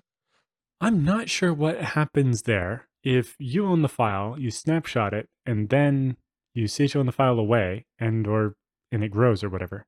I'm 0.81 1.03
not 1.03 1.29
sure 1.29 1.53
what 1.53 1.81
happens 1.81 2.43
there. 2.43 2.87
If 3.03 3.35
you 3.39 3.65
own 3.65 3.81
the 3.81 3.89
file, 3.89 4.35
you 4.37 4.51
snapshot 4.51 5.13
it, 5.13 5.27
and 5.45 5.69
then 5.69 6.17
you 6.53 6.67
CHO 6.67 7.03
the 7.03 7.11
file 7.11 7.39
away, 7.39 7.85
and 7.97 8.27
or 8.27 8.55
and 8.91 9.03
it 9.03 9.09
grows 9.09 9.43
or 9.43 9.49
whatever. 9.49 9.85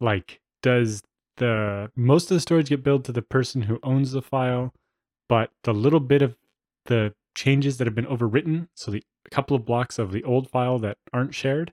Like, 0.00 0.40
does 0.62 1.02
the 1.38 1.90
most 1.96 2.30
of 2.30 2.36
the 2.36 2.40
storage 2.40 2.68
get 2.68 2.84
billed 2.84 3.04
to 3.06 3.12
the 3.12 3.22
person 3.22 3.62
who 3.62 3.80
owns 3.82 4.12
the 4.12 4.22
file, 4.22 4.72
but 5.28 5.50
the 5.64 5.72
little 5.72 6.00
bit 6.00 6.22
of 6.22 6.36
the 6.86 7.14
changes 7.34 7.78
that 7.78 7.86
have 7.86 7.94
been 7.94 8.06
overwritten, 8.06 8.68
so 8.74 8.90
the 8.90 9.02
couple 9.30 9.56
of 9.56 9.64
blocks 9.64 9.98
of 9.98 10.12
the 10.12 10.24
old 10.24 10.50
file 10.50 10.78
that 10.78 10.98
aren't 11.12 11.34
shared, 11.34 11.72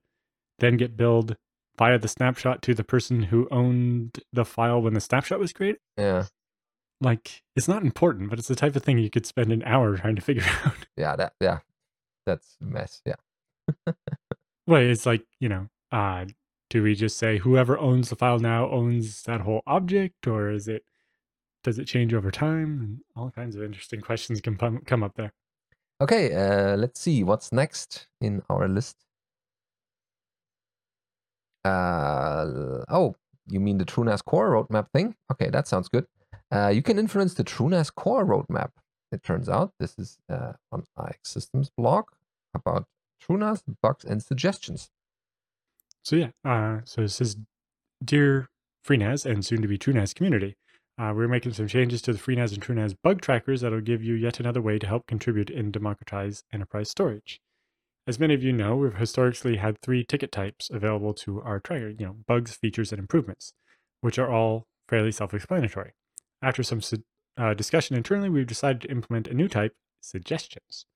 then 0.60 0.78
get 0.78 0.96
billed 0.96 1.36
via 1.80 1.98
the 1.98 2.10
snapshot 2.10 2.62
to 2.62 2.74
the 2.76 2.84
person 2.84 3.24
who 3.24 3.48
owned 3.50 4.20
the 4.34 4.44
file 4.44 4.82
when 4.82 4.94
the 4.94 5.00
snapshot 5.00 5.40
was 5.40 5.54
created. 5.54 5.80
Yeah. 5.98 6.26
Like 7.02 7.42
it's 7.56 7.70
not 7.70 7.84
important, 7.84 8.30
but 8.30 8.38
it's 8.38 8.50
the 8.50 8.56
type 8.56 8.76
of 8.76 8.84
thing 8.84 8.98
you 9.00 9.10
could 9.10 9.26
spend 9.26 9.54
an 9.54 9.64
hour 9.64 9.96
trying 9.96 10.18
to 10.18 10.22
figure 10.22 10.44
out. 10.66 10.86
Yeah, 10.98 11.16
that 11.16 11.34
yeah. 11.40 11.60
That's 12.26 12.58
a 12.62 12.66
mess. 12.66 13.02
Yeah. 13.06 13.16
well, 14.68 14.82
it's 14.82 15.06
like, 15.06 15.26
you 15.40 15.48
know, 15.48 15.70
uh 15.92 16.26
do 16.70 16.84
we 16.84 16.94
just 16.94 17.18
say 17.18 17.40
whoever 17.40 17.80
owns 17.80 18.10
the 18.10 18.16
file 18.16 18.40
now 18.40 18.70
owns 18.70 19.24
that 19.24 19.42
whole 19.42 19.64
object 19.66 20.28
or 20.28 20.52
is 20.52 20.68
it 20.68 20.84
does 21.64 21.80
it 21.80 21.86
change 21.86 22.14
over 22.14 22.30
time 22.30 22.80
and 22.80 23.00
all 23.16 23.32
kinds 23.32 23.56
of 23.56 23.64
interesting 23.64 24.02
questions 24.02 24.40
can 24.40 24.56
come 24.86 25.04
up 25.04 25.16
there 25.16 25.34
okay 26.00 26.34
uh, 26.34 26.78
let's 26.78 27.00
see 27.00 27.24
what's 27.24 27.52
next 27.52 28.08
in 28.22 28.44
our 28.50 28.68
list 28.68 28.98
uh, 31.66 32.84
oh, 32.90 33.16
you 33.48 33.60
mean 33.60 33.78
the 33.78 33.86
TrueNAS 33.86 34.24
Core 34.24 34.52
roadmap 34.52 34.88
thing? 34.92 35.16
Okay, 35.32 35.50
that 35.50 35.68
sounds 35.68 35.90
good. 35.90 36.06
Uh, 36.52 36.70
you 36.70 36.82
can 36.82 36.98
influence 36.98 37.34
the 37.34 37.44
TrueNAS 37.44 37.94
Core 37.94 38.26
roadmap. 38.26 38.72
It 39.12 39.24
turns 39.24 39.50
out 39.50 39.74
this 39.80 39.98
is 39.98 40.18
uh, 40.30 40.54
on 40.72 40.84
iXsystems 40.98 41.70
blog 41.78 42.06
about 42.54 42.86
TrueNAS 43.24 43.64
bugs 43.82 44.06
and 44.06 44.22
suggestions. 44.22 44.90
So 46.04 46.16
yeah, 46.16 46.30
uh, 46.46 46.80
so 46.86 47.02
this 47.02 47.20
is 47.20 47.38
dear 48.04 48.50
FreeNAS 48.88 49.26
and 49.26 49.46
soon 49.46 49.62
to 49.62 49.68
be 49.68 49.78
TrueNAS 49.78 50.16
community. 50.16 50.56
Uh, 50.98 51.14
we're 51.16 51.28
making 51.28 51.54
some 51.54 51.68
changes 51.68 52.02
to 52.04 52.14
the 52.14 52.20
FreeNAS 52.20 52.54
and 52.54 52.62
TrueNAS 52.62 52.96
bug 53.04 53.22
trackers 53.22 53.62
that'll 53.62 53.82
give 53.82 54.04
you 54.04 54.14
yet 54.16 54.40
another 54.40 54.62
way 54.62 54.78
to 54.78 54.88
help 54.88 55.08
contribute 55.08 55.50
and 55.50 55.72
democratize 55.72 56.44
enterprise 56.52 56.90
storage. 56.90 57.42
As 58.10 58.20
many 58.20 58.34
of 58.34 58.42
you 58.42 58.52
know, 58.52 58.76
we've 58.76 58.96
historically 58.96 59.58
had 59.58 59.80
three 59.84 60.04
ticket 60.04 60.32
types 60.32 60.72
available 60.74 61.14
to 61.14 61.44
our 61.44 61.62
you 61.70 61.96
know, 62.00 62.16
bugs, 62.26 62.56
features, 62.56 62.92
and 62.92 62.98
improvements, 62.98 63.54
which 64.02 64.18
are 64.18 64.32
all 64.32 64.66
fairly 64.88 65.12
self-explanatory. 65.12 65.92
After 66.42 66.64
some 66.64 66.82
uh, 67.38 67.54
discussion 67.54 67.96
internally, 67.96 68.30
we've 68.30 68.48
decided 68.48 68.82
to 68.82 68.90
implement 68.90 69.28
a 69.28 69.36
new 69.36 69.48
type, 69.48 69.76
suggestions. 70.02 70.88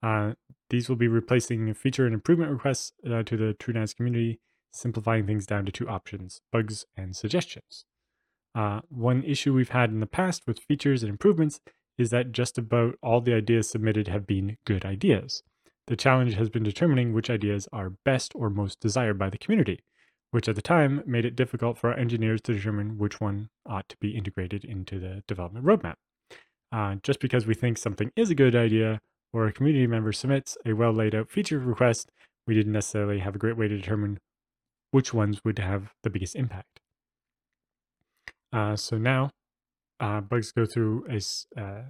Uh, 0.00 0.34
these 0.68 0.88
will 0.88 0.94
be 0.94 1.08
replacing 1.08 1.74
feature 1.74 2.06
and 2.06 2.14
improvement 2.14 2.52
requests 2.52 2.92
uh, 3.04 3.24
to 3.24 3.36
the 3.36 3.52
TrueNAS 3.58 3.96
community, 3.96 4.38
simplifying 4.70 5.26
things 5.26 5.46
down 5.46 5.66
to 5.66 5.72
two 5.72 5.88
options, 5.88 6.40
bugs 6.52 6.86
and 6.96 7.16
suggestions. 7.16 7.84
Uh, 8.54 8.78
one 8.88 9.24
issue 9.24 9.52
we've 9.52 9.70
had 9.70 9.90
in 9.90 9.98
the 9.98 10.06
past 10.06 10.46
with 10.46 10.60
features 10.60 11.02
and 11.02 11.10
improvements 11.10 11.58
is 11.98 12.10
that 12.10 12.30
just 12.30 12.56
about 12.56 12.94
all 13.02 13.20
the 13.20 13.34
ideas 13.34 13.68
submitted 13.68 14.06
have 14.06 14.24
been 14.24 14.56
good 14.64 14.84
ideas. 14.84 15.42
The 15.90 15.96
challenge 15.96 16.34
has 16.34 16.48
been 16.48 16.62
determining 16.62 17.12
which 17.12 17.28
ideas 17.28 17.68
are 17.72 17.90
best 18.04 18.30
or 18.36 18.48
most 18.48 18.78
desired 18.78 19.18
by 19.18 19.28
the 19.28 19.36
community, 19.36 19.80
which 20.30 20.48
at 20.48 20.54
the 20.54 20.62
time 20.62 21.02
made 21.04 21.24
it 21.24 21.34
difficult 21.34 21.78
for 21.78 21.90
our 21.90 21.98
engineers 21.98 22.40
to 22.42 22.54
determine 22.54 22.96
which 22.96 23.20
one 23.20 23.50
ought 23.66 23.88
to 23.88 23.96
be 23.96 24.16
integrated 24.16 24.64
into 24.64 25.00
the 25.00 25.24
development 25.26 25.66
roadmap. 25.66 25.96
Uh, 26.70 26.94
just 27.02 27.18
because 27.18 27.44
we 27.44 27.54
think 27.54 27.76
something 27.76 28.12
is 28.14 28.30
a 28.30 28.36
good 28.36 28.54
idea 28.54 29.00
or 29.32 29.48
a 29.48 29.52
community 29.52 29.88
member 29.88 30.12
submits 30.12 30.56
a 30.64 30.74
well 30.74 30.92
laid 30.92 31.12
out 31.12 31.28
feature 31.28 31.58
request, 31.58 32.12
we 32.46 32.54
didn't 32.54 32.72
necessarily 32.72 33.18
have 33.18 33.34
a 33.34 33.38
great 33.38 33.56
way 33.56 33.66
to 33.66 33.76
determine 33.76 34.20
which 34.92 35.12
ones 35.12 35.40
would 35.44 35.58
have 35.58 35.92
the 36.04 36.10
biggest 36.10 36.36
impact. 36.36 36.78
Uh, 38.52 38.76
so 38.76 38.96
now, 38.96 39.30
uh, 39.98 40.20
bugs 40.20 40.52
go 40.52 40.64
through 40.66 41.04
a, 41.10 41.16
uh, 41.60 41.82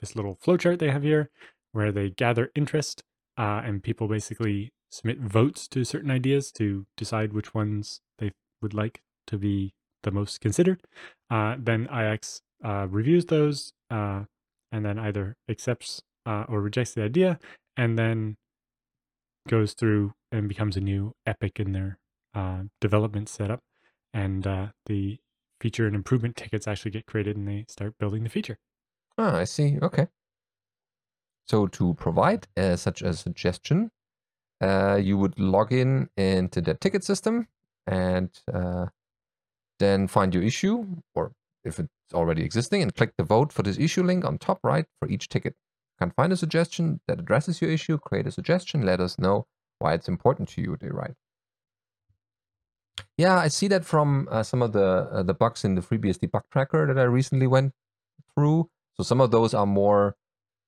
this 0.00 0.16
little 0.16 0.38
flowchart 0.42 0.78
they 0.78 0.90
have 0.90 1.02
here 1.02 1.28
where 1.72 1.92
they 1.92 2.08
gather 2.08 2.50
interest 2.54 3.02
uh, 3.36 3.62
and 3.64 3.82
people 3.82 4.08
basically 4.08 4.72
submit 4.90 5.18
votes 5.18 5.66
to 5.68 5.84
certain 5.84 6.10
ideas 6.10 6.52
to 6.52 6.86
decide 6.96 7.32
which 7.32 7.54
ones 7.54 8.00
they 8.18 8.30
would 8.60 8.74
like 8.74 9.00
to 9.26 9.38
be 9.38 9.72
the 10.02 10.10
most 10.10 10.40
considered. 10.40 10.82
Uh, 11.30 11.56
then 11.58 11.88
IX 11.88 12.40
uh, 12.64 12.86
reviews 12.88 13.26
those 13.26 13.72
uh, 13.90 14.24
and 14.70 14.84
then 14.84 14.98
either 14.98 15.36
accepts 15.48 16.02
uh, 16.26 16.44
or 16.48 16.60
rejects 16.60 16.94
the 16.94 17.02
idea 17.02 17.38
and 17.76 17.98
then 17.98 18.36
goes 19.48 19.72
through 19.74 20.12
and 20.30 20.48
becomes 20.48 20.76
a 20.76 20.80
new 20.80 21.12
epic 21.26 21.58
in 21.58 21.72
their 21.72 21.98
uh, 22.34 22.62
development 22.80 23.28
setup. 23.28 23.60
And 24.14 24.42
the 24.42 25.16
feature 25.60 25.86
and 25.86 25.96
improvement 25.96 26.36
tickets 26.36 26.68
actually 26.68 26.90
get 26.90 27.06
created 27.06 27.36
and 27.36 27.48
they 27.48 27.64
start 27.68 27.94
building 27.98 28.24
the 28.24 28.28
feature. 28.28 28.58
Ah, 29.16 29.38
I 29.38 29.44
see. 29.44 29.78
Okay. 29.80 30.08
So 31.46 31.66
to 31.68 31.94
provide 31.94 32.46
uh, 32.56 32.76
such 32.76 33.02
a 33.02 33.14
suggestion, 33.14 33.90
uh, 34.60 34.98
you 35.02 35.18
would 35.18 35.38
log 35.38 35.72
in 35.72 36.08
into 36.16 36.60
the 36.60 36.74
ticket 36.74 37.04
system 37.04 37.48
and 37.86 38.30
uh, 38.52 38.86
then 39.78 40.06
find 40.06 40.32
your 40.32 40.44
issue, 40.44 40.86
or 41.14 41.32
if 41.64 41.80
it's 41.80 41.90
already 42.14 42.42
existing, 42.44 42.82
and 42.82 42.94
click 42.94 43.12
the 43.16 43.24
vote 43.24 43.52
for 43.52 43.62
this 43.62 43.78
issue 43.78 44.02
link 44.02 44.24
on 44.24 44.38
top 44.38 44.60
right 44.62 44.86
for 45.00 45.08
each 45.08 45.28
ticket. 45.28 45.54
You 45.94 46.06
can 46.06 46.10
find 46.12 46.32
a 46.32 46.36
suggestion 46.36 47.00
that 47.08 47.18
addresses 47.18 47.60
your 47.60 47.70
issue, 47.70 47.98
create 47.98 48.26
a 48.26 48.32
suggestion, 48.32 48.86
let 48.86 49.00
us 49.00 49.18
know 49.18 49.46
why 49.78 49.94
it's 49.94 50.08
important 50.08 50.48
to 50.50 50.60
you, 50.60 50.76
they 50.80 50.88
write. 50.88 51.14
Yeah, 53.18 53.36
I 53.36 53.48
see 53.48 53.68
that 53.68 53.84
from 53.84 54.28
uh, 54.30 54.42
some 54.42 54.62
of 54.62 54.72
the 54.72 55.08
uh, 55.12 55.22
the 55.22 55.34
bugs 55.34 55.64
in 55.64 55.74
the 55.74 55.82
FreeBSD 55.82 56.30
bug 56.30 56.44
tracker 56.50 56.86
that 56.86 56.98
I 56.98 57.04
recently 57.04 57.46
went 57.46 57.72
through. 58.34 58.70
So 58.94 59.02
some 59.02 59.20
of 59.20 59.30
those 59.30 59.54
are 59.54 59.66
more 59.66 60.16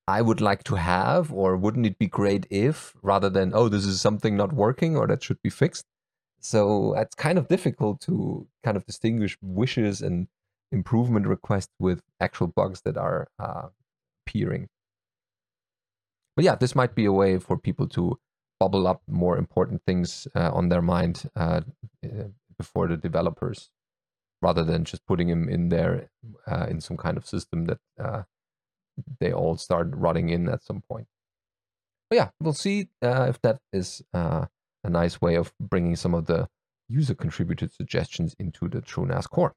I 0.07 0.21
would 0.21 0.39
like 0.39 0.63
to 0.65 0.75
have, 0.75 1.33
or 1.33 1.57
wouldn't 1.57 1.85
it 1.85 1.97
be 1.97 2.07
great 2.07 2.45
if, 2.49 2.93
rather 3.01 3.29
than, 3.29 3.53
oh, 3.55 3.69
this 3.69 3.85
is 3.85 3.99
something 3.99 4.37
not 4.37 4.53
working 4.53 4.95
or 4.95 5.07
that 5.07 5.23
should 5.23 5.41
be 5.41 5.49
fixed. 5.49 5.85
So 6.39 6.93
it's 6.93 7.15
kind 7.15 7.39
of 7.39 7.47
difficult 7.47 8.01
to 8.01 8.47
kind 8.63 8.77
of 8.77 8.85
distinguish 8.85 9.35
wishes 9.41 10.01
and 10.01 10.27
improvement 10.71 11.25
requests 11.25 11.73
with 11.79 12.03
actual 12.19 12.47
bugs 12.47 12.81
that 12.81 12.97
are 12.97 13.29
uh, 13.39 13.69
appearing. 14.25 14.67
But 16.35 16.45
yeah, 16.45 16.55
this 16.55 16.75
might 16.75 16.93
be 16.93 17.05
a 17.05 17.11
way 17.11 17.39
for 17.39 17.57
people 17.57 17.87
to 17.89 18.19
bubble 18.59 18.87
up 18.87 19.01
more 19.07 19.37
important 19.37 19.81
things 19.87 20.27
uh, 20.35 20.51
on 20.51 20.69
their 20.69 20.81
mind 20.81 21.29
uh, 21.35 21.61
uh 22.03 22.29
before 22.57 22.87
the 22.87 22.95
developers, 22.95 23.69
rather 24.41 24.63
than 24.63 24.85
just 24.85 25.05
putting 25.05 25.27
them 25.27 25.49
in 25.49 25.69
there 25.69 26.09
uh, 26.47 26.67
in 26.69 26.79
some 26.79 26.95
kind 26.95 27.17
of 27.17 27.25
system 27.25 27.65
that 27.65 27.79
uh, 27.99 28.23
they 29.19 29.31
all 29.31 29.57
start 29.57 29.89
rotting 29.91 30.29
in 30.29 30.49
at 30.49 30.63
some 30.63 30.81
point. 30.81 31.07
But 32.09 32.15
yeah, 32.17 32.29
we'll 32.39 32.53
see 32.53 32.89
uh, 33.01 33.27
if 33.29 33.41
that 33.41 33.59
is 33.73 34.01
uh, 34.13 34.45
a 34.83 34.89
nice 34.89 35.21
way 35.21 35.35
of 35.35 35.53
bringing 35.59 35.95
some 35.95 36.13
of 36.13 36.25
the 36.25 36.47
user 36.87 37.15
contributed 37.15 37.73
suggestions 37.73 38.35
into 38.39 38.69
the 38.69 38.81
TrueNAS 38.81 39.29
core. 39.29 39.55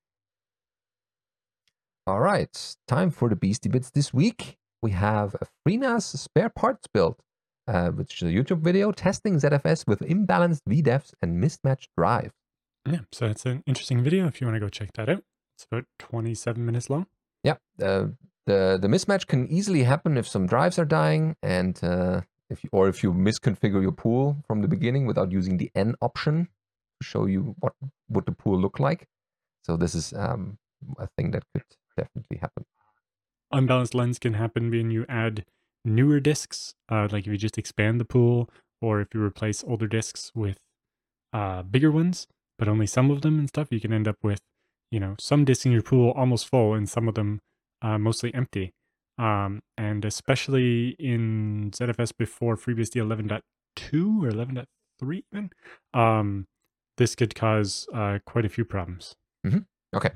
All 2.07 2.21
right, 2.21 2.77
time 2.87 3.11
for 3.11 3.29
the 3.29 3.37
Beastie 3.37 3.69
Bits 3.69 3.91
this 3.91 4.15
week. 4.15 4.57
We 4.81 4.93
have 4.93 5.35
a 5.35 5.47
FreeNAS 5.67 6.17
spare 6.17 6.49
parts 6.49 6.87
build, 6.87 7.21
uh, 7.67 7.91
which 7.91 8.23
is 8.23 8.29
a 8.29 8.33
YouTube 8.33 8.61
video 8.61 8.93
testing 8.93 9.35
ZFS 9.35 9.87
with 9.87 10.01
imbalanced 10.01 10.63
VDEVs 10.69 11.13
and 11.21 11.39
mismatched 11.39 11.91
drives. 11.99 12.33
Yeah, 12.87 13.01
so 13.13 13.27
it's 13.27 13.45
an 13.45 13.63
interesting 13.67 14.03
video 14.03 14.27
if 14.27 14.41
you 14.41 14.47
want 14.47 14.57
to 14.57 14.61
go 14.61 14.71
check 14.71 14.93
that 14.95 15.11
out. 15.11 15.23
It's 15.57 15.67
about 15.71 15.85
27 15.99 16.65
minutes 16.65 16.89
long. 16.89 17.07
Yeah, 17.45 17.57
uh, 17.83 18.07
the 18.49 18.79
the 18.83 18.89
mismatch 18.89 19.27
can 19.27 19.47
easily 19.59 19.83
happen 19.93 20.17
if 20.17 20.27
some 20.27 20.47
drives 20.47 20.79
are 20.79 20.91
dying 21.01 21.37
and 21.43 21.79
uh, 21.85 22.23
if 22.51 22.65
you, 22.65 22.71
or 22.73 22.89
if 22.89 23.03
you 23.03 23.13
misconfigure 23.13 23.83
your 23.83 23.93
pool 23.93 24.37
from 24.47 24.63
the 24.63 24.69
beginning 24.69 25.07
without 25.07 25.31
using 25.31 25.59
the 25.59 25.71
N 25.75 25.95
option 26.01 26.49
to 27.01 27.07
show 27.07 27.27
you 27.27 27.55
what 27.61 27.75
would 28.09 28.27
the 28.27 28.33
pool 28.33 28.59
look 28.59 28.81
like. 28.81 29.07
So 29.63 29.77
this 29.77 29.95
is 29.95 30.13
um, 30.15 30.59
a 30.99 31.07
thing 31.17 31.31
that 31.33 31.45
could 31.53 31.65
definitely 31.97 32.39
happen. 32.39 32.65
Unbalanced 33.53 33.95
lens 33.95 34.19
can 34.19 34.35
happen 34.35 34.71
when 34.71 34.91
you 34.91 35.05
add 35.09 35.45
newer 35.85 36.21
disks, 36.21 36.75
uh, 36.91 37.09
like 37.13 37.27
if 37.27 37.33
you 37.33 37.39
just 37.39 37.59
expand 37.59 38.01
the 38.01 38.05
pool, 38.05 38.49
or 38.81 39.01
if 39.01 39.09
you 39.15 39.23
replace 39.23 39.65
older 39.65 39.87
disks 39.87 40.33
with 40.35 40.59
uh, 41.33 41.63
bigger 41.63 41.91
ones, 41.91 42.27
but 42.59 42.69
only 42.69 42.87
some 42.87 43.11
of 43.11 43.21
them 43.21 43.39
and 43.39 43.49
stuff. 43.49 43.69
You 43.71 43.81
can 43.81 43.93
end 43.93 44.09
up 44.09 44.17
with, 44.23 44.41
you 44.91 45.01
know, 45.01 45.17
some 45.19 45.45
disks 45.45 45.67
in 45.67 45.73
your 45.73 45.83
pool 45.83 46.13
almost 46.17 46.49
full, 46.49 46.73
and 46.75 46.89
some 46.89 47.09
of 47.09 47.15
them 47.15 47.41
uh, 47.83 47.99
mostly 47.99 48.33
empty. 48.35 48.73
Um, 49.19 49.61
and 49.77 50.05
especially 50.05 50.97
in 50.99 51.73
ZFS 51.73 52.13
before 52.17 52.57
FreeBSD 52.57 53.03
11.2 53.03 54.23
or 54.23 54.31
11.3 54.31 55.23
even, 55.33 55.51
um, 55.93 56.47
this 56.97 57.15
could 57.15 57.35
cause 57.35 57.89
uh, 57.93 58.19
quite 58.27 58.45
a 58.45 58.49
few 58.49 58.65
problems. 58.65 59.17
Okay. 59.97 60.11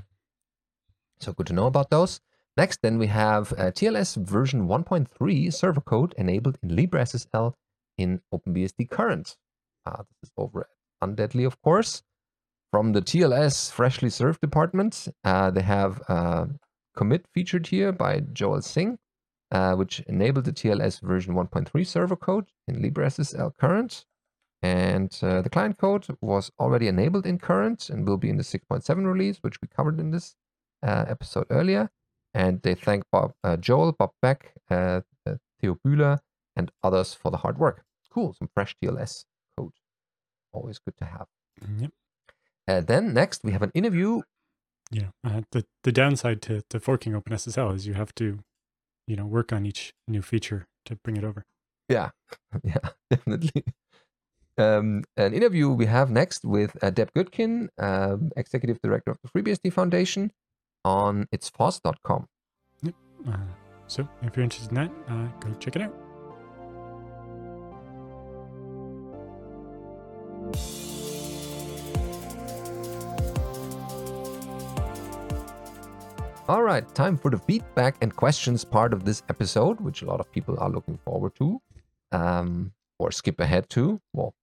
So 1.20 1.32
good 1.32 1.46
to 1.48 1.52
know 1.52 1.66
about 1.66 1.90
those. 1.90 2.20
Next, 2.56 2.80
then 2.82 2.98
we 2.98 3.06
have 3.06 3.52
uh, 3.52 3.70
TLS 3.70 4.16
version 4.16 4.68
1.3 4.68 5.54
server 5.54 5.80
code 5.80 6.14
enabled 6.18 6.58
in 6.62 6.70
LibreSSL 6.70 7.54
in 7.96 8.20
OpenBSD 8.32 8.90
current. 8.90 9.36
Uh, 9.86 10.02
this 10.20 10.28
is 10.28 10.32
over 10.36 10.62
at 10.62 10.66
Undeadly, 11.08 11.46
of 11.46 11.60
course. 11.62 12.02
From 12.70 12.92
the 12.92 13.02
TLS 13.02 13.70
freshly 13.70 14.10
served 14.10 14.40
department, 14.40 15.08
uh, 15.24 15.50
they 15.50 15.62
have 15.62 16.00
a 16.08 16.48
commit 16.96 17.26
featured 17.32 17.66
here 17.68 17.92
by 17.92 18.20
Joel 18.20 18.62
Sing, 18.62 18.98
uh, 19.50 19.74
which 19.74 20.00
enabled 20.00 20.44
the 20.44 20.52
TLS 20.52 21.00
version 21.00 21.34
1.3 21.34 21.86
server 21.86 22.16
code 22.16 22.50
in 22.68 22.82
LibreSSL 22.82 23.56
current. 23.56 24.04
And 24.62 25.16
uh, 25.22 25.42
the 25.42 25.50
client 25.50 25.76
code 25.78 26.06
was 26.20 26.50
already 26.58 26.86
enabled 26.86 27.26
in 27.26 27.38
current 27.38 27.90
and 27.90 28.06
will 28.06 28.16
be 28.16 28.30
in 28.30 28.36
the 28.36 28.44
6.7 28.44 29.04
release, 29.04 29.38
which 29.38 29.60
we 29.60 29.68
covered 29.68 29.98
in 29.98 30.10
this 30.12 30.36
uh, 30.82 31.04
episode 31.08 31.46
earlier. 31.50 31.90
And 32.34 32.62
they 32.62 32.74
thank 32.74 33.04
Bob, 33.10 33.32
uh, 33.44 33.56
Joel, 33.56 33.92
Bob 33.92 34.12
Beck, 34.22 34.52
uh, 34.70 35.00
uh, 35.26 35.34
Theo 35.60 35.78
Bühler, 35.84 36.18
and 36.56 36.70
others 36.82 37.12
for 37.12 37.30
the 37.30 37.38
hard 37.38 37.58
work. 37.58 37.84
Cool, 38.10 38.34
some 38.38 38.48
fresh 38.54 38.76
TLS 38.82 39.24
code. 39.56 39.72
Always 40.52 40.78
good 40.78 40.96
to 40.98 41.04
have. 41.04 41.26
Yep. 41.78 41.90
Uh, 42.68 42.80
then 42.80 43.12
next, 43.12 43.42
we 43.42 43.52
have 43.52 43.62
an 43.62 43.72
interview. 43.74 44.22
Yeah. 44.92 45.08
Uh, 45.26 45.40
the 45.52 45.64
the 45.84 45.92
downside 45.92 46.42
to, 46.42 46.62
to 46.68 46.78
forking 46.78 47.14
OpenSSL 47.14 47.74
is 47.74 47.86
you 47.86 47.94
have 47.94 48.14
to, 48.16 48.40
you 49.06 49.16
know, 49.16 49.24
work 49.24 49.52
on 49.52 49.64
each 49.66 49.94
new 50.06 50.22
feature 50.22 50.66
to 50.84 50.96
bring 51.02 51.16
it 51.16 51.24
over. 51.24 51.44
Yeah, 51.88 52.10
yeah, 52.62 52.90
definitely. 53.10 53.64
Um, 54.58 55.04
an 55.16 55.32
interview 55.32 55.70
we 55.70 55.86
have 55.86 56.10
next 56.10 56.44
with 56.44 56.76
uh, 56.82 56.90
Deb 56.90 57.10
Goodkin, 57.14 57.68
um, 57.78 58.30
Executive 58.36 58.78
Director 58.82 59.12
of 59.12 59.18
the 59.22 59.30
FreeBSD 59.30 59.72
Foundation, 59.72 60.30
on 60.84 61.26
itsfoss.com. 61.34 62.26
Uh, 63.26 63.36
so 63.86 64.06
if 64.22 64.36
you're 64.36 64.44
interested 64.44 64.70
in 64.70 64.74
that, 64.74 64.90
uh, 65.08 65.26
go 65.40 65.54
check 65.58 65.76
it 65.76 65.82
out. 65.82 65.94
All 76.48 76.62
right, 76.64 76.92
time 76.94 77.16
for 77.16 77.30
the 77.30 77.38
feedback 77.38 77.96
and 78.02 78.14
questions 78.14 78.64
part 78.64 78.92
of 78.92 79.04
this 79.04 79.22
episode, 79.28 79.80
which 79.80 80.02
a 80.02 80.06
lot 80.06 80.18
of 80.18 80.30
people 80.32 80.58
are 80.58 80.68
looking 80.68 80.98
forward 80.98 81.36
to, 81.36 81.62
um, 82.10 82.72
or 82.98 83.12
skip 83.12 83.38
ahead 83.38 83.70
to. 83.70 84.00
Well, 84.12 84.34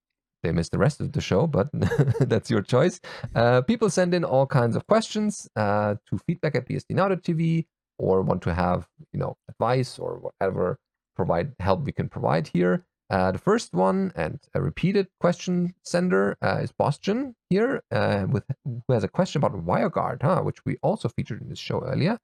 they 0.42 0.50
missed 0.50 0.72
the 0.72 0.78
rest 0.78 1.02
of 1.02 1.12
the 1.12 1.20
show, 1.20 1.46
but 1.46 1.68
that's 2.20 2.50
your 2.50 2.62
choice. 2.62 3.00
Uh, 3.34 3.60
people 3.60 3.90
send 3.90 4.14
in 4.14 4.24
all 4.24 4.46
kinds 4.46 4.76
of 4.76 4.86
questions 4.86 5.46
uh, 5.56 5.96
to 6.08 6.18
feedback 6.26 6.54
at 6.54 6.66
bsdnow.tv 6.66 7.66
or 7.98 8.22
want 8.22 8.40
to 8.42 8.54
have 8.54 8.88
you 9.12 9.20
know 9.20 9.36
advice 9.50 9.98
or 9.98 10.18
whatever 10.18 10.78
provide 11.14 11.52
help 11.60 11.84
we 11.84 11.92
can 11.92 12.08
provide 12.08 12.48
here. 12.48 12.86
Uh, 13.10 13.32
the 13.32 13.38
first 13.38 13.74
one 13.74 14.12
and 14.14 14.38
a 14.54 14.62
repeated 14.62 15.08
question 15.18 15.74
sender 15.82 16.36
uh, 16.42 16.58
is 16.62 16.70
Boston 16.70 17.34
here, 17.48 17.82
uh, 17.90 18.26
with 18.28 18.44
who 18.64 18.82
has 18.88 19.02
a 19.02 19.08
question 19.08 19.42
about 19.42 19.66
WireGuard, 19.66 20.22
huh, 20.22 20.42
which 20.42 20.64
we 20.64 20.76
also 20.82 21.08
featured 21.08 21.42
in 21.42 21.48
this 21.48 21.58
show 21.58 21.82
earlier. 21.82 22.18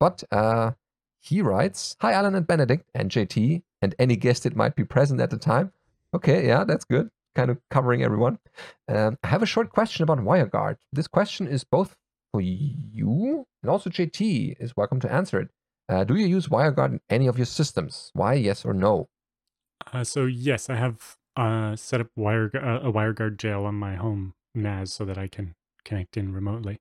But 0.00 0.24
uh, 0.32 0.72
he 1.20 1.42
writes, 1.42 1.96
"Hi, 2.00 2.12
Allan 2.12 2.34
and 2.34 2.46
Benedict 2.46 2.90
and 2.92 3.10
JT, 3.10 3.62
and 3.80 3.94
any 3.98 4.16
guest 4.16 4.42
that 4.42 4.56
might 4.56 4.74
be 4.74 4.84
present 4.84 5.20
at 5.20 5.30
the 5.30 5.38
time." 5.38 5.72
Okay, 6.12 6.46
yeah, 6.46 6.64
that's 6.64 6.84
good. 6.84 7.08
Kind 7.36 7.50
of 7.50 7.58
covering 7.70 8.02
everyone. 8.02 8.38
Um, 8.88 9.18
I 9.22 9.28
have 9.28 9.42
a 9.42 9.46
short 9.46 9.70
question 9.70 10.02
about 10.02 10.18
WireGuard. 10.18 10.76
This 10.92 11.06
question 11.06 11.46
is 11.46 11.62
both 11.62 11.94
for 12.32 12.40
you 12.40 13.46
and 13.62 13.70
also 13.70 13.90
JT 13.90 14.56
is 14.58 14.76
welcome 14.76 15.00
to 15.00 15.12
answer 15.12 15.40
it. 15.40 15.48
Uh, 15.88 16.04
do 16.04 16.16
you 16.16 16.26
use 16.26 16.48
WireGuard 16.48 16.92
in 16.92 17.00
any 17.08 17.26
of 17.26 17.38
your 17.38 17.46
systems? 17.46 18.10
Why, 18.14 18.34
yes 18.34 18.64
or 18.64 18.74
no? 18.74 19.08
Uh, 19.92 20.04
so 20.04 20.26
yes, 20.26 20.68
I 20.70 20.76
have 20.76 21.16
uh, 21.36 21.76
set 21.76 22.00
up 22.00 22.08
wire 22.16 22.50
uh, 22.54 22.86
a 22.86 22.92
WireGuard 22.92 23.38
jail 23.38 23.64
on 23.64 23.74
my 23.74 23.96
home 23.96 24.34
NAS 24.54 24.92
so 24.92 25.04
that 25.04 25.18
I 25.18 25.28
can 25.28 25.54
connect 25.84 26.16
in 26.16 26.32
remotely. 26.32 26.80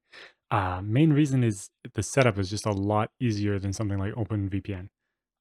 Uh, 0.49 0.82
main 0.84 1.14
reason 1.14 1.43
is 1.43 1.70
the 1.93 2.04
setup 2.04 2.38
is 2.38 2.49
just 2.49 2.66
a 2.66 2.72
lot 2.72 3.12
easier 3.20 3.58
than 3.58 3.72
something 3.72 3.97
like 3.97 4.14
OpenVPN. 4.14 4.89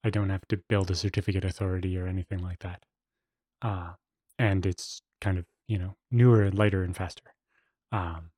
I 0.03 0.09
don't 0.09 0.29
have 0.29 0.47
to 0.47 0.57
build 0.57 0.89
a 0.89 0.95
certificate 0.95 1.43
authority 1.43 1.97
or 1.97 2.07
anything 2.07 2.39
like 2.39 2.59
that. 2.59 2.83
Uh, 3.61 3.93
and 4.39 4.65
it's 4.65 5.01
kind 5.19 5.37
of 5.37 5.45
you 5.67 5.77
know 5.77 5.95
newer 6.09 6.41
and 6.43 6.57
lighter 6.57 6.83
and 6.83 6.95
faster. 6.95 7.33
Um, 7.91 8.31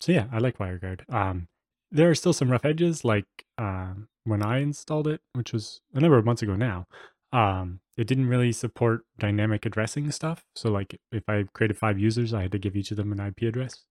so 0.00 0.12
yeah, 0.12 0.26
I 0.32 0.38
like 0.38 0.58
WireGuard. 0.58 1.12
Um, 1.12 1.48
there 1.90 2.08
are 2.10 2.14
still 2.14 2.32
some 2.32 2.50
rough 2.50 2.64
edges, 2.64 3.04
like 3.04 3.26
um, 3.58 4.08
when 4.24 4.42
I 4.42 4.58
installed 4.58 5.06
it, 5.06 5.20
which 5.34 5.52
was 5.52 5.80
a 5.94 6.00
number 6.00 6.16
of 6.16 6.24
months 6.24 6.42
ago 6.42 6.56
now. 6.56 6.86
Um, 7.32 7.80
it 7.96 8.06
didn't 8.06 8.28
really 8.28 8.52
support 8.52 9.04
dynamic 9.18 9.64
addressing 9.66 10.10
stuff. 10.10 10.44
So 10.54 10.70
like 10.70 10.98
if 11.10 11.24
I 11.28 11.44
created 11.52 11.78
five 11.78 11.98
users, 11.98 12.34
I 12.34 12.42
had 12.42 12.52
to 12.52 12.58
give 12.58 12.76
each 12.76 12.90
of 12.90 12.96
them 12.96 13.12
an 13.12 13.20
IP 13.20 13.42
address. 13.42 13.84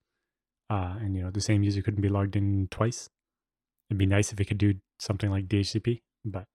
Uh, 0.69 0.95
and 1.01 1.15
you 1.15 1.21
know 1.21 1.31
the 1.31 1.41
same 1.41 1.63
user 1.63 1.81
couldn't 1.81 2.01
be 2.01 2.09
logged 2.09 2.35
in 2.35 2.67
twice. 2.71 3.09
It'd 3.89 3.97
be 3.97 4.05
nice 4.05 4.31
if 4.31 4.39
it 4.39 4.45
could 4.45 4.57
do 4.57 4.75
something 4.99 5.29
like 5.29 5.47
DHCP, 5.47 6.01
but 6.23 6.45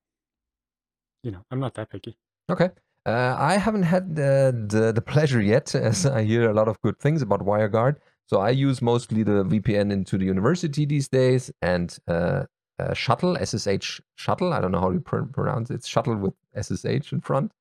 you 1.23 1.31
know 1.31 1.43
I'm 1.51 1.61
not 1.61 1.75
that 1.75 1.91
picky. 1.91 2.17
Okay. 2.51 2.71
Uh, 3.05 3.37
I 3.39 3.57
haven't 3.57 3.85
had 3.85 4.17
the, 4.17 4.67
the, 4.69 4.93
the 4.93 5.01
pleasure 5.01 5.41
yet, 5.41 5.73
as 5.75 6.07
I 6.07 6.25
hear 6.25 6.51
a 6.51 6.55
lot 6.55 6.67
of 6.67 6.81
good 6.83 6.99
things 6.99 7.23
about 7.23 7.41
WireGuard. 7.41 7.97
So 8.27 8.41
I 8.41 8.51
use 8.51 8.83
mostly 8.83 9.23
the 9.23 9.45
VPN 9.45 9.93
into 9.93 10.19
the 10.19 10.25
university 10.25 10.85
these 10.85 11.07
days 11.07 11.53
and 11.63 11.97
uh, 12.09 12.45
uh, 12.79 12.95
Shuttle, 12.95 13.37
SSH 13.37 14.01
Shuttle. 14.17 14.53
I 14.53 14.61
don't 14.61 14.73
know 14.73 14.81
how 14.81 14.91
you 14.91 15.01
pr- 15.01 15.23
pronounce 15.23 15.71
it. 15.71 15.85
Shuttle 15.85 16.17
with 16.17 16.35
SSH 16.61 17.13
in 17.13 17.21
front, 17.21 17.53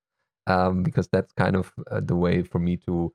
um, 0.48 0.84
because 0.84 1.08
that's 1.08 1.32
kind 1.34 1.56
of 1.56 1.72
uh, 1.90 2.02
the 2.02 2.16
way 2.16 2.42
for 2.44 2.60
me 2.60 2.78
to 2.86 3.14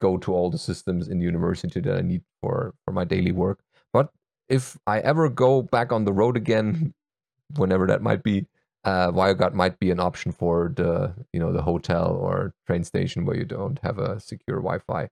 go 0.00 0.16
to 0.18 0.32
all 0.32 0.50
the 0.50 0.58
systems 0.58 1.08
in 1.08 1.18
the 1.18 1.24
university 1.24 1.80
that 1.80 1.96
I 1.96 2.02
need 2.02 2.22
for 2.42 2.74
for 2.84 2.92
my 2.92 3.04
daily 3.04 3.32
work. 3.32 3.60
But 3.92 4.10
if 4.48 4.78
I 4.86 5.00
ever 5.00 5.28
go 5.28 5.62
back 5.62 5.92
on 5.92 6.04
the 6.04 6.12
road 6.12 6.36
again, 6.36 6.94
whenever 7.56 7.86
that 7.86 8.02
might 8.02 8.22
be, 8.22 8.46
uh, 8.84 9.10
WireGuard 9.12 9.54
might 9.54 9.78
be 9.78 9.90
an 9.90 10.00
option 10.00 10.32
for 10.32 10.72
the 10.74 11.14
you 11.32 11.40
know 11.40 11.52
the 11.52 11.62
hotel 11.62 12.16
or 12.20 12.54
train 12.66 12.84
station 12.84 13.24
where 13.24 13.36
you 13.36 13.44
don't 13.44 13.78
have 13.82 13.98
a 13.98 14.20
secure 14.20 14.58
Wi-Fi, 14.58 15.08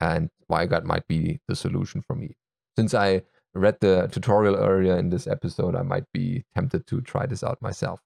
and 0.00 0.30
WireGuard 0.50 0.84
might 0.84 1.06
be 1.06 1.40
the 1.48 1.56
solution 1.56 2.02
for 2.02 2.14
me. 2.16 2.36
Since 2.76 2.94
I 2.94 3.22
read 3.54 3.78
the 3.80 4.08
tutorial 4.10 4.56
earlier 4.56 4.96
in 4.96 5.10
this 5.10 5.26
episode, 5.26 5.74
I 5.74 5.82
might 5.82 6.04
be 6.12 6.44
tempted 6.54 6.86
to 6.86 7.00
try 7.00 7.26
this 7.26 7.42
out 7.42 7.60
myself. 7.62 8.00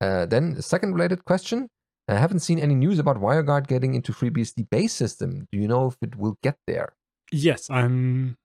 Uh, 0.00 0.26
then, 0.26 0.60
second 0.62 0.94
related 0.94 1.24
question. 1.24 1.68
I 2.08 2.14
haven't 2.14 2.40
seen 2.40 2.58
any 2.58 2.74
news 2.74 2.98
about 2.98 3.18
WireGuard 3.18 3.68
getting 3.68 3.94
into 3.94 4.12
FreeBSD 4.12 4.68
base 4.70 4.92
system. 4.92 5.46
Do 5.52 5.58
you 5.58 5.68
know 5.68 5.86
if 5.86 5.96
it 6.02 6.16
will 6.16 6.38
get 6.42 6.56
there? 6.66 6.94
Yes, 7.30 7.70
I'm 7.70 8.36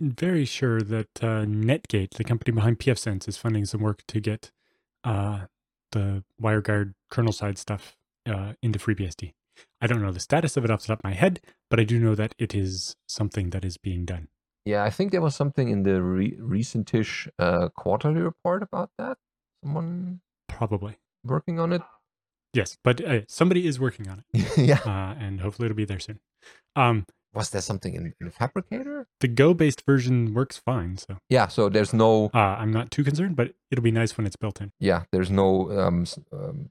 very 0.00 0.44
sure 0.44 0.80
that 0.80 1.08
uh, 1.22 1.44
Netgate, 1.44 2.14
the 2.14 2.24
company 2.24 2.54
behind 2.54 2.78
pfSense, 2.78 3.28
is 3.28 3.36
funding 3.36 3.66
some 3.66 3.82
work 3.82 4.02
to 4.08 4.20
get 4.20 4.50
uh, 5.04 5.42
the 5.90 6.24
WireGuard 6.40 6.94
kernel 7.10 7.32
side 7.32 7.58
stuff 7.58 7.96
uh, 8.26 8.54
into 8.62 8.78
FreeBSD. 8.78 9.34
I 9.80 9.86
don't 9.86 10.00
know 10.00 10.12
the 10.12 10.20
status 10.20 10.56
of 10.56 10.64
it 10.64 10.70
off 10.70 10.82
the 10.82 10.88
top 10.88 11.00
of 11.00 11.04
my 11.04 11.12
head, 11.12 11.40
but 11.68 11.78
I 11.78 11.84
do 11.84 11.98
know 11.98 12.14
that 12.14 12.34
it 12.38 12.54
is 12.54 12.96
something 13.06 13.50
that 13.50 13.64
is 13.64 13.76
being 13.76 14.04
done. 14.04 14.28
Yeah, 14.64 14.84
I 14.84 14.90
think 14.90 15.10
there 15.12 15.20
was 15.20 15.34
something 15.34 15.68
in 15.68 15.82
the 15.82 16.02
re- 16.02 16.36
recentish 16.38 17.28
uh, 17.38 17.68
quarterly 17.76 18.20
report 18.20 18.62
about 18.62 18.90
that. 18.98 19.18
Someone 19.64 20.20
Probably. 20.48 20.96
working 21.24 21.58
on 21.58 21.72
it. 21.72 21.82
Yes, 22.54 22.76
but 22.84 23.02
uh, 23.04 23.20
somebody 23.28 23.66
is 23.66 23.80
working 23.80 24.08
on 24.08 24.22
it, 24.34 24.56
yeah. 24.58 24.80
uh, 24.84 25.14
and 25.18 25.40
hopefully 25.40 25.66
it'll 25.66 25.76
be 25.76 25.86
there 25.86 25.98
soon. 26.00 26.20
Um, 26.76 27.06
Was 27.34 27.48
there 27.50 27.62
something 27.62 27.94
in, 27.94 28.12
in 28.20 28.26
the 28.26 28.30
Phabricator? 28.30 29.06
the 29.20 29.28
Go-based 29.28 29.84
version 29.86 30.34
works 30.34 30.58
fine, 30.58 30.98
so 30.98 31.16
Yeah. 31.30 31.48
So 31.48 31.68
there's 31.70 31.94
no. 31.94 32.30
uh, 32.34 32.38
I'm 32.60 32.70
not 32.70 32.90
too 32.90 33.04
concerned. 33.04 33.36
But 33.36 33.54
it'll 33.70 33.82
be 33.82 33.90
nice 33.90 34.16
when 34.18 34.26
it's 34.26 34.36
built 34.36 34.60
in. 34.60 34.70
Yeah, 34.78 35.04
there's 35.12 35.30
no 35.30 35.70
um, 35.80 36.04
um, 36.32 36.68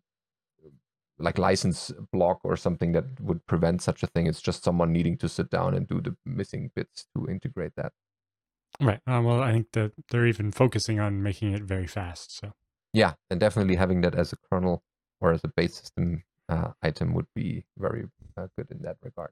like 1.22 1.38
license 1.38 1.92
block 2.12 2.40
or 2.44 2.56
something 2.56 2.92
that 2.94 3.20
would 3.22 3.46
prevent 3.48 3.82
such 3.82 4.04
a 4.04 4.08
thing. 4.08 4.28
It's 4.28 4.42
just 4.42 4.64
someone 4.64 4.92
needing 4.92 5.18
to 5.18 5.30
sit 5.30 5.50
down 5.50 5.74
and 5.74 5.88
do 5.88 6.02
the 6.02 6.16
missing 6.26 6.72
bits 6.76 7.06
to 7.16 7.28
integrate 7.28 7.74
that. 7.76 7.94
Right. 8.80 9.00
Uh, 9.08 9.22
well, 9.24 9.42
I 9.42 9.52
think 9.52 9.72
that 9.74 9.92
they're 10.10 10.28
even 10.28 10.52
focusing 10.52 11.00
on 11.00 11.22
making 11.22 11.54
it 11.54 11.64
very 11.64 11.88
fast. 11.88 12.38
So 12.38 12.54
Yeah, 12.94 13.14
and 13.30 13.40
definitely 13.40 13.76
having 13.76 14.02
that 14.02 14.16
as 14.16 14.34
a 14.34 14.38
kernel 14.50 14.84
or 15.20 15.34
as 15.34 15.44
a 15.44 15.50
base 15.50 15.76
system 15.76 16.24
uh, 16.50 16.72
item 16.82 17.14
would 17.14 17.28
be 17.36 17.66
very 17.78 18.06
uh, 18.38 18.48
good 18.58 18.72
in 18.72 18.82
that 18.82 18.98
regard. 19.02 19.32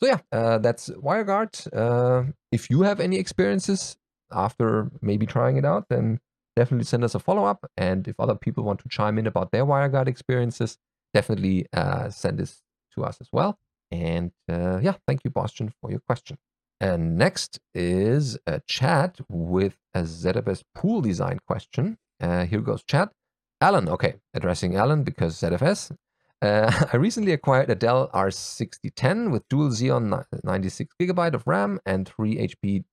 So 0.00 0.08
yeah, 0.08 0.18
uh, 0.32 0.58
that's 0.58 0.90
WireGuard. 0.90 1.68
Uh, 1.72 2.32
if 2.50 2.70
you 2.70 2.82
have 2.82 2.98
any 3.00 3.16
experiences 3.16 3.96
after 4.32 4.90
maybe 5.00 5.26
trying 5.26 5.56
it 5.56 5.64
out, 5.64 5.88
then 5.88 6.18
definitely 6.56 6.84
send 6.84 7.04
us 7.04 7.14
a 7.14 7.18
follow 7.18 7.44
up. 7.44 7.70
And 7.76 8.06
if 8.08 8.18
other 8.18 8.34
people 8.34 8.64
want 8.64 8.80
to 8.80 8.88
chime 8.88 9.18
in 9.18 9.26
about 9.26 9.52
their 9.52 9.64
WireGuard 9.64 10.08
experiences, 10.08 10.78
definitely 11.14 11.66
uh, 11.72 12.10
send 12.10 12.38
this 12.38 12.62
to 12.94 13.04
us 13.04 13.18
as 13.20 13.28
well. 13.32 13.58
And 13.90 14.32
uh, 14.50 14.78
yeah, 14.80 14.94
thank 15.06 15.24
you, 15.24 15.30
Boston, 15.30 15.72
for 15.80 15.90
your 15.90 16.00
question. 16.00 16.38
And 16.80 17.16
next 17.16 17.60
is 17.74 18.38
a 18.46 18.60
Chad 18.66 19.18
with 19.28 19.76
a 19.94 20.02
ZFS 20.02 20.62
pool 20.74 21.00
design 21.00 21.38
question. 21.46 21.98
Uh, 22.20 22.44
here 22.46 22.60
goes 22.60 22.82
Chad. 22.82 23.10
Allan, 23.60 23.88
okay, 23.88 24.14
addressing 24.34 24.74
Allan 24.74 25.04
because 25.04 25.40
ZFS. 25.40 25.92
Uh, 26.40 26.86
I 26.92 26.96
recently 26.96 27.32
acquired 27.32 27.70
a 27.70 27.76
Dell 27.76 28.08
R610 28.08 29.30
with 29.30 29.48
dual 29.48 29.68
Xeon 29.68 30.24
96 30.42 30.94
gigabyte 31.00 31.34
of 31.34 31.46
RAM 31.46 31.78
and 31.86 32.08
three 32.08 32.36
HP 32.36 32.84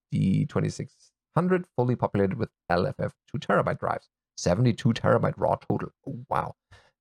D2600 1.38 1.66
fully 1.76 1.96
populated 1.96 2.38
with 2.38 2.50
LFF 2.72 3.12
2 3.32 3.38
terabyte 3.40 3.80
drives. 3.80 4.10
72 4.38 4.90
terabyte 4.94 5.34
raw 5.38 5.56
total. 5.56 5.90
Oh, 6.08 6.20
wow. 6.30 6.56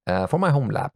Uh, 0.06 0.26
for 0.26 0.38
my 0.38 0.50
home 0.50 0.68
lab. 0.68 0.92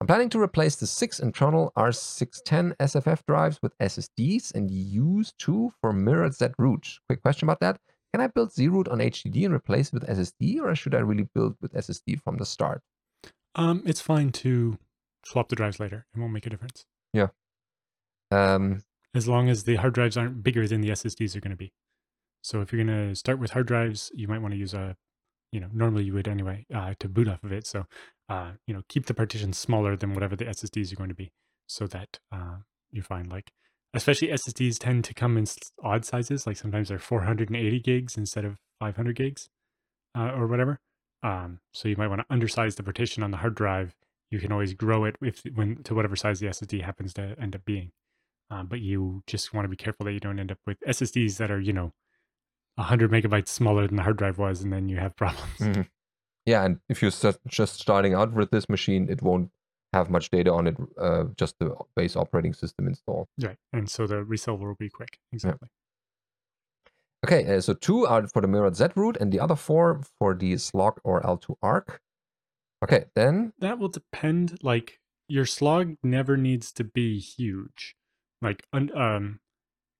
I'm 0.00 0.06
planning 0.06 0.28
to 0.30 0.40
replace 0.40 0.76
the 0.76 0.86
six 0.86 1.18
internal 1.20 1.72
R610 1.76 2.76
SFF 2.76 3.24
drives 3.26 3.58
with 3.62 3.78
SSDs 3.78 4.54
and 4.54 4.70
use 4.70 5.32
two 5.38 5.72
for 5.80 5.92
mirrored 5.92 6.34
Z 6.34 6.48
root. 6.58 6.98
Quick 7.08 7.22
question 7.22 7.46
about 7.46 7.60
that. 7.60 7.80
Can 8.12 8.20
I 8.20 8.26
build 8.26 8.52
Z 8.52 8.68
root 8.68 8.88
on 8.88 8.98
HDD 8.98 9.44
and 9.44 9.54
replace 9.54 9.88
it 9.88 9.94
with 9.94 10.06
SSD, 10.06 10.60
or 10.60 10.74
should 10.74 10.94
I 10.94 10.98
really 10.98 11.28
build 11.34 11.56
with 11.60 11.72
SSD 11.72 12.20
from 12.20 12.36
the 12.36 12.44
start? 12.44 12.82
Um, 13.54 13.82
it's 13.86 14.00
fine 14.00 14.30
to 14.32 14.78
swap 15.24 15.48
the 15.48 15.56
drives 15.56 15.80
later. 15.80 16.06
It 16.14 16.20
won't 16.20 16.32
make 16.32 16.46
a 16.46 16.50
difference. 16.50 16.84
Yeah. 17.12 17.28
Um, 18.30 18.82
as 19.14 19.26
long 19.26 19.48
as 19.48 19.64
the 19.64 19.76
hard 19.76 19.94
drives 19.94 20.16
aren't 20.16 20.42
bigger 20.42 20.66
than 20.68 20.80
the 20.80 20.90
SSDs 20.90 21.34
are 21.34 21.40
going 21.40 21.52
to 21.52 21.56
be. 21.56 21.72
So 22.44 22.60
if 22.60 22.72
you're 22.72 22.84
going 22.84 23.08
to 23.08 23.16
start 23.16 23.38
with 23.38 23.52
hard 23.52 23.66
drives, 23.66 24.12
you 24.14 24.28
might 24.28 24.42
want 24.42 24.52
to 24.52 24.58
use 24.58 24.74
a, 24.74 24.96
you 25.50 25.60
know, 25.60 25.68
normally 25.72 26.04
you 26.04 26.12
would 26.12 26.28
anyway 26.28 26.66
uh, 26.72 26.94
to 27.00 27.08
boot 27.08 27.26
off 27.26 27.42
of 27.42 27.52
it. 27.52 27.66
So 27.66 27.86
uh, 28.28 28.52
you 28.66 28.74
know, 28.74 28.82
keep 28.88 29.06
the 29.06 29.14
partitions 29.14 29.58
smaller 29.58 29.96
than 29.96 30.14
whatever 30.14 30.36
the 30.36 30.46
SSDs 30.46 30.92
are 30.92 30.96
going 30.96 31.10
to 31.10 31.14
be, 31.14 31.32
so 31.66 31.86
that 31.86 32.18
uh, 32.32 32.56
you 32.90 33.02
find 33.02 33.30
like, 33.30 33.50
especially 33.92 34.28
SSDs 34.28 34.78
tend 34.78 35.04
to 35.04 35.14
come 35.14 35.36
in 35.36 35.46
odd 35.82 36.04
sizes. 36.04 36.46
Like 36.46 36.56
sometimes 36.56 36.88
they're 36.88 36.98
480 36.98 37.80
gigs 37.80 38.16
instead 38.16 38.44
of 38.44 38.56
500 38.80 39.16
gigs, 39.16 39.48
uh, 40.16 40.32
or 40.34 40.46
whatever. 40.46 40.80
Um, 41.22 41.60
so 41.72 41.88
you 41.88 41.96
might 41.96 42.08
want 42.08 42.22
to 42.26 42.34
undersize 42.34 42.76
the 42.76 42.82
partition 42.82 43.22
on 43.22 43.30
the 43.30 43.38
hard 43.38 43.54
drive. 43.54 43.94
You 44.30 44.38
can 44.40 44.52
always 44.52 44.74
grow 44.74 45.04
it 45.04 45.16
if 45.20 45.42
when 45.54 45.82
to 45.84 45.94
whatever 45.94 46.16
size 46.16 46.40
the 46.40 46.46
SSD 46.46 46.82
happens 46.82 47.12
to 47.14 47.36
end 47.40 47.54
up 47.54 47.64
being. 47.64 47.92
Um, 48.50 48.66
but 48.66 48.80
you 48.80 49.22
just 49.26 49.52
want 49.52 49.64
to 49.64 49.70
be 49.70 49.76
careful 49.76 50.04
that 50.06 50.12
you 50.12 50.20
don't 50.20 50.38
end 50.38 50.50
up 50.50 50.58
with 50.66 50.78
SSDs 50.80 51.36
that 51.38 51.50
are 51.50 51.60
you 51.60 51.72
know 51.72 51.92
100 52.76 53.10
megabytes 53.10 53.48
smaller 53.48 53.86
than 53.86 53.96
the 53.96 54.02
hard 54.02 54.16
drive 54.16 54.38
was, 54.38 54.62
and 54.62 54.72
then 54.72 54.88
you 54.88 54.96
have 54.96 55.16
problems. 55.16 55.58
Mm-hmm 55.58 55.82
yeah, 56.46 56.64
and 56.64 56.78
if 56.88 57.00
you're 57.00 57.12
just 57.48 57.80
starting 57.80 58.14
out 58.14 58.32
with 58.32 58.50
this 58.50 58.68
machine, 58.68 59.08
it 59.08 59.22
won't 59.22 59.50
have 59.92 60.10
much 60.10 60.30
data 60.30 60.52
on 60.52 60.66
it, 60.66 60.76
uh, 61.00 61.24
just 61.36 61.58
the 61.58 61.74
base 61.96 62.16
operating 62.16 62.52
system 62.52 62.86
install. 62.86 63.28
Right, 63.40 63.56
and 63.72 63.88
so 63.88 64.06
the 64.06 64.24
resilver 64.24 64.68
will 64.68 64.74
be 64.74 64.90
quick. 64.90 65.18
Exactly. 65.32 65.68
Yeah. 65.68 67.26
Okay, 67.26 67.56
uh, 67.56 67.60
so 67.60 67.72
two 67.72 68.06
are 68.06 68.26
for 68.28 68.42
the 68.42 68.48
mirrored 68.48 68.76
Z 68.76 68.88
root, 68.94 69.16
and 69.18 69.32
the 69.32 69.40
other 69.40 69.56
four 69.56 70.02
for 70.18 70.34
the 70.34 70.58
slog 70.58 71.00
or 71.04 71.22
L2ARC. 71.22 71.98
Okay, 72.82 73.06
then 73.14 73.54
that 73.60 73.78
will 73.78 73.88
depend. 73.88 74.58
Like 74.62 75.00
your 75.28 75.46
slog 75.46 75.96
never 76.02 76.36
needs 76.36 76.72
to 76.72 76.84
be 76.84 77.18
huge. 77.18 77.96
Like 78.42 78.66
um, 78.72 79.40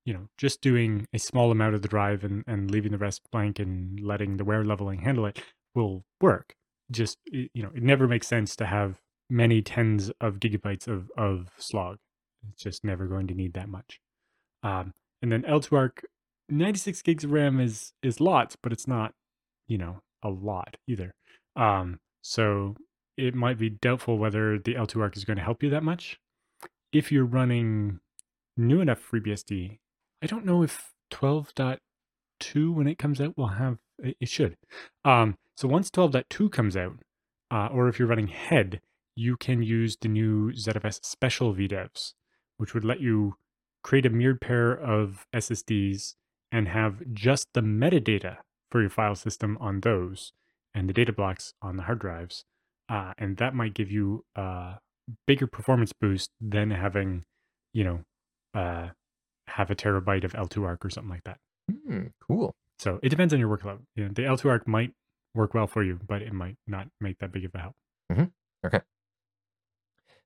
you 0.04 0.12
know, 0.12 0.28
just 0.36 0.60
doing 0.60 1.06
a 1.12 1.18
small 1.18 1.50
amount 1.50 1.74
of 1.74 1.82
the 1.82 1.88
drive 1.88 2.24
and, 2.24 2.44
and 2.46 2.70
leaving 2.70 2.92
the 2.92 2.98
rest 2.98 3.22
blank 3.32 3.58
and 3.58 4.00
letting 4.00 4.36
the 4.36 4.44
wear 4.44 4.64
leveling 4.64 5.00
handle 5.00 5.26
it 5.26 5.40
will 5.74 6.04
work. 6.20 6.54
Just 6.90 7.18
you 7.24 7.62
know, 7.62 7.70
it 7.74 7.82
never 7.82 8.06
makes 8.06 8.26
sense 8.26 8.54
to 8.56 8.66
have 8.66 9.00
many 9.30 9.62
tens 9.62 10.10
of 10.20 10.38
gigabytes 10.38 10.86
of 10.86 11.10
of 11.16 11.50
slog. 11.58 11.98
It's 12.52 12.62
just 12.62 12.84
never 12.84 13.06
going 13.06 13.26
to 13.28 13.34
need 13.34 13.54
that 13.54 13.68
much. 13.68 14.00
Um, 14.62 14.92
and 15.22 15.32
then 15.32 15.42
L2ARC, 15.42 16.04
96 16.50 17.00
gigs 17.02 17.24
of 17.24 17.32
RAM 17.32 17.58
is 17.58 17.92
is 18.02 18.20
lots, 18.20 18.56
but 18.56 18.72
it's 18.72 18.86
not, 18.86 19.14
you 19.66 19.78
know, 19.78 20.02
a 20.22 20.28
lot 20.28 20.76
either. 20.86 21.14
Um, 21.56 22.00
so 22.20 22.76
it 23.16 23.34
might 23.34 23.58
be 23.58 23.70
doubtful 23.70 24.18
whether 24.18 24.58
the 24.58 24.74
L2ARC 24.74 25.16
is 25.16 25.24
going 25.24 25.36
to 25.38 25.42
help 25.42 25.62
you 25.62 25.70
that 25.70 25.82
much. 25.82 26.18
If 26.92 27.10
you're 27.10 27.24
running 27.24 28.00
new 28.56 28.80
enough 28.80 29.00
FreeBSD, 29.10 29.78
I 30.24 30.26
don't 30.26 30.46
know 30.46 30.62
if 30.62 30.94
12.2 31.10 32.74
when 32.74 32.86
it 32.86 32.98
comes 32.98 33.20
out 33.20 33.36
will 33.36 33.48
have 33.48 33.76
it 33.98 34.26
should. 34.26 34.56
Um, 35.04 35.36
so 35.54 35.68
once 35.68 35.90
12.2 35.90 36.50
comes 36.50 36.78
out, 36.78 37.00
uh, 37.50 37.68
or 37.70 37.88
if 37.88 37.98
you're 37.98 38.08
running 38.08 38.28
head, 38.28 38.80
you 39.14 39.36
can 39.36 39.62
use 39.62 39.98
the 40.00 40.08
new 40.08 40.50
ZFS 40.52 41.04
special 41.04 41.54
VDEVs, 41.54 42.14
which 42.56 42.72
would 42.72 42.86
let 42.86 43.00
you 43.00 43.36
create 43.82 44.06
a 44.06 44.10
mirrored 44.10 44.40
pair 44.40 44.72
of 44.72 45.26
SSDs 45.34 46.14
and 46.50 46.68
have 46.68 47.02
just 47.12 47.48
the 47.52 47.60
metadata 47.60 48.38
for 48.70 48.80
your 48.80 48.88
file 48.88 49.14
system 49.14 49.58
on 49.60 49.80
those 49.80 50.32
and 50.74 50.88
the 50.88 50.94
data 50.94 51.12
blocks 51.12 51.52
on 51.60 51.76
the 51.76 51.82
hard 51.82 51.98
drives. 51.98 52.46
Uh, 52.88 53.12
and 53.18 53.36
that 53.36 53.54
might 53.54 53.74
give 53.74 53.90
you 53.90 54.24
a 54.34 54.76
bigger 55.26 55.46
performance 55.46 55.92
boost 55.92 56.30
than 56.40 56.70
having, 56.70 57.26
you 57.74 57.84
know, 57.84 58.04
uh, 58.58 58.88
have 59.54 59.70
a 59.70 59.74
terabyte 59.74 60.24
of 60.24 60.32
L2ARC 60.32 60.84
or 60.84 60.90
something 60.90 61.10
like 61.10 61.24
that. 61.24 61.38
Mm, 61.70 62.10
cool. 62.26 62.54
So 62.78 62.98
it 63.02 63.08
depends 63.08 63.32
on 63.32 63.38
your 63.38 63.56
workload. 63.56 63.78
You 63.94 64.04
know, 64.04 64.10
the 64.12 64.22
L2ARC 64.22 64.66
might 64.66 64.92
work 65.34 65.54
well 65.54 65.68
for 65.68 65.82
you, 65.84 65.98
but 66.06 66.22
it 66.22 66.32
might 66.32 66.56
not 66.66 66.88
make 67.00 67.18
that 67.18 67.32
big 67.32 67.44
of 67.44 67.52
a 67.54 67.58
help. 67.58 67.74
Mm-hmm. 68.12 68.24
Okay. 68.66 68.80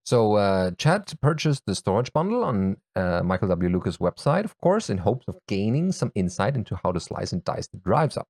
So 0.05 0.37
uh, 0.37 0.71
Chad 0.79 1.13
purchased 1.21 1.65
the 1.67 1.75
storage 1.75 2.11
bundle 2.15 2.43
on 2.43 2.79
uh, 2.97 3.23
Michael 3.23 3.49
W. 3.49 3.69
Lucas' 3.69 3.99
website, 3.99 4.45
of 4.45 4.57
course, 4.57 4.89
in 4.89 4.99
hopes 4.99 5.27
of 5.29 5.37
gaining 5.47 5.93
some 5.93 6.11
insight 6.15 6.55
into 6.57 6.79
how 6.83 6.93
to 6.93 7.01
slice 7.01 7.31
and 7.31 7.45
dice 7.45 7.69
the 7.69 7.77
drives 7.77 8.17
up. 8.17 8.27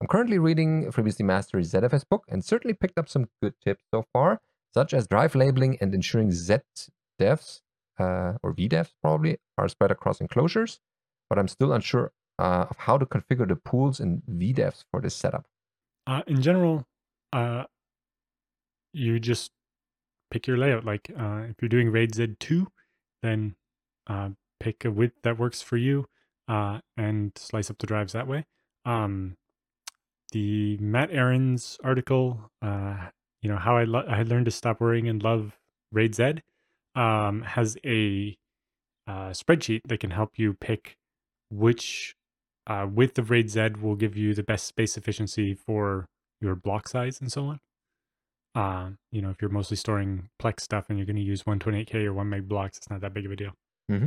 I'm 0.00 0.06
currently 0.06 0.38
reading 0.38 0.92
FreeBSD 0.92 1.24
Mastery's 1.24 1.72
ZFS 1.72 2.04
book 2.08 2.24
and 2.28 2.44
certainly 2.44 2.74
picked 2.74 2.98
up 2.98 3.08
some 3.08 3.26
good 3.42 3.54
tips 3.64 3.82
so 3.92 4.04
far, 4.12 4.40
such 4.72 4.94
as 4.94 5.08
drive 5.08 5.34
labeling 5.34 5.76
and 5.80 5.92
ensuring 5.92 6.30
Z 6.30 6.58
devs, 7.20 7.60
uh, 7.98 8.34
or 8.42 8.54
VDEVs 8.54 8.90
probably, 9.02 9.38
are 9.56 9.68
spread 9.68 9.90
across 9.90 10.20
enclosures, 10.20 10.80
but 11.28 11.38
I'm 11.38 11.48
still 11.48 11.72
unsure 11.72 12.12
uh, 12.38 12.66
of 12.70 12.76
how 12.76 12.96
to 12.96 13.04
configure 13.04 13.48
the 13.48 13.56
pools 13.56 14.00
in 14.00 14.22
VDEVs 14.30 14.84
for 14.90 15.00
this 15.00 15.14
setup? 15.14 15.46
Uh, 16.06 16.22
in 16.26 16.40
general, 16.40 16.86
uh, 17.32 17.64
you 18.92 19.18
just 19.18 19.50
pick 20.30 20.46
your 20.46 20.56
layout. 20.56 20.84
Like 20.84 21.10
uh, 21.18 21.42
if 21.48 21.56
you're 21.60 21.68
doing 21.68 21.90
RAID 21.90 22.12
Z2, 22.12 22.66
then 23.22 23.56
uh, 24.06 24.30
pick 24.60 24.84
a 24.84 24.90
width 24.90 25.16
that 25.22 25.38
works 25.38 25.62
for 25.62 25.76
you 25.76 26.06
and 26.48 27.32
slice 27.36 27.70
up 27.70 27.78
the 27.78 27.86
drives 27.86 28.14
that 28.14 28.26
way. 28.26 28.46
Um, 28.86 29.36
the 30.32 30.78
Matt 30.78 31.10
Ahrens 31.10 31.78
article, 31.84 32.50
you 32.62 33.50
know, 33.50 33.56
how 33.56 33.76
I, 33.76 33.84
lo- 33.84 34.06
I 34.08 34.22
learned 34.22 34.46
to 34.46 34.50
stop 34.50 34.80
worrying 34.80 35.08
and 35.08 35.22
love 35.22 35.58
RAID 35.92 36.14
Z, 36.14 36.34
um, 36.94 37.42
has 37.42 37.76
a 37.84 38.36
spreadsheet 39.08 39.80
that 39.86 40.00
can 40.00 40.10
help 40.10 40.32
you 40.36 40.54
pick 40.54 40.98
which 41.50 42.14
uh, 42.66 42.86
with 42.92 43.14
the 43.14 43.22
RAID 43.22 43.50
Z 43.50 43.68
will 43.80 43.96
give 43.96 44.16
you 44.16 44.34
the 44.34 44.42
best 44.42 44.66
space 44.66 44.96
efficiency 44.96 45.54
for 45.54 46.06
your 46.40 46.54
block 46.54 46.88
size 46.88 47.20
and 47.20 47.32
so 47.32 47.46
on. 47.46 47.60
Uh, 48.54 48.90
you 49.12 49.22
know, 49.22 49.30
if 49.30 49.40
you're 49.40 49.50
mostly 49.50 49.76
storing 49.76 50.28
Plex 50.40 50.60
stuff 50.60 50.86
and 50.88 50.98
you're 50.98 51.06
going 51.06 51.16
to 51.16 51.22
use 51.22 51.44
128K 51.44 52.04
or 52.04 52.12
1 52.12 52.28
meg 52.28 52.48
blocks, 52.48 52.76
it's 52.76 52.90
not 52.90 53.00
that 53.00 53.14
big 53.14 53.26
of 53.26 53.32
a 53.32 53.36
deal. 53.36 53.52
Mm-hmm. 53.90 54.06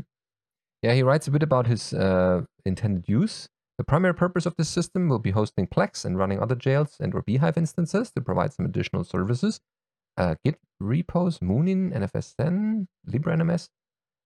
Yeah, 0.81 0.93
he 0.93 1.03
writes 1.03 1.27
a 1.27 1.31
bit 1.31 1.43
about 1.43 1.67
his 1.67 1.93
uh, 1.93 2.41
intended 2.65 3.07
use. 3.07 3.47
The 3.77 3.83
primary 3.83 4.13
purpose 4.13 4.45
of 4.45 4.55
this 4.57 4.69
system 4.69 5.09
will 5.09 5.19
be 5.19 5.31
hosting 5.31 5.67
Plex 5.67 6.05
and 6.05 6.17
running 6.17 6.39
other 6.39 6.55
jails 6.55 6.97
and 6.99 7.15
or 7.15 7.23
bhyve 7.23 7.57
instances 7.57 8.11
to 8.11 8.21
provide 8.21 8.53
some 8.53 8.65
additional 8.65 9.03
services. 9.03 9.59
Uh, 10.17 10.35
Git 10.43 10.59
repos, 10.79 11.39
Munin, 11.41 11.91
NFS10, 11.91 12.87
LibreNMS, 13.09 13.69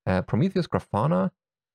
uh, 0.08 0.22
Prometheus 0.24 0.68
Grafana, 0.68 1.32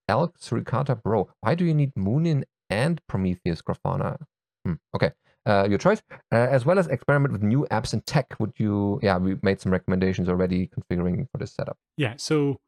Elk 0.09 0.39
Suricata 0.39 1.01
Bro. 1.01 1.31
Why 1.41 1.55
do 1.55 1.65
you 1.65 1.75
need 1.75 1.93
Munin 1.97 2.45
and 2.69 3.01
Prometheus 3.07 3.63
Grafana? 3.63 4.19
Hmm, 4.65 4.75
okay, 4.95 5.13
uh, 5.47 5.67
your 5.69 5.79
choice. 5.79 6.03
Uh, 6.33 6.37
as 6.37 6.67
well 6.67 6.79
as 6.79 6.87
experiment 6.89 7.33
with 7.33 7.43
new 7.43 7.67
apps 7.71 7.93
and 7.93 8.05
tech. 8.05 8.35
Would 8.39 8.53
you? 8.57 8.99
Yeah, 9.03 9.19
we 9.19 9.37
made 9.43 9.61
some 9.61 9.73
recommendations 9.73 10.29
already 10.29 10.69
configuring 10.69 11.27
for 11.31 11.39
this 11.39 11.53
setup. 11.53 11.79
Yeah. 11.97 12.15
So 12.17 12.61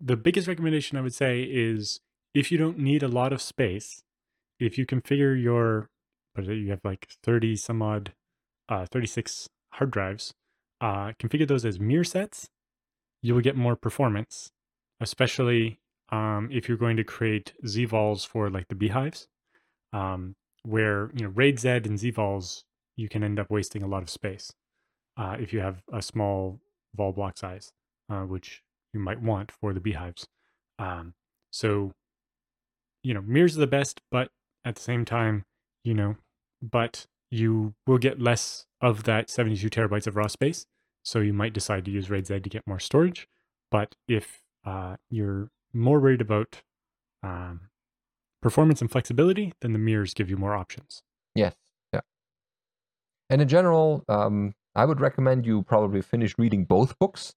the 0.00 0.16
biggest 0.16 0.48
recommendation 0.48 0.96
I 0.96 1.00
would 1.00 1.14
say 1.14 1.42
is 1.42 2.00
if 2.34 2.52
you 2.52 2.58
don't 2.58 2.78
need 2.78 3.02
a 3.02 3.08
lot 3.08 3.32
of 3.32 3.42
space, 3.42 4.02
if 4.58 4.78
you 4.78 4.86
configure 4.86 5.40
your? 5.40 5.88
You 6.38 6.70
have 6.70 6.80
like 6.84 7.08
thirty 7.22 7.56
some 7.56 7.82
odd, 7.82 8.12
uh, 8.68 8.86
thirty 8.86 9.06
six 9.06 9.48
hard 9.72 9.90
drives. 9.90 10.32
Uh, 10.80 11.12
configure 11.18 11.46
those 11.46 11.64
as 11.64 11.78
mirror 11.78 12.04
sets. 12.04 12.48
You 13.22 13.34
will 13.34 13.42
get 13.42 13.56
more 13.56 13.76
performance, 13.76 14.50
especially 15.00 15.78
um, 16.10 16.48
if 16.50 16.68
you're 16.68 16.78
going 16.78 16.96
to 16.96 17.04
create 17.04 17.52
zvols 17.64 18.26
for 18.26 18.48
like 18.48 18.68
the 18.68 18.74
bhyves, 18.74 19.26
um, 19.92 20.34
where 20.64 21.10
you 21.14 21.24
know 21.24 21.32
RAID 21.34 21.60
Z 21.60 21.68
and 21.68 21.98
zvols, 21.98 22.64
you 22.96 23.08
can 23.08 23.22
end 23.22 23.38
up 23.38 23.50
wasting 23.50 23.82
a 23.82 23.86
lot 23.86 24.02
of 24.02 24.10
space 24.10 24.52
uh, 25.16 25.36
if 25.38 25.52
you 25.52 25.60
have 25.60 25.82
a 25.92 26.02
small 26.02 26.60
vol 26.96 27.12
block 27.12 27.36
size, 27.36 27.72
uh, 28.10 28.22
which 28.22 28.62
you 28.92 29.00
might 29.00 29.20
want 29.20 29.52
for 29.52 29.72
the 29.72 29.80
bhyves. 29.80 30.24
Um, 30.78 31.14
so, 31.50 31.92
you 33.02 33.14
know, 33.14 33.22
mirrors 33.22 33.56
are 33.56 33.60
the 33.60 33.66
best, 33.66 34.00
but 34.10 34.30
at 34.64 34.76
the 34.76 34.80
same 34.80 35.04
time, 35.04 35.44
you 35.84 35.94
know, 35.94 36.16
but 36.62 37.06
you 37.30 37.74
will 37.86 37.98
get 37.98 38.20
less 38.20 38.66
of 38.80 39.04
that 39.04 39.30
72 39.30 39.68
terabytes 39.68 40.06
of 40.06 40.16
raw 40.16 40.26
space. 40.26 40.66
So 41.02 41.20
you 41.20 41.32
might 41.32 41.52
decide 41.52 41.84
to 41.86 41.90
use 41.90 42.10
RAID 42.10 42.26
Z 42.26 42.40
to 42.40 42.50
get 42.50 42.66
more 42.66 42.78
storage. 42.78 43.26
But 43.70 43.94
if 44.08 44.42
uh, 44.64 44.96
you're 45.08 45.50
more 45.72 46.00
worried 46.00 46.20
about 46.20 46.62
um, 47.22 47.60
performance 48.42 48.80
and 48.80 48.90
flexibility, 48.90 49.52
then 49.60 49.72
the 49.72 49.78
mirrors 49.78 50.14
give 50.14 50.28
you 50.28 50.36
more 50.36 50.54
options. 50.54 51.02
Yes. 51.34 51.54
Yeah. 51.92 52.00
And 53.28 53.40
in 53.40 53.48
general, 53.48 54.04
um, 54.08 54.54
I 54.74 54.84
would 54.84 55.00
recommend 55.00 55.46
you 55.46 55.62
probably 55.62 56.02
finish 56.02 56.34
reading 56.38 56.64
both 56.64 56.98
books 56.98 57.34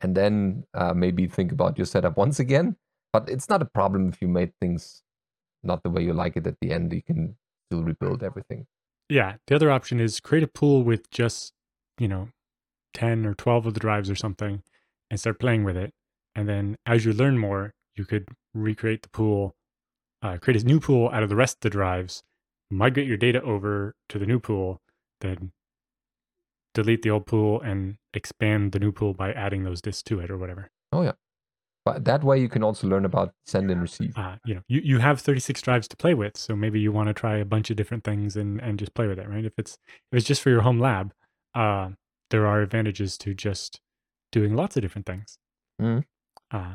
and 0.00 0.14
then 0.14 0.64
uh, 0.74 0.94
maybe 0.94 1.26
think 1.26 1.52
about 1.52 1.78
your 1.78 1.86
setup 1.86 2.16
once 2.16 2.38
again. 2.38 2.76
But 3.12 3.28
it's 3.28 3.48
not 3.48 3.62
a 3.62 3.66
problem 3.66 4.08
if 4.08 4.20
you 4.20 4.28
made 4.28 4.52
things 4.60 5.02
not 5.62 5.82
the 5.82 5.90
way 5.90 6.02
you 6.02 6.12
like 6.12 6.36
it 6.36 6.46
at 6.46 6.56
the 6.60 6.72
end. 6.72 6.92
You 6.92 7.02
can 7.02 7.36
still 7.68 7.82
rebuild 7.82 8.22
everything. 8.22 8.66
Yeah. 9.08 9.36
The 9.46 9.56
other 9.56 9.70
option 9.70 9.98
is 10.00 10.20
create 10.20 10.44
a 10.44 10.48
pool 10.48 10.82
with 10.82 11.10
just, 11.10 11.52
you 11.98 12.08
know, 12.08 12.28
10 12.98 13.24
or 13.24 13.34
12 13.34 13.66
of 13.66 13.74
the 13.74 13.80
drives 13.80 14.10
or 14.10 14.16
something 14.16 14.62
and 15.08 15.20
start 15.20 15.38
playing 15.38 15.62
with 15.62 15.76
it. 15.76 15.94
And 16.34 16.48
then 16.48 16.76
as 16.84 17.04
you 17.04 17.12
learn 17.12 17.38
more, 17.38 17.74
you 17.94 18.04
could 18.04 18.28
recreate 18.54 19.02
the 19.02 19.08
pool, 19.08 19.54
uh, 20.20 20.38
create 20.38 20.60
a 20.62 20.66
new 20.66 20.80
pool 20.80 21.08
out 21.12 21.22
of 21.22 21.28
the 21.28 21.36
rest 21.36 21.56
of 21.56 21.60
the 21.60 21.70
drives, 21.70 22.22
migrate 22.70 23.06
your 23.06 23.16
data 23.16 23.40
over 23.42 23.94
to 24.08 24.18
the 24.18 24.26
new 24.26 24.40
pool, 24.40 24.80
then 25.20 25.52
delete 26.74 27.02
the 27.02 27.10
old 27.10 27.26
pool 27.26 27.60
and 27.60 27.98
expand 28.14 28.72
the 28.72 28.80
new 28.80 28.90
pool 28.90 29.14
by 29.14 29.32
adding 29.32 29.62
those 29.62 29.80
disks 29.80 30.02
to 30.02 30.18
it 30.18 30.30
or 30.30 30.36
whatever. 30.36 30.70
Oh, 30.92 31.02
yeah. 31.02 31.12
But 31.84 32.04
that 32.04 32.22
way 32.22 32.38
you 32.38 32.48
can 32.48 32.62
also 32.62 32.86
learn 32.86 33.04
about 33.04 33.32
send 33.46 33.70
and 33.70 33.80
receive. 33.80 34.12
Uh, 34.16 34.36
you 34.44 34.54
know, 34.54 34.62
you, 34.68 34.80
you 34.84 34.98
have 34.98 35.20
36 35.20 35.62
drives 35.62 35.88
to 35.88 35.96
play 35.96 36.14
with, 36.14 36.36
so 36.36 36.54
maybe 36.54 36.80
you 36.80 36.92
want 36.92 37.08
to 37.08 37.14
try 37.14 37.36
a 37.36 37.44
bunch 37.44 37.70
of 37.70 37.76
different 37.76 38.04
things 38.04 38.36
and, 38.36 38.60
and 38.60 38.78
just 38.78 38.92
play 38.92 39.06
with 39.06 39.18
it, 39.18 39.28
right? 39.28 39.44
If 39.44 39.54
it's 39.56 39.78
if 40.12 40.18
it's 40.18 40.26
just 40.26 40.42
for 40.42 40.50
your 40.50 40.62
home 40.62 40.78
lab, 40.78 41.14
uh, 41.54 41.90
there 42.30 42.46
are 42.46 42.60
advantages 42.60 43.16
to 43.18 43.34
just 43.34 43.80
doing 44.32 44.54
lots 44.54 44.76
of 44.76 44.82
different 44.82 45.06
things. 45.06 45.38
Mm. 45.80 46.04
Uh, 46.50 46.74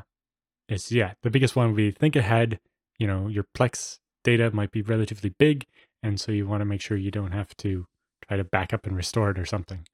it's 0.68 0.92
yeah, 0.92 1.14
the 1.24 1.30
biggest 1.30 1.56
one 1.56 1.68
would 1.68 1.78
be 1.78 1.92
think 1.92 2.16
ahead. 2.16 2.60
You 2.98 3.08
know, 3.08 3.28
your 3.28 3.46
Plex 3.56 4.00
data 4.24 4.52
might 4.52 4.72
be 4.72 4.82
relatively 4.82 5.34
big, 5.38 5.66
and 6.02 6.20
so 6.20 6.32
you 6.32 6.48
want 6.48 6.62
to 6.62 6.66
make 6.66 6.82
sure 6.82 6.98
you 6.98 7.12
don't 7.12 7.32
have 7.32 7.56
to 7.58 7.86
try 8.28 8.38
to 8.38 8.44
back 8.44 8.74
up 8.74 8.86
and 8.86 8.96
restore 8.96 9.32
it 9.32 9.40
or 9.40 9.46
something. 9.46 9.86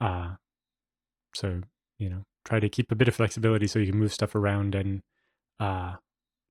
Uh, 0.00 0.34
so 1.34 1.62
you 1.98 2.08
know, 2.08 2.22
try 2.44 2.60
to 2.60 2.68
keep 2.68 2.92
a 2.92 2.94
bit 2.94 3.08
of 3.08 3.14
flexibility 3.14 3.66
so 3.66 3.78
you 3.78 3.90
can 3.90 3.98
move 3.98 4.12
stuff 4.12 4.34
around 4.34 4.74
and 4.74 5.02
uh, 5.60 5.94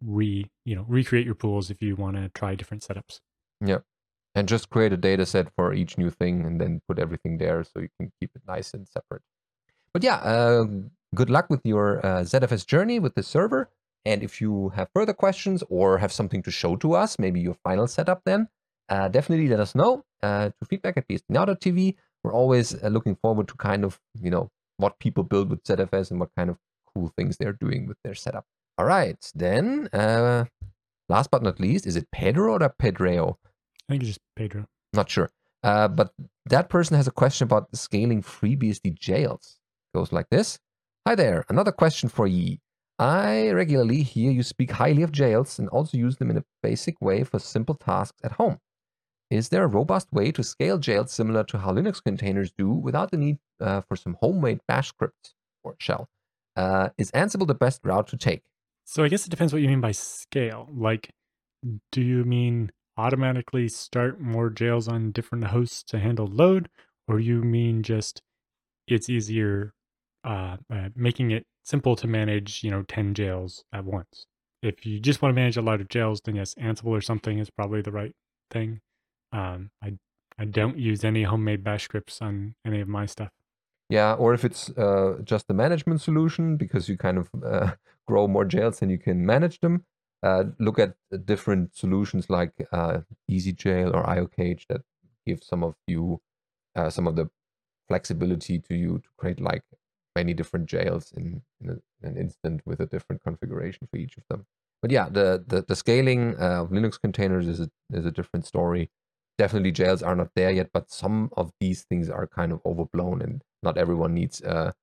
re 0.04 0.50
you 0.66 0.76
know 0.76 0.86
recreate 0.88 1.26
your 1.26 1.36
pools 1.36 1.70
if 1.70 1.82
you 1.82 1.96
want 1.96 2.16
to 2.16 2.30
try 2.30 2.56
different 2.56 2.84
setups. 2.84 3.20
Yep. 3.66 3.84
And 4.38 4.48
just 4.48 4.70
create 4.70 4.94
a 4.94 4.98
data 4.98 5.26
set 5.26 5.48
for 5.56 5.74
each 5.74 5.98
new 5.98 6.12
thing 6.12 6.46
and 6.46 6.62
then 6.62 6.80
put 6.88 7.00
everything 7.00 7.40
there 7.40 7.64
so 7.64 7.80
you 7.80 7.90
can 8.00 8.12
keep 8.20 8.30
it 8.36 8.44
nice 8.48 8.72
and 8.72 8.88
separate. 8.88 9.24
But 9.94 10.04
yeah, 10.04 10.18
uh, 10.18 10.66
good 11.16 11.32
luck 11.32 11.50
with 11.50 11.66
your 11.66 12.06
uh, 12.06 12.22
ZFS 12.22 12.64
journey 12.64 13.00
with 13.00 13.16
the 13.16 13.24
server. 13.24 13.72
And 14.06 14.22
if 14.22 14.40
you 14.40 14.70
have 14.76 14.90
further 14.94 15.14
questions 15.14 15.64
or 15.72 15.98
have 15.98 16.12
something 16.12 16.44
to 16.44 16.52
show 16.52 16.76
to 16.76 16.94
us, 16.94 17.18
maybe 17.18 17.40
your 17.40 17.56
final 17.64 17.88
setup 17.88 18.22
then, 18.26 18.48
uh, 18.90 19.08
definitely 19.08 19.48
let 19.48 19.60
us 19.60 19.74
know 19.74 20.06
uh, 20.22 20.50
to 20.50 20.66
feedback 20.70 20.98
at 20.98 21.08
bsdnow.tv. 21.08 21.96
We're 22.24 22.32
always 22.32 22.76
uh, 22.76 22.90
looking 22.90 23.16
forward 23.16 23.48
to 23.48 23.56
kind 23.56 23.84
of, 23.84 24.00
you 24.22 24.30
know, 24.30 24.52
what 24.78 25.00
people 25.00 25.24
build 25.24 25.50
with 25.50 25.64
ZFS 25.64 26.12
and 26.12 26.20
what 26.20 26.30
kind 26.38 26.52
of 26.52 26.58
cool 26.94 27.12
things 27.18 27.38
they're 27.38 27.54
doing 27.60 27.88
with 27.88 27.98
their 28.04 28.14
setup. 28.14 28.46
All 28.78 28.86
right, 28.86 29.18
then, 29.34 29.90
uh, 29.92 30.46
last 31.10 31.32
but 31.32 31.42
not 31.42 31.60
least, 31.60 31.88
is 31.88 31.96
it 31.96 32.12
Pedro 32.12 32.54
or 32.54 32.60
Pedreo? 32.80 33.38
I 33.88 33.94
think 33.94 34.04
it's 34.04 34.10
just 34.10 34.22
Pedro. 34.36 34.66
Not 34.94 35.10
sure. 35.10 35.30
Uh, 35.64 35.88
but 35.88 36.14
that 36.46 36.70
person 36.70 36.96
has 36.96 37.08
a 37.08 37.12
question 37.12 37.46
about 37.46 37.76
scaling 37.76 38.22
FreeBSD 38.22 38.96
jails. 38.96 39.60
Goes 39.96 40.12
like 40.12 40.30
this. 40.30 40.60
Hi 41.08 41.16
there, 41.16 41.46
another 41.50 41.72
question 41.72 42.10
for 42.10 42.28
ye. 42.28 42.60
I 43.00 43.50
regularly 43.52 44.02
hear 44.02 44.32
you 44.32 44.44
speak 44.44 44.72
highly 44.72 45.04
of 45.04 45.12
jails 45.12 45.60
and 45.60 45.70
also 45.70 45.98
use 45.98 46.18
them 46.18 46.32
in 46.32 46.38
a 46.38 46.44
basic 46.62 47.00
way 47.00 47.24
for 47.24 47.40
simple 47.40 47.76
tasks 47.76 48.20
at 48.24 48.34
home. 48.34 48.60
Is 49.30 49.50
there 49.50 49.64
a 49.64 49.68
robust 49.68 50.12
way 50.12 50.32
to 50.32 50.44
scale 50.44 50.78
jails 50.78 51.12
similar 51.12 51.44
to 51.46 51.58
how 51.58 51.72
Linux 51.72 52.04
containers 52.04 52.52
do 52.58 52.70
without 52.70 53.12
the 53.12 53.18
need 53.18 53.38
uh, 53.62 53.82
for 53.82 53.96
some 53.96 54.18
homemade 54.20 54.60
bash 54.68 54.90
script 54.90 55.34
or 55.64 55.76
shell? 55.80 56.10
Uh, 56.56 56.90
is 56.98 57.12
Ansible 57.12 57.48
the 57.48 57.54
best 57.54 57.82
route 57.84 58.08
to 58.08 58.18
take? 58.18 58.44
So 58.86 59.04
I 59.04 59.10
guess 59.10 59.28
it 59.28 59.30
depends 59.30 59.54
what 59.54 59.62
you 59.62 59.68
mean 59.68 59.82
by 59.82 59.92
scale. 59.92 60.68
Like, 60.74 61.12
do 61.92 62.02
you 62.02 62.24
mean 62.24 62.72
automatically 62.98 63.68
start 63.68 64.20
more 64.20 64.50
jails 64.50 64.88
on 64.88 65.12
different 65.12 65.46
hosts 65.46 65.84
to 65.84 66.00
handle 66.00 66.28
load, 66.28 66.70
or 67.08 67.20
you 67.20 67.42
mean 67.42 67.84
just 67.84 68.22
it's 68.88 69.10
easier 69.10 69.74
uh, 70.24 70.58
uh, 70.72 70.90
making 70.96 71.32
it 71.32 71.46
simple 71.64 71.96
to 71.96 72.08
manage, 72.08 72.64
you 72.64 72.72
know, 72.72 72.84
10 72.84 73.14
jails 73.14 73.64
at 73.74 73.86
once? 73.86 74.26
If 74.64 74.86
you 74.86 75.00
just 75.00 75.22
want 75.22 75.34
to 75.34 75.40
manage 75.40 75.58
a 75.58 75.62
lot 75.62 75.82
of 75.82 75.90
jails, 75.90 76.22
then 76.24 76.36
yes, 76.36 76.56
Ansible 76.56 76.88
or 76.88 77.02
something 77.02 77.38
is 77.38 77.50
probably 77.50 77.82
the 77.82 77.92
right 77.92 78.14
thing. 78.52 78.82
Um, 79.32 79.70
I 79.84 79.98
I 80.40 80.46
don't 80.46 80.78
use 80.78 81.04
any 81.04 81.24
homemade 81.24 81.64
bash 81.64 81.84
scripts 81.84 82.22
on 82.22 82.56
any 82.66 82.80
of 82.80 82.88
my 82.88 83.06
stuff. 83.06 83.30
Yeah, 83.90 84.14
or 84.14 84.34
if 84.34 84.44
it's 84.46 84.70
uh, 84.78 85.20
just 85.24 85.48
the 85.48 85.54
management 85.54 86.02
solution 86.02 86.58
because 86.58 86.90
you 86.90 86.98
kind 86.98 87.18
of 87.18 87.30
uh, 87.46 87.72
grow 88.08 88.28
more 88.28 88.46
jails 88.46 88.82
and 88.82 88.92
you 88.92 88.98
can 88.98 89.26
manage 89.26 89.60
them. 89.60 89.86
Uh, 90.24 90.46
look 90.60 90.80
at 90.80 90.96
different 91.26 91.76
solutions 91.76 92.30
like 92.30 92.52
uh, 92.72 93.00
ezjail 93.30 93.94
or 93.94 94.04
IOCage 94.04 94.64
that 94.68 94.82
give 95.26 95.44
some 95.44 95.64
of 95.64 95.76
you 95.86 96.20
uh, 96.76 96.90
some 96.90 97.08
of 97.08 97.16
the 97.16 97.30
flexibility 97.88 98.60
to 98.60 98.76
you 98.76 99.00
to 99.00 99.10
create 99.18 99.40
like 99.40 99.64
many 100.16 100.34
different 100.34 100.66
jails 100.66 101.14
in, 101.16 101.42
in, 101.62 101.70
a, 101.70 102.08
an 102.08 102.18
instant 102.18 102.62
with 102.66 102.80
a 102.80 102.86
different 102.88 103.22
configuration 103.22 103.88
for 103.92 103.98
each 103.98 104.18
of 104.18 104.24
them. 104.30 104.46
But 104.82 104.92
yeah, 104.92 105.10
the 105.10 105.44
the, 105.48 105.64
the 105.68 105.76
scaling 105.76 106.36
uh, 106.40 106.64
of 106.64 106.70
Linux 106.70 107.00
containers 107.00 107.48
is 107.48 107.60
a, 107.60 107.70
is 107.92 108.06
a 108.06 108.12
different 108.12 108.46
story 108.46 108.90
definitely 109.38 109.72
jails 109.72 110.02
are 110.02 110.16
not 110.16 110.30
there 110.36 110.52
yet, 110.52 110.70
but 110.74 110.92
some 110.92 111.30
of 111.38 111.52
these 111.60 111.84
things 111.84 112.10
are 112.10 112.28
kind 112.28 112.52
of 112.52 112.60
overblown, 112.66 113.22
and 113.22 113.44
not 113.64 113.78
everyone 113.78 114.14
needs 114.14 114.42
a 114.42 114.74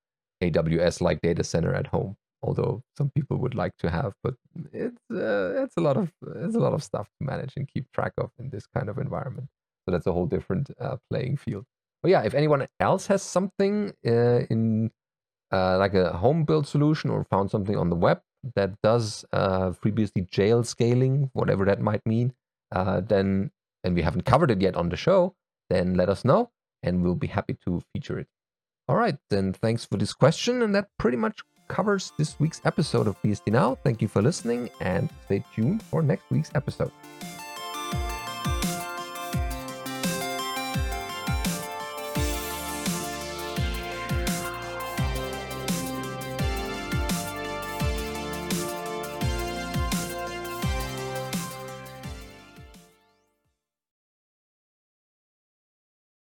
AWS 0.42 1.00
like 1.00 1.20
data 1.20 1.44
center 1.44 1.74
at 1.74 1.88
home. 1.88 2.16
Although 2.46 2.82
some 2.96 3.10
people 3.16 3.38
would 3.38 3.54
like 3.54 3.74
to 3.78 3.90
have, 3.90 4.12
but 4.22 4.34
it's 4.72 5.04
uh, 5.10 5.62
it's 5.64 5.76
a 5.78 5.80
lot 5.80 5.96
of 5.96 6.12
it's 6.44 6.54
a 6.54 6.64
lot 6.66 6.74
of 6.74 6.82
stuff 6.82 7.08
to 7.18 7.26
manage 7.26 7.54
and 7.56 7.66
keep 7.66 7.90
track 7.92 8.12
of 8.18 8.30
in 8.38 8.50
this 8.50 8.66
kind 8.66 8.90
of 8.90 8.98
environment. 8.98 9.48
So 9.84 9.92
that's 9.92 10.06
a 10.06 10.12
whole 10.12 10.26
different 10.26 10.70
uh, 10.78 10.96
playing 11.10 11.38
field. 11.38 11.64
But 12.02 12.10
yeah, 12.10 12.22
if 12.22 12.34
anyone 12.34 12.66
else 12.80 13.06
has 13.06 13.22
something 13.22 13.94
uh, 14.06 14.40
in 14.50 14.90
uh, 15.50 15.78
like 15.78 15.94
a 15.94 16.12
home 16.12 16.44
build 16.44 16.66
solution 16.66 17.08
or 17.10 17.24
found 17.24 17.50
something 17.50 17.78
on 17.78 17.88
the 17.88 17.96
web 17.96 18.20
that 18.54 18.74
does 18.82 19.24
uh, 19.32 19.70
FreeBSD 19.70 20.28
jail 20.28 20.62
scaling, 20.64 21.30
whatever 21.32 21.64
that 21.64 21.80
might 21.80 22.04
mean, 22.04 22.34
uh, 22.72 23.00
then 23.00 23.50
and 23.84 23.94
we 23.94 24.02
haven't 24.02 24.26
covered 24.26 24.50
it 24.50 24.60
yet 24.60 24.76
on 24.76 24.90
the 24.90 24.96
show, 24.96 25.34
then 25.70 25.94
let 25.94 26.10
us 26.10 26.24
know 26.24 26.50
and 26.82 27.02
we'll 27.02 27.14
be 27.14 27.26
happy 27.26 27.56
to 27.64 27.82
feature 27.94 28.18
it. 28.18 28.28
All 28.86 28.96
right, 28.96 29.16
then 29.30 29.54
thanks 29.54 29.86
for 29.86 29.96
this 29.96 30.12
question. 30.12 30.60
And 30.60 30.74
that 30.74 30.88
pretty 30.98 31.16
much 31.16 31.40
covers 31.68 32.12
this 32.18 32.38
week's 32.38 32.60
episode 32.64 33.06
of 33.06 33.20
BSD 33.22 33.52
Now. 33.52 33.76
Thank 33.76 34.02
you 34.02 34.08
for 34.08 34.22
listening 34.22 34.70
and 34.80 35.10
stay 35.24 35.44
tuned 35.54 35.82
for 35.82 36.02
next 36.02 36.24
week's 36.30 36.50
episode. 36.54 36.90